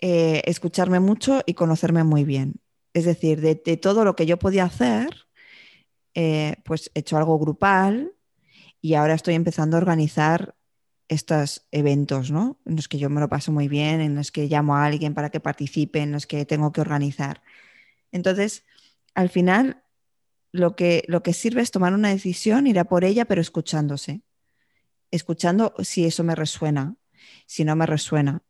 eh, 0.00 0.42
escucharme 0.44 1.00
mucho 1.00 1.42
y 1.44 1.54
conocerme 1.54 2.04
muy 2.04 2.24
bien. 2.24 2.60
Es 2.94 3.04
decir, 3.04 3.40
de, 3.40 3.54
todo 3.76 4.04
lo 4.04 4.14
que 4.14 4.26
yo 4.26 4.38
podía 4.38 4.64
hacer, 4.64 5.26
pues 6.64 6.90
he 6.94 7.00
hecho 7.00 7.16
algo 7.16 7.38
grupal 7.38 8.17
y 8.80 8.94
ahora 8.94 9.14
estoy 9.14 9.34
empezando 9.34 9.76
a 9.76 9.80
organizar 9.80 10.54
estos 11.08 11.66
eventos, 11.70 12.30
¿no? 12.30 12.60
En 12.66 12.76
los 12.76 12.88
que 12.88 12.98
yo 12.98 13.10
me 13.10 13.20
lo 13.20 13.28
paso 13.28 13.50
muy 13.50 13.68
bien, 13.68 14.00
en 14.00 14.14
los 14.14 14.30
que 14.30 14.46
llamo 14.46 14.76
a 14.76 14.84
alguien 14.84 15.14
para 15.14 15.30
que 15.30 15.40
participe, 15.40 16.00
en 16.00 16.12
los 16.12 16.26
que 16.26 16.44
tengo 16.44 16.72
que 16.72 16.80
organizar. 16.80 17.42
Entonces, 18.12 18.64
al 19.14 19.30
final, 19.30 19.82
lo 20.52 20.76
que, 20.76 21.04
lo 21.08 21.22
que 21.22 21.32
sirve 21.32 21.62
es 21.62 21.70
tomar 21.70 21.94
una 21.94 22.10
decisión, 22.10 22.66
ir 22.66 22.78
a 22.78 22.84
por 22.84 23.04
ella, 23.04 23.24
pero 23.24 23.40
escuchándose. 23.40 24.22
Escuchando 25.10 25.74
si 25.80 26.04
eso 26.04 26.24
me 26.24 26.34
resuena, 26.34 26.96
si 27.46 27.64
no 27.64 27.74
me 27.74 27.86
resuena. 27.86 28.42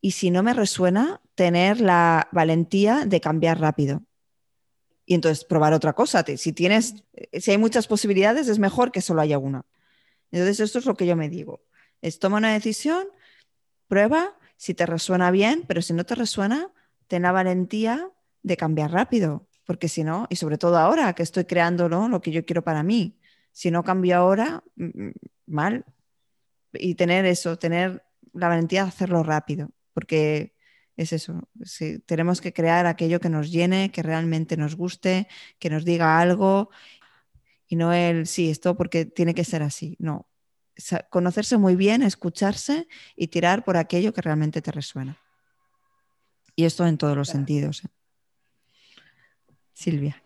Y 0.00 0.12
si 0.12 0.30
no 0.30 0.42
me 0.42 0.52
resuena, 0.52 1.22
tener 1.34 1.80
la 1.80 2.28
valentía 2.32 3.06
de 3.06 3.20
cambiar 3.20 3.60
rápido. 3.60 4.02
Y 5.12 5.14
entonces 5.14 5.44
probar 5.44 5.74
otra 5.74 5.92
cosa. 5.92 6.24
Si 6.24 6.54
tienes, 6.54 7.04
si 7.38 7.50
hay 7.50 7.58
muchas 7.58 7.86
posibilidades, 7.86 8.48
es 8.48 8.58
mejor 8.58 8.92
que 8.92 9.02
solo 9.02 9.20
haya 9.20 9.36
una. 9.36 9.66
Entonces, 10.30 10.60
esto 10.60 10.78
es 10.78 10.86
lo 10.86 10.94
que 10.94 11.04
yo 11.04 11.16
me 11.16 11.28
digo 11.28 11.60
es 12.02 12.18
toma 12.18 12.38
una 12.38 12.52
decisión, 12.52 13.06
prueba, 13.88 14.36
si 14.56 14.74
te 14.74 14.86
resuena 14.86 15.30
bien, 15.30 15.64
pero 15.66 15.80
si 15.80 15.92
no 15.92 16.04
te 16.04 16.14
resuena, 16.14 16.70
ten 17.06 17.22
la 17.22 17.32
valentía 17.32 18.10
de 18.42 18.56
cambiar 18.56 18.90
rápido, 18.90 19.46
porque 19.64 19.88
si 19.88 20.02
no, 20.02 20.26
y 20.28 20.36
sobre 20.36 20.58
todo 20.58 20.78
ahora 20.78 21.12
que 21.14 21.22
estoy 21.22 21.44
creando 21.44 21.88
lo 21.88 22.20
que 22.20 22.32
yo 22.32 22.44
quiero 22.44 22.62
para 22.62 22.82
mí, 22.82 23.18
si 23.52 23.70
no 23.70 23.84
cambio 23.84 24.16
ahora, 24.16 24.64
mm, 24.76 25.04
mm, 25.06 25.12
mal. 25.46 25.84
Y 26.72 26.94
tener 26.94 27.26
eso, 27.26 27.58
tener 27.58 28.02
la 28.32 28.48
valentía 28.48 28.82
de 28.82 28.88
hacerlo 28.88 29.22
rápido, 29.22 29.70
porque 29.94 30.54
es 30.96 31.12
eso, 31.12 31.48
si 31.64 31.98
tenemos 32.00 32.40
que 32.40 32.52
crear 32.52 32.86
aquello 32.86 33.20
que 33.20 33.30
nos 33.30 33.50
llene, 33.50 33.90
que 33.90 34.02
realmente 34.02 34.56
nos 34.56 34.76
guste, 34.76 35.26
que 35.58 35.70
nos 35.70 35.84
diga 35.84 36.20
algo, 36.20 36.70
y 37.66 37.76
no 37.76 37.92
el, 37.92 38.26
sí, 38.26 38.50
esto 38.50 38.76
porque 38.76 39.06
tiene 39.06 39.34
que 39.34 39.44
ser 39.44 39.62
así, 39.62 39.96
no, 39.98 40.28
conocerse 41.10 41.56
muy 41.56 41.76
bien, 41.76 42.02
escucharse 42.02 42.88
y 43.16 43.28
tirar 43.28 43.64
por 43.64 43.76
aquello 43.76 44.12
que 44.12 44.22
realmente 44.22 44.60
te 44.62 44.72
resuena. 44.72 45.18
Y 46.54 46.64
esto 46.64 46.86
en 46.86 46.98
todos 46.98 47.16
los 47.16 47.28
sentidos. 47.28 47.84
¿eh? 47.84 47.88
Silvia. 49.72 50.21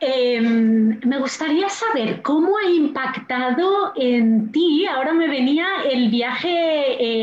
Em, 0.00 1.00
me 1.04 1.18
gustaría 1.18 1.68
saber 1.68 2.22
cómo 2.22 2.56
ha 2.56 2.70
impactado 2.70 3.92
en 3.96 4.52
ti, 4.52 4.86
ahora 4.86 5.12
me 5.12 5.28
venía 5.28 5.66
el 5.90 6.08
viaje 6.08 6.46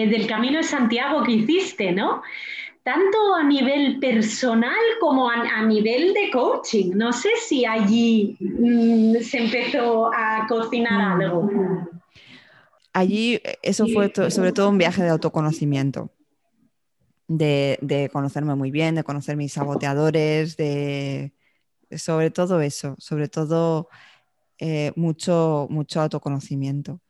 eh, 0.03 0.07
del 0.07 0.28
Camino 0.28 0.57
de 0.57 0.63
Santiago 0.63 1.23
que 1.23 1.32
hiciste, 1.32 1.91
¿no? 1.91 2.21
tanto 2.86 3.34
a 3.34 3.43
nivel 3.43 3.97
personal 3.99 4.78
como 4.99 5.28
a, 5.28 5.63
nivel 5.63 6.13
de 6.13 6.30
coaching. 6.32 6.91
No 6.93 7.11
sé 7.11 7.30
si 7.43 7.65
allí 7.65 8.38
mm, 8.39 9.15
se 9.23 9.39
empezó 9.39 10.11
a 10.13 10.45
cocinar 10.47 11.19
algo. 11.19 11.49
Allí 12.93 13.41
eso 13.63 13.88
fue 13.88 14.13
sobre 14.30 14.51
todo 14.53 14.69
un 14.69 14.78
viaje 14.78 15.01
de 15.01 15.09
autoconocimiento. 15.09 16.11
De, 17.28 18.07
conocerme 18.13 18.53
muy 18.53 18.69
bien, 18.69 18.93
de 18.93 19.03
conocer 19.03 19.36
mis 19.36 19.53
saboteadores, 19.53 20.55
de 20.55 21.32
sobre 21.91 22.31
todo 22.31 22.61
eso, 22.61 22.95
sobre 22.99 23.27
todo 23.27 23.89
eh, 24.59 24.91
mucho, 24.95 25.67
mucho 25.69 26.01
autoconocimiento. 26.01 27.01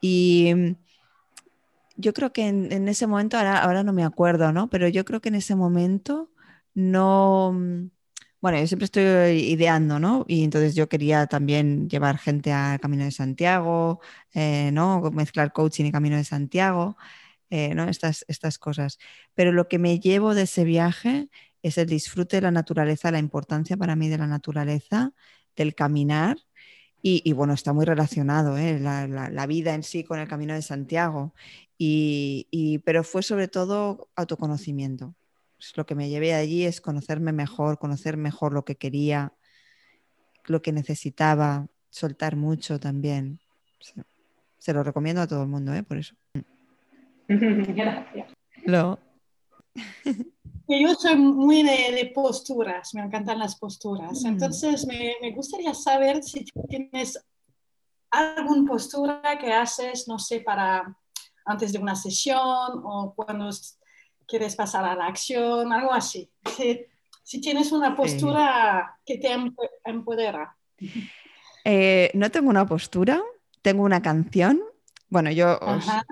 Y 0.00 0.76
yo 1.96 2.12
creo 2.12 2.32
que 2.32 2.48
en, 2.48 2.88
ese 2.88 3.06
momento, 3.06 3.36
ahora, 3.38 3.58
ahora, 3.58 3.82
no 3.82 3.92
me 3.92 4.04
acuerdo, 4.04 4.52
¿no? 4.52 4.68
Pero 4.70 4.88
yo 4.88 5.04
creo 5.04 5.20
que 5.20 5.28
en 5.30 5.36
ese 5.36 5.54
momento 5.56 6.30
no... 6.74 7.52
Mm, 7.54 7.90
bueno, 8.40 8.58
yo 8.58 8.66
siempre 8.66 8.86
estoy 8.86 9.04
ideando, 9.04 10.00
¿no? 10.00 10.24
Y 10.28 10.42
entonces 10.44 10.74
yo 10.74 10.88
quería 10.88 11.26
también 11.28 11.88
llevar 11.88 12.18
gente 12.18 12.52
al 12.52 12.80
Camino 12.80 13.04
de 13.04 13.12
Santiago, 13.12 14.00
eh, 14.34 14.70
¿no? 14.72 15.00
Mezclar 15.12 15.52
coaching 15.52 15.84
y 15.86 15.92
Camino 15.92 16.16
de 16.16 16.24
Santiago, 16.24 16.96
eh, 17.50 17.74
¿no? 17.74 17.84
Estas, 17.88 18.24
estas 18.28 18.58
cosas. 18.58 18.98
Pero 19.34 19.52
lo 19.52 19.68
que 19.68 19.78
me 19.78 20.00
llevo 20.00 20.34
de 20.34 20.42
ese 20.42 20.64
viaje 20.64 21.28
es 21.62 21.78
el 21.78 21.88
disfrute 21.88 22.36
de 22.36 22.42
la 22.42 22.50
naturaleza, 22.50 23.10
la 23.10 23.18
importancia 23.18 23.76
para 23.76 23.96
mí 23.96 24.08
de 24.08 24.18
la 24.18 24.26
naturaleza, 24.26 25.12
del 25.56 25.74
caminar 25.74 26.36
y, 27.04 27.32
bueno, 27.32 27.52
está 27.52 27.72
muy 27.72 27.84
relacionado 27.84 28.56
¿eh? 28.56 28.78
la, 28.78 29.08
la, 29.08 29.46
vida 29.46 29.74
en 29.74 29.82
sí 29.82 30.04
con 30.04 30.20
el 30.20 30.28
Camino 30.28 30.54
de 30.54 30.62
Santiago. 30.62 31.34
Y, 31.76 32.78
pero 32.84 33.02
fue 33.02 33.24
sobre 33.24 33.48
todo 33.48 34.08
autoconocimiento. 34.14 35.16
Lo 35.74 35.84
que 35.84 35.96
me 35.96 36.08
llevé 36.08 36.32
allí 36.34 36.64
es 36.64 36.80
conocerme 36.80 37.32
mejor, 37.32 37.80
conocer 37.80 38.16
mejor 38.16 38.52
lo 38.52 38.64
que 38.64 38.76
quería, 38.76 39.32
lo 40.46 40.62
que 40.62 40.70
necesitaba, 40.70 41.66
soltar 41.90 42.36
mucho 42.36 42.78
también. 42.78 43.40
Se, 44.58 44.72
lo 44.72 44.84
recomiendo 44.84 45.22
a 45.22 45.26
todo 45.26 45.42
el 45.42 45.48
mundo, 45.48 45.74
¿eh? 45.74 45.82
por 45.82 45.96
eso. 45.98 46.14
Gracias. 47.28 48.32
Yo 50.80 50.94
soy 50.94 51.16
muy 51.16 51.62
de, 51.62 52.10
posturas, 52.14 52.94
me 52.94 53.02
encantan 53.02 53.38
las 53.38 53.56
posturas. 53.56 54.24
Entonces, 54.24 54.86
me, 54.86 55.16
me, 55.20 55.32
gustaría 55.32 55.74
saber 55.74 56.22
si 56.22 56.44
tienes 56.68 57.18
alguna 58.10 58.70
postura 58.70 59.22
que 59.40 59.52
haces, 59.52 60.06
no 60.06 60.18
sé, 60.18 60.40
para 60.40 60.96
antes 61.44 61.72
de 61.72 61.78
una 61.78 61.96
sesión 61.96 62.40
o 62.84 63.12
cuando 63.14 63.50
quieres 64.26 64.56
pasar 64.56 64.84
a 64.84 64.94
la 64.94 65.06
acción, 65.06 65.72
algo 65.72 65.92
así. 65.92 66.30
Si, 67.24 67.40
tienes 67.40 67.72
una 67.72 67.96
postura 67.96 68.98
que 69.06 69.18
te 69.18 69.28
empodera. 69.84 70.56
Eh, 71.64 72.10
no 72.14 72.30
tengo 72.30 72.50
una 72.50 72.66
postura, 72.66 73.22
tengo 73.62 73.84
una 73.84 74.02
canción. 74.02 74.60
Bueno, 75.08 75.30
yo 75.30 75.58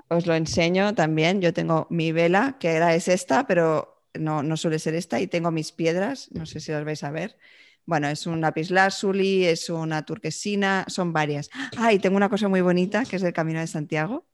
os, 0.09 0.25
lo 0.25 0.35
enseño 0.35 0.95
también. 0.95 1.41
Yo 1.41 1.53
tengo 1.53 1.87
mi 1.89 2.11
vela, 2.11 2.57
que 2.59 2.69
era 2.69 2.95
es 2.95 3.07
esta, 3.07 3.45
pero 3.45 4.00
no, 4.19 4.43
no 4.43 4.57
suele 4.57 4.79
ser 4.79 4.95
esta, 4.95 5.19
y 5.19 5.27
tengo 5.27 5.51
mis 5.51 5.71
piedras, 5.71 6.29
no 6.31 6.45
sé 6.45 6.59
si 6.59 6.71
las 6.71 6.85
vais 6.85 7.03
a 7.03 7.11
ver. 7.11 7.37
Bueno, 7.85 8.07
es 8.07 8.27
un 8.27 8.41
lapislázuli, 8.41 9.45
es 9.45 9.69
una 9.69 10.05
turquesina, 10.05 10.85
son 10.87 11.13
varias. 11.13 11.49
Ah, 11.77 11.91
y 11.93 11.99
tengo 11.99 12.17
una 12.17 12.29
cosa 12.29 12.47
muy 12.47 12.61
bonita 12.61 13.03
que 13.05 13.15
es 13.15 13.23
el 13.23 13.33
Camino 13.33 13.59
de 13.59 13.67
Santiago, 13.67 14.25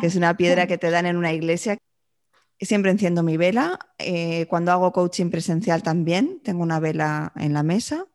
que 0.00 0.06
es 0.06 0.16
una 0.16 0.36
piedra 0.36 0.66
que 0.66 0.78
te 0.78 0.90
dan 0.90 1.06
en 1.06 1.16
una 1.16 1.32
iglesia. 1.32 1.78
Siempre 2.58 2.90
enciendo 2.90 3.22
mi 3.22 3.36
vela. 3.36 3.78
Eh, 3.98 4.46
cuando 4.48 4.72
hago 4.72 4.92
coaching 4.92 5.30
presencial 5.30 5.82
también, 5.82 6.40
tengo 6.42 6.62
una 6.62 6.80
vela 6.80 7.32
en 7.36 7.52
la 7.52 7.62
mesa 7.62 8.06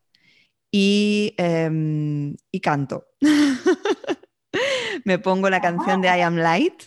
y, 0.72 1.36
em, 1.38 2.36
canto. 2.62 3.08
me 5.06 5.20
pongo 5.20 5.50
la 5.50 5.62
canción 5.62 6.02
de 6.02 6.08
I 6.08 6.22
Am 6.22 6.38
Light, 6.38 6.84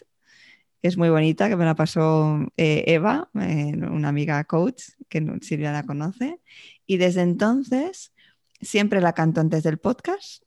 que 0.85 0.89
es 0.89 0.99
muy 0.99 1.09
bonita, 1.09 1.49
que 1.49 1.57
me 1.57 1.65
la 1.65 1.75
pasó 1.75 2.41
eh, 2.59 2.85
Eva, 2.89 3.31
eh, 3.41 3.73
una 3.75 4.11
amiga 4.11 4.45
coach, 4.45 4.83
que 5.09 5.25
Silvia 5.41 5.73
la 5.73 5.85
conoce. 5.85 6.43
Y 6.85 6.99
desde 6.99 7.23
entonces 7.23 8.13
siempre 8.61 9.01
la 9.01 9.15
canto 9.15 9.41
antes 9.41 9.63
del 9.63 9.79
podcast 9.79 10.45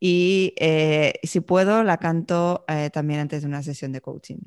y 0.00 0.54
eh, 0.56 1.20
si 1.22 1.40
puedo, 1.40 1.84
la 1.84 1.98
canto 1.98 2.64
eh, 2.66 2.88
también 2.88 3.20
antes 3.20 3.42
de 3.42 3.48
una 3.48 3.62
sesión 3.62 3.92
de 3.92 4.00
coaching. 4.00 4.38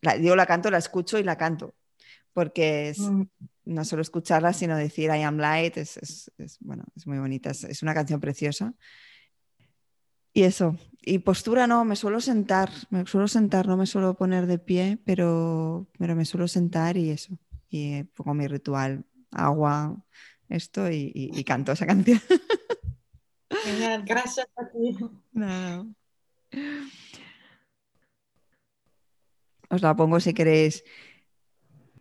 La, 0.00 0.18
digo, 0.18 0.34
la 0.34 0.46
canto, 0.46 0.72
la 0.72 0.78
escucho 0.78 1.20
y 1.20 1.22
la 1.22 1.38
canto, 1.38 1.76
porque 2.32 2.88
es, 2.88 2.98
mm. 2.98 3.22
no 3.66 3.84
solo 3.84 4.02
escucharla, 4.02 4.52
sino 4.52 4.76
decir 4.76 5.04
I 5.04 5.22
am 5.22 5.38
light, 5.38 5.76
es, 5.76 6.32
bueno, 6.58 6.82
es 6.96 7.06
muy 7.06 7.20
bonita, 7.20 7.50
es, 7.50 7.80
una 7.84 7.94
canción 7.94 8.18
preciosa. 8.18 8.74
Y 10.32 10.42
eso, 10.42 10.76
y 11.02 11.20
postura 11.20 11.66
no, 11.66 11.84
me 11.84 11.96
suelo 11.96 12.20
sentar, 12.20 12.70
me 12.90 13.06
suelo 13.06 13.28
sentar, 13.28 13.66
no 13.66 13.76
me 13.76 13.86
suelo 13.86 14.14
poner 14.14 14.46
de 14.46 14.58
pie, 14.58 14.98
pero, 15.04 15.86
pero 15.98 16.14
me 16.14 16.24
suelo 16.24 16.48
sentar 16.48 16.96
y 16.96 17.10
eso, 17.10 17.38
y 17.70 18.02
pongo 18.04 18.34
mi 18.34 18.46
ritual, 18.46 19.04
agua, 19.30 19.96
esto 20.48 20.90
y, 20.90 21.12
y 21.14 21.44
canto 21.44 21.72
esa 21.72 21.86
canción. 21.86 22.20
Genial, 23.64 24.02
gracias 24.04 24.46
a 24.56 24.68
ti. 24.68 24.96
Os 29.70 29.82
la 29.82 29.94
pongo 29.94 30.20
si 30.20 30.32
queréis 30.32 30.84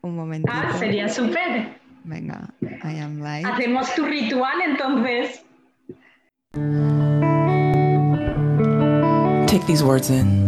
un 0.01 0.15
momento. 0.15 0.51
Ah, 0.53 0.75
sería 0.77 1.09
súper. 1.09 1.79
Venga, 2.03 2.53
I 2.61 2.99
am 2.99 3.19
light. 3.19 3.45
Hacemos 3.45 3.93
tu 3.95 4.05
ritual 4.05 4.61
entonces. 4.61 5.43
Take 9.57 9.65
these 9.65 9.83
words 9.83 10.11
in. 10.11 10.47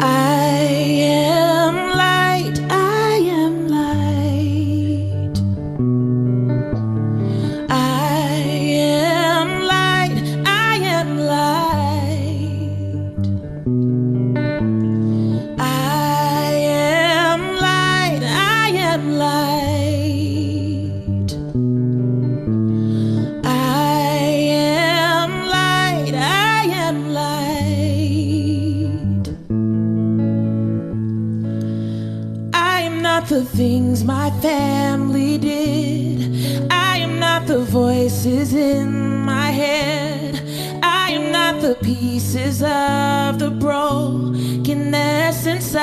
am 0.00 0.79
pieces 42.30 42.62
of 42.62 43.40
the 43.40 43.50
brokenness 43.58 45.46
inside. 45.46 45.82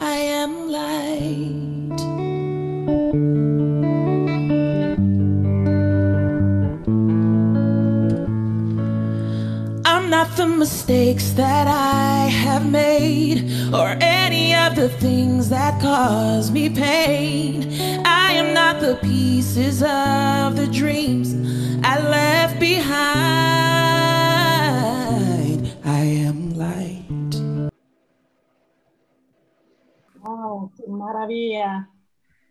I 0.00 0.14
am 0.14 0.70
light. 0.70 2.00
I'm 9.84 10.08
not 10.08 10.36
the 10.36 10.46
mistakes 10.46 11.32
that 11.32 11.66
I 11.66 12.28
have 12.28 12.70
made 12.70 13.50
or 13.74 13.96
any 14.00 14.54
of 14.54 14.76
the 14.76 14.88
things 14.88 15.48
that 15.48 15.80
cause 15.82 16.52
me 16.52 16.70
pain. 16.70 17.64
I 18.06 18.34
am 18.34 18.54
not 18.54 18.80
the 18.80 18.94
pieces 19.02 19.82
of 19.82 20.54
the 20.54 20.68
dreams 20.70 21.47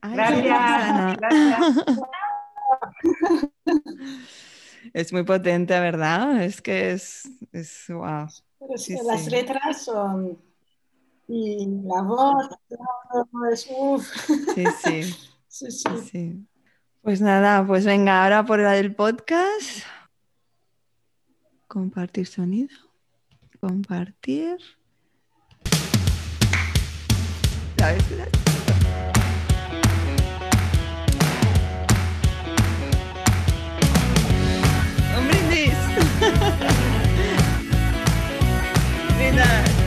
Ay, 0.09 0.15
Gracias, 0.15 1.17
gracias. 1.17 1.85
Es 4.93 5.11
muy 5.11 5.23
potente, 5.23 5.77
¿verdad? 5.79 6.41
Es 6.43 6.61
que 6.61 6.91
es, 6.91 7.29
es 7.51 7.85
wow. 7.89 8.27
Pero 8.59 8.75
es 8.75 8.83
Sí, 8.83 8.95
que 8.95 9.03
las 9.03 9.25
sí. 9.25 9.29
letras 9.31 9.83
son. 9.83 10.37
Y 11.27 11.67
la 11.83 12.01
voz, 12.03 12.47
todo 12.69 13.27
es. 13.51 13.67
Uf. 13.77 14.07
Sí, 14.55 14.63
sí, 14.81 15.03
Sí, 15.03 15.43
sí. 15.47 15.71
sí, 15.71 15.89
sí. 16.09 16.47
Pues 17.01 17.19
nada, 17.21 17.65
pues 17.67 17.85
venga, 17.85 18.23
ahora 18.23 18.45
por 18.45 18.59
la 18.59 18.71
del 18.71 18.95
podcast. 18.95 19.83
Compartir 21.67 22.25
sonido. 22.27 22.75
Compartir. 23.59 24.57
¿Sabes? 27.77 28.03
Verdade. 39.17 39.86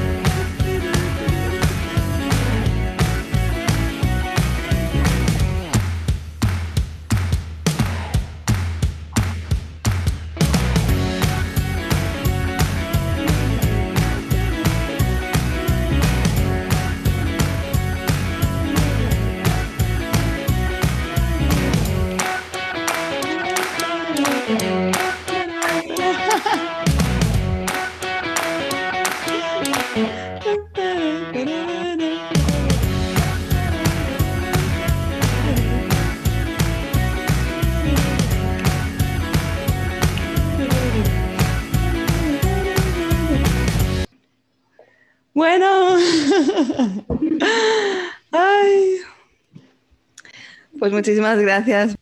Pues 50.91 51.07
muchísimas 51.07 51.39
gracias. 51.39 51.95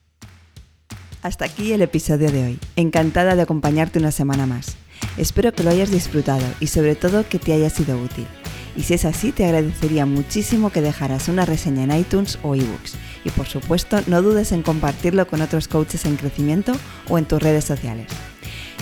Hasta 1.21 1.45
aquí 1.45 1.75
el 1.75 1.83
episodio 1.83 2.33
de 2.33 2.43
hoy. 2.43 2.59
Encantada 2.75 3.37
de 3.37 3.43
acompañarte 3.43 3.99
una 3.99 4.13
semana 4.13 4.47
más. 4.47 4.79
Espero 5.19 5.53
que 5.53 5.63
lo 5.63 5.69
hayas 5.69 5.91
disfrutado 5.91 6.47
y 6.59 6.69
sobre 6.69 6.97
todo 6.97 7.29
que 7.29 7.39
te 7.39 7.53
haya 7.53 7.69
sido 7.69 8.01
útil. 8.01 8.27
Y 8.79 8.85
si 8.85 8.95
es 8.95 9.05
así, 9.05 9.31
te 9.31 9.45
agradecería 9.45 10.07
muchísimo 10.07 10.71
que 10.71 10.81
dejaras 10.81 11.29
una 11.29 11.45
reseña 11.45 11.83
en 11.83 11.95
iTunes 12.01 12.39
o 12.43 12.55
ebooks. 12.55 12.95
Y 13.27 13.31
por 13.31 13.47
supuesto, 13.47 13.99
no 14.07 14.23
dudes 14.23 14.53
en 14.53 14.63
compartirlo 14.63 15.27
con 15.27 15.43
otros 15.43 15.69
coaches 15.69 16.07
en 16.07 16.17
crecimiento 16.17 16.73
o 17.11 17.19
en 17.19 17.27
tus 17.27 17.43
redes 17.43 17.67
sociales. 17.67 18.07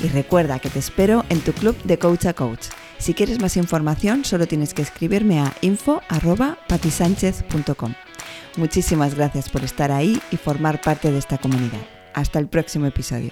Y 0.04 0.08
recuerda 0.08 0.60
que 0.60 0.70
te 0.70 0.78
espero 0.78 1.24
en 1.30 1.40
tu 1.40 1.52
club 1.52 1.76
de 1.82 1.98
Coach 1.98 2.26
a 2.26 2.32
Coach. 2.32 2.68
Si 2.98 3.12
quieres 3.12 3.40
más 3.40 3.56
información, 3.56 4.24
solo 4.24 4.46
tienes 4.46 4.72
que 4.72 4.82
escribirme 4.82 5.40
a 5.40 5.52
info.patisánchez.com. 5.62 7.94
Muchísimas 8.56 9.14
gracias 9.14 9.50
por 9.50 9.64
estar 9.64 9.92
ahí 9.92 10.20
y 10.30 10.36
formar 10.36 10.80
parte 10.80 11.12
de 11.12 11.18
esta 11.18 11.36
comunidad. 11.36 11.80
Hasta 12.14 12.38
el 12.38 12.48
próximo 12.48 12.86
episodio. 12.86 13.30